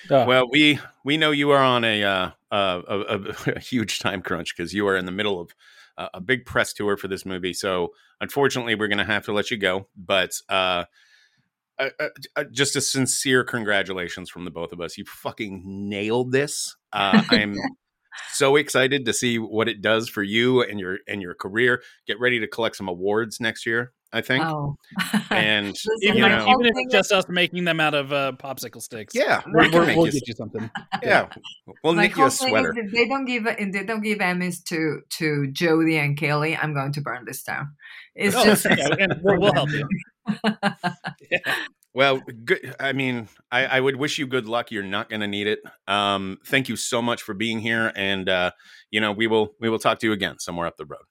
Oh, 0.10 0.26
Well, 0.26 0.50
we 0.50 0.80
we 1.04 1.18
know 1.18 1.32
you 1.32 1.52
are 1.52 1.64
on 1.64 1.84
a 1.84 2.04
uh, 2.04 2.32
uh, 2.52 2.82
a, 2.88 3.00
a, 3.00 3.20
a 3.56 3.60
huge 3.60 4.00
time 4.00 4.22
crunch 4.22 4.56
because 4.56 4.74
you 4.74 4.88
are 4.88 4.98
in 4.98 5.06
the 5.06 5.12
middle 5.12 5.40
of 5.40 5.52
a, 5.98 6.10
a 6.16 6.22
big 6.22 6.46
press 6.46 6.74
tour 6.74 6.98
for 6.98 7.08
this 7.08 7.26
movie. 7.26 7.54
So 7.54 7.90
unfortunately, 8.20 8.76
we're 8.76 8.88
going 8.88 8.98
to 8.98 9.04
have 9.06 9.26
to 9.26 9.34
let 9.34 9.52
you 9.52 9.58
go. 9.58 9.88
But 9.96 10.34
uh, 10.50 10.86
uh, 11.80 11.90
uh, 12.00 12.10
uh, 12.36 12.44
just 12.52 12.76
a 12.76 12.82
sincere 12.82 13.44
congratulations 13.44 14.30
from 14.30 14.46
the 14.46 14.52
both 14.52 14.72
of 14.72 14.80
us. 14.80 14.98
You 14.98 15.06
fucking 15.06 15.64
nailed 15.66 16.32
this. 16.32 16.76
Uh, 16.94 17.24
I'm 17.30 17.56
so 18.34 18.56
excited 18.56 19.06
to 19.06 19.14
see 19.14 19.40
what 19.40 19.68
it 19.68 19.82
does 19.82 20.08
for 20.08 20.22
you 20.22 20.62
and 20.62 20.80
your 20.80 21.00
and 21.08 21.22
your 21.22 21.34
career. 21.34 21.82
Get 22.06 22.20
ready 22.20 22.40
to 22.40 22.48
collect 22.48 22.76
some 22.76 22.88
awards 22.88 23.40
next 23.40 23.66
year. 23.66 23.94
I 24.14 24.22
think. 24.22 24.44
oh 24.44 24.76
And 25.30 25.68
Listen, 25.86 25.88
even, 26.02 26.16
you 26.18 26.28
know, 26.30 26.48
even 26.48 26.66
if 26.66 26.74
it's 26.76 26.94
just 26.94 27.12
us 27.12 27.26
making 27.30 27.64
them 27.64 27.80
out 27.80 27.94
of 27.94 28.12
uh, 28.12 28.34
popsicle 28.38 28.82
sticks. 28.82 29.16
yeah, 29.16 29.42
we're, 29.48 29.64
we 29.64 29.70
can 29.70 29.80
we're, 29.80 29.86
make 29.86 29.98
we'll 29.98 30.06
you- 30.08 30.12
get 30.12 30.28
you 30.28 30.34
something. 30.36 30.70
yeah, 31.04 31.28
we'll 31.84 31.94
my 31.94 32.08
knit 32.08 32.18
you 32.18 32.26
a 32.26 32.32
sweater. 32.32 32.74
if 32.76 32.92
they 32.92 33.08
don't 33.08 33.26
give 33.26 33.46
if 33.48 33.72
they 33.72 33.84
don't 33.84 34.02
give 34.02 34.20
emmys 34.20 34.64
to 34.66 35.02
to 35.10 35.48
jodie 35.52 35.98
and 35.98 36.20
Kali 36.20 36.56
i'm 36.56 36.74
going 36.74 36.92
to 36.94 37.02
burn 37.02 37.26
this 37.26 37.44
down 37.44 37.74
it's 38.16 38.36
Oh, 38.36 38.44
just 38.44 38.66
yeah, 38.66 38.96
and 39.00 39.20
we'll, 39.24 39.40
we'll 39.40 39.54
help 39.54 39.70
you. 39.70 39.88
yeah. 41.32 41.56
Well, 41.94 42.22
good. 42.46 42.76
I 42.80 42.94
mean, 42.94 43.28
I, 43.52 43.66
I 43.66 43.80
would 43.80 43.96
wish 43.98 44.18
you 44.18 44.28
good 44.28 44.46
luck. 44.46 44.72
You're 44.72 44.84
not 44.84 45.10
going 45.10 45.20
to 45.22 45.28
need 45.28 45.48
it. 45.48 45.60
Um, 45.88 46.38
thank 46.46 46.70
you 46.70 46.76
so 46.76 47.02
much 47.02 47.22
for 47.22 47.34
being 47.34 47.60
here, 47.60 47.92
and 47.96 48.28
uh, 48.30 48.52
you 48.92 49.00
know 49.02 49.12
we 49.14 49.28
will 49.28 49.56
we 49.60 49.70
will 49.70 49.80
talk 49.80 50.00
to 50.00 50.08
you 50.08 50.14
again 50.14 50.40
somewhere 50.40 50.68
up 50.68 50.78
the 50.78 50.86
road. 50.86 51.04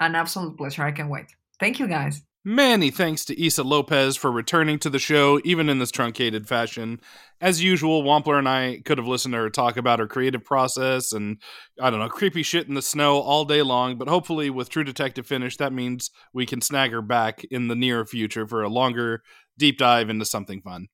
an 0.00 0.14
absolute 0.14 0.56
pleasure 0.56 0.82
i 0.82 0.92
can't 0.92 1.10
wait 1.10 1.26
thank 1.60 1.78
you 1.78 1.86
guys 1.88 2.22
Many 2.44 2.90
thanks 2.90 3.24
to 3.26 3.44
Issa 3.44 3.64
Lopez 3.64 4.16
for 4.16 4.30
returning 4.30 4.78
to 4.78 4.88
the 4.88 5.00
show, 5.00 5.40
even 5.44 5.68
in 5.68 5.80
this 5.80 5.90
truncated 5.90 6.46
fashion. 6.46 7.00
As 7.40 7.62
usual, 7.62 8.04
Wampler 8.04 8.38
and 8.38 8.48
I 8.48 8.80
could 8.84 8.96
have 8.96 9.08
listened 9.08 9.32
to 9.32 9.38
her 9.38 9.50
talk 9.50 9.76
about 9.76 9.98
her 9.98 10.06
creative 10.06 10.44
process 10.44 11.12
and, 11.12 11.38
I 11.80 11.90
don't 11.90 11.98
know, 11.98 12.08
creepy 12.08 12.44
shit 12.44 12.68
in 12.68 12.74
the 12.74 12.80
snow 12.80 13.18
all 13.18 13.44
day 13.44 13.62
long, 13.62 13.98
but 13.98 14.08
hopefully 14.08 14.50
with 14.50 14.70
True 14.70 14.84
Detective 14.84 15.26
Finish, 15.26 15.56
that 15.56 15.72
means 15.72 16.10
we 16.32 16.46
can 16.46 16.60
snag 16.60 16.92
her 16.92 17.02
back 17.02 17.44
in 17.50 17.68
the 17.68 17.76
near 17.76 18.06
future 18.06 18.46
for 18.46 18.62
a 18.62 18.68
longer 18.68 19.22
deep 19.58 19.76
dive 19.76 20.08
into 20.08 20.24
something 20.24 20.62
fun. 20.62 20.86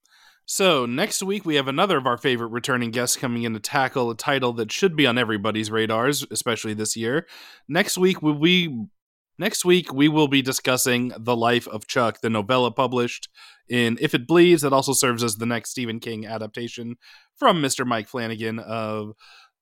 So, 0.46 0.86
next 0.86 1.22
week 1.22 1.46
we 1.46 1.54
have 1.54 1.68
another 1.68 1.96
of 1.96 2.06
our 2.06 2.18
favorite 2.18 2.48
returning 2.48 2.90
guests 2.90 3.16
coming 3.16 3.44
in 3.44 3.54
to 3.54 3.60
tackle 3.60 4.10
a 4.10 4.16
title 4.16 4.52
that 4.54 4.72
should 4.72 4.96
be 4.96 5.06
on 5.06 5.18
everybody's 5.18 5.70
radars, 5.70 6.24
especially 6.30 6.74
this 6.74 6.96
year. 6.96 7.26
Next 7.68 7.96
week 7.96 8.20
we 8.20 8.86
Next 9.36 9.64
week, 9.64 9.92
we 9.92 10.08
will 10.08 10.28
be 10.28 10.42
discussing 10.42 11.12
The 11.18 11.36
Life 11.36 11.66
of 11.66 11.88
Chuck, 11.88 12.20
the 12.20 12.30
novella 12.30 12.70
published 12.70 13.28
in 13.68 13.98
If 14.00 14.14
It 14.14 14.28
Bleeds, 14.28 14.62
that 14.62 14.72
also 14.72 14.92
serves 14.92 15.24
as 15.24 15.36
the 15.36 15.46
next 15.46 15.70
Stephen 15.70 15.98
King 15.98 16.24
adaptation 16.24 16.96
from 17.36 17.60
Mr. 17.60 17.84
Mike 17.84 18.06
Flanagan 18.06 18.60
of 18.60 19.14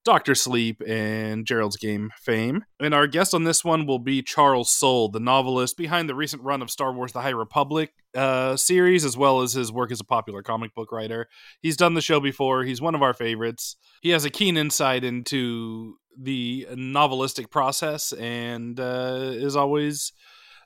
Doctor 0.05 0.35
Sleep 0.35 0.83
and 0.87 1.47
Gerald's 1.47 1.77
Game 1.77 2.11
fame. 2.21 2.65
And 2.81 2.93
our 2.93 3.07
guest 3.07 3.35
on 3.35 3.45
this 3.45 3.65
one 3.65 3.87
will 3.87 4.01
be 4.01 4.21
Charles 4.23 4.73
Soule, 4.73 5.09
the 5.09 5.21
novelist 5.21 5.77
behind 5.77 6.09
the 6.09 6.15
recent 6.15 6.43
run 6.43 6.61
of 6.61 6.71
Star 6.71 6.93
Wars 6.93 7.13
The 7.13 7.21
High 7.21 7.31
Republic 7.31 7.93
uh, 8.15 8.57
series, 8.57 9.05
as 9.05 9.17
well 9.17 9.43
as 9.43 9.53
his 9.53 9.71
work 9.71 9.93
as 9.93 10.01
a 10.01 10.05
popular 10.05 10.43
comic 10.43 10.75
book 10.75 10.91
writer. 10.91 11.29
He's 11.61 11.77
done 11.77 11.95
the 11.95 12.01
show 12.01 12.19
before, 12.19 12.65
he's 12.65 12.81
one 12.81 12.95
of 12.95 13.03
our 13.03 13.15
favorites. 13.15 13.77
He 14.01 14.11
has 14.11 14.25
a 14.25 14.31
keen 14.31 14.57
insight 14.57 15.05
into 15.05 15.99
the 16.19 16.67
novelistic 16.73 17.51
process 17.51 18.13
and 18.13 18.79
uh, 18.79 19.31
is 19.33 19.57
always 19.57 20.13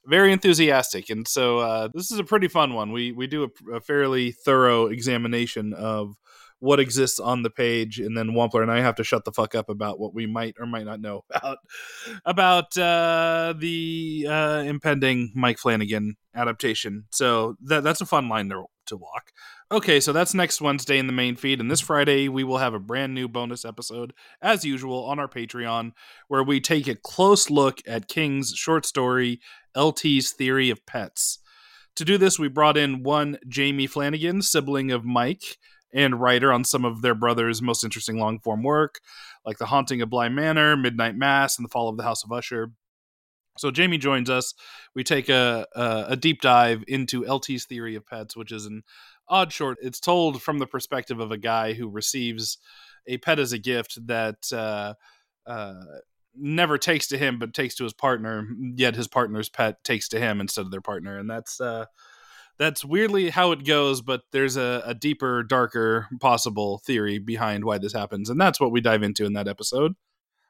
very 0.07 0.33
enthusiastic 0.33 1.11
and 1.11 1.27
so 1.27 1.59
uh, 1.59 1.89
this 1.93 2.13
is 2.13 2.19
a 2.19 2.25
pretty 2.25 2.47
fun 2.47 2.75
one 2.75 2.93
we 2.93 3.11
we 3.11 3.27
do 3.27 3.45
a, 3.45 3.75
a 3.75 3.81
fairly 3.81 4.31
thorough 4.31 4.87
examination 4.87 5.73
of 5.75 6.15
what 6.59 6.81
exists 6.81 7.19
on 7.19 7.43
the 7.43 7.51
page 7.51 7.99
and 7.99 8.17
then 8.17 8.31
Wampler 8.31 8.63
and 8.63 8.71
I 8.71 8.81
have 8.81 8.95
to 8.97 9.05
shut 9.05 9.25
the 9.25 9.33
fuck 9.33 9.55
up 9.55 9.69
about 9.69 9.99
what 10.01 10.15
we 10.15 10.27
might 10.27 10.55
or 10.59 10.67
might 10.67 10.87
not 10.87 11.01
know 11.01 11.25
about 11.31 11.59
about 12.25 12.77
uh, 12.79 13.55
the 13.57 14.27
uh, 14.29 14.63
impending 14.67 15.33
Mike 15.35 15.59
Flanagan 15.59 16.17
adaptation 16.35 17.05
so 17.11 17.57
that 17.63 17.83
that's 17.83 18.01
a 18.01 18.07
fun 18.07 18.29
line 18.29 18.49
to, 18.49 18.65
to 18.87 18.97
walk 18.97 19.33
Okay, 19.73 19.99
so 19.99 20.13
that's 20.13 20.33
next 20.33 20.61
Wednesday 20.61 20.97
in 20.97 21.09
the 21.09 21.13
main 21.13 21.35
feed, 21.35 21.59
and 21.59 21.69
this 21.69 21.81
Friday 21.81 22.29
we 22.29 22.45
will 22.45 22.59
have 22.59 22.73
a 22.73 22.79
brand 22.79 23.15
new 23.15 23.27
bonus 23.27 23.65
episode, 23.65 24.13
as 24.41 24.65
usual, 24.65 25.05
on 25.07 25.19
our 25.19 25.27
Patreon, 25.27 25.91
where 26.29 26.45
we 26.45 26.61
take 26.61 26.87
a 26.87 26.95
close 26.95 27.51
look 27.51 27.81
at 27.85 28.07
King's 28.07 28.53
short 28.55 28.87
story, 28.87 29.41
LT's 29.75 30.31
Theory 30.31 30.71
of 30.71 30.87
Pets. 30.87 31.41
To 31.97 32.05
do 32.05 32.17
this, 32.17 32.39
we 32.39 32.47
brought 32.47 32.77
in 32.77 33.03
one 33.03 33.39
Jamie 33.49 33.89
Flanagan, 33.89 34.41
sibling 34.41 34.93
of 34.93 35.05
Mike, 35.05 35.59
and 35.97 36.21
writer 36.21 36.53
on 36.53 36.63
some 36.63 36.85
of 36.85 37.01
their 37.01 37.15
brother's 37.15 37.63
most 37.63 37.83
interesting 37.83 38.19
long 38.19 38.39
form 38.39 38.63
work, 38.63 39.01
like 39.45 39.57
The 39.57 39.67
Haunting 39.67 40.03
of 40.03 40.11
Bly 40.11 40.29
Manor, 40.29 40.77
Midnight 40.77 41.17
Mass, 41.17 41.59
and 41.59 41.65
The 41.65 41.71
Fall 41.71 41.89
of 41.89 41.97
the 41.97 42.03
House 42.03 42.23
of 42.23 42.31
Usher. 42.31 42.71
So 43.57 43.71
Jamie 43.71 43.97
joins 43.97 44.29
us. 44.29 44.53
We 44.95 45.03
take 45.03 45.31
a, 45.31 45.67
a, 45.75 46.05
a 46.11 46.17
deep 46.17 46.43
dive 46.43 46.85
into 46.87 47.27
LT's 47.27 47.65
Theory 47.65 47.95
of 47.95 48.07
Pets, 48.07 48.37
which 48.37 48.53
is 48.53 48.67
an 48.67 48.83
odd 49.27 49.51
short. 49.51 49.79
It's 49.81 49.99
told 49.99 50.43
from 50.43 50.59
the 50.59 50.67
perspective 50.67 51.19
of 51.19 51.33
a 51.33 51.39
guy 51.39 51.73
who 51.73 51.89
receives 51.89 52.59
a 53.07 53.17
pet 53.17 53.39
as 53.39 53.55
a 53.55 53.59
gift 53.59 54.07
that 54.07 54.53
uh, 54.53 54.93
uh, 55.47 55.83
never 56.35 56.77
takes 56.77 57.07
to 57.09 57.17
him, 57.17 57.39
but 57.39 57.55
takes 57.55 57.75
to 57.77 57.85
his 57.85 57.95
partner. 57.95 58.47
Yet 58.75 58.97
his 58.97 59.09
partner's 59.09 59.49
pet 59.49 59.83
takes 59.83 60.11
to 60.11 60.21
him 60.21 60.43
instead 60.43 60.67
of 60.67 60.71
their 60.71 60.83
partner, 60.83 61.19
and 61.19 61.31
that's 61.31 61.59
uh, 61.59 61.87
that's 62.59 62.85
weirdly 62.85 63.31
how 63.31 63.53
it 63.53 63.65
goes. 63.65 64.03
But 64.03 64.23
there's 64.33 64.57
a, 64.57 64.83
a 64.85 64.95
deeper, 64.95 65.43
darker 65.43 66.09
possible 66.21 66.79
theory 66.85 67.19
behind 67.19 67.65
why 67.65 67.79
this 67.79 67.93
happens, 67.93 68.31
and 68.31 68.41
that's 68.41 68.61
what 68.61 68.73
we 68.73 68.81
dive 68.81 69.03
into 69.03 69.25
in 69.25 69.35
that 69.35 69.49
episode. 69.49 69.95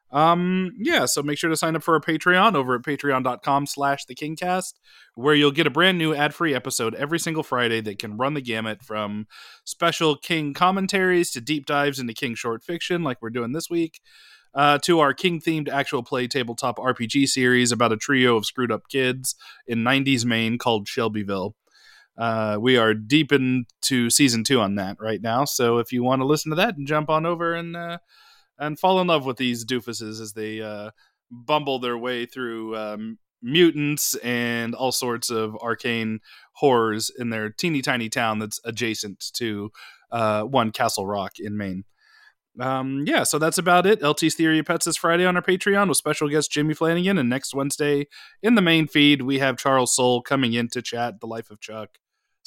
Um, 0.09 0.71
yeah, 0.77 1.05
so 1.05 1.21
make 1.21 1.37
sure 1.37 1.49
to 1.49 1.57
sign 1.57 1.75
up 1.75 1.83
for 1.83 1.95
our 1.95 1.99
Patreon 1.99 2.55
over 2.55 2.75
at 2.75 2.81
patreon.com 2.81 3.65
slash 3.65 4.05
the 4.05 4.15
Kingcast, 4.15 4.73
where 5.15 5.35
you'll 5.35 5.51
get 5.51 5.67
a 5.67 5.71
brand 5.71 5.97
new 5.97 6.15
ad-free 6.15 6.55
episode 6.55 6.95
every 6.95 7.19
single 7.19 7.43
Friday 7.43 7.81
that 7.81 7.99
can 7.99 8.17
run 8.17 8.33
the 8.33 8.41
gamut 8.41 8.81
from 8.81 9.27
special 9.65 10.15
King 10.15 10.53
commentaries 10.53 11.31
to 11.31 11.41
deep 11.41 11.65
dives 11.65 11.99
into 11.99 12.13
King 12.13 12.35
short 12.35 12.63
fiction, 12.63 13.03
like 13.03 13.21
we're 13.21 13.29
doing 13.29 13.51
this 13.51 13.69
week, 13.69 13.99
uh, 14.53 14.77
to 14.79 14.99
our 15.01 15.13
King-themed 15.13 15.67
actual 15.67 16.03
play 16.03 16.27
tabletop 16.27 16.77
RPG 16.77 17.27
series 17.27 17.73
about 17.73 17.91
a 17.91 17.97
trio 17.97 18.37
of 18.37 18.45
screwed 18.45 18.71
up 18.71 18.87
kids 18.87 19.35
in 19.67 19.79
90s 19.79 20.23
Maine 20.23 20.57
called 20.57 20.87
Shelbyville. 20.87 21.55
Uh, 22.17 22.57
we 22.59 22.77
are 22.77 22.93
deep 22.93 23.31
into 23.31 24.09
season 24.09 24.43
two 24.43 24.59
on 24.59 24.75
that 24.75 24.97
right 24.99 25.21
now, 25.21 25.45
so 25.45 25.77
if 25.77 25.91
you 25.91 26.03
want 26.03 26.21
to 26.21 26.25
listen 26.25 26.49
to 26.49 26.55
that, 26.55 26.75
and 26.75 26.87
jump 26.87 27.09
on 27.09 27.25
over 27.25 27.53
and 27.53 27.75
uh, 27.75 27.97
and 28.57 28.79
fall 28.79 28.99
in 28.99 29.07
love 29.07 29.25
with 29.25 29.37
these 29.37 29.65
doofuses 29.65 30.19
as 30.19 30.33
they 30.33 30.61
uh, 30.61 30.91
bumble 31.29 31.79
their 31.79 31.97
way 31.97 32.25
through 32.25 32.75
um, 32.75 33.19
mutants 33.41 34.15
and 34.15 34.73
all 34.73 34.91
sorts 34.91 35.29
of 35.29 35.55
arcane 35.57 36.19
horrors 36.53 37.11
in 37.17 37.29
their 37.29 37.49
teeny 37.49 37.81
tiny 37.81 38.09
town 38.09 38.39
that's 38.39 38.59
adjacent 38.65 39.23
to 39.33 39.71
uh, 40.11 40.43
one 40.43 40.71
Castle 40.71 41.05
Rock 41.05 41.33
in 41.39 41.57
Maine. 41.57 41.83
Um, 42.59 43.03
yeah, 43.05 43.23
so 43.23 43.37
that's 43.37 43.59
about 43.59 43.85
it. 43.85 44.01
LT's 44.01 44.33
Theory 44.33 44.59
of 44.59 44.65
Pets 44.65 44.85
this 44.85 44.97
Friday 44.97 45.25
on 45.25 45.35
our 45.35 45.43
Patreon 45.43 45.89
with 45.89 45.97
special 45.97 46.27
guest 46.27 46.51
Jimmy 46.51 46.73
Flanagan, 46.73 47.19
and 47.19 47.29
next 47.29 47.53
Wednesday 47.53 48.07
in 48.41 48.55
the 48.55 48.61
main 48.61 48.87
feed 48.87 49.21
we 49.21 49.37
have 49.39 49.57
Charles 49.57 49.95
Soule 49.95 50.23
coming 50.23 50.53
in 50.53 50.67
to 50.69 50.81
chat 50.81 51.19
the 51.19 51.27
life 51.27 51.51
of 51.51 51.59
Chuck. 51.59 51.99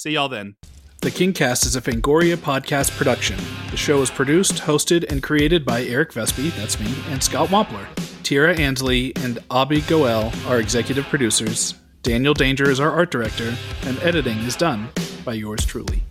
See 0.02 0.12
y'all 0.12 0.30
then. 0.30 0.56
The 1.02 1.10
Kingcast 1.10 1.66
is 1.66 1.76
a 1.76 1.82
Fangoria 1.82 2.34
podcast 2.34 2.96
production. 2.96 3.36
The 3.70 3.76
show 3.76 4.00
is 4.00 4.10
produced, 4.10 4.54
hosted, 4.54 5.04
and 5.12 5.22
created 5.22 5.62
by 5.66 5.84
Eric 5.84 6.14
Vespe, 6.14 6.56
that's 6.56 6.80
me, 6.80 6.90
and 7.10 7.22
Scott 7.22 7.50
Wampler. 7.50 7.86
Tira 8.22 8.58
Ansley 8.58 9.14
and 9.16 9.40
Abby 9.50 9.82
Goel 9.82 10.32
are 10.46 10.58
executive 10.58 11.04
producers. 11.04 11.74
Daniel 12.02 12.32
Danger 12.32 12.70
is 12.70 12.80
our 12.80 12.90
art 12.90 13.10
director, 13.10 13.54
and 13.82 13.98
editing 13.98 14.38
is 14.38 14.56
done 14.56 14.88
by 15.22 15.34
yours 15.34 15.66
truly. 15.66 16.02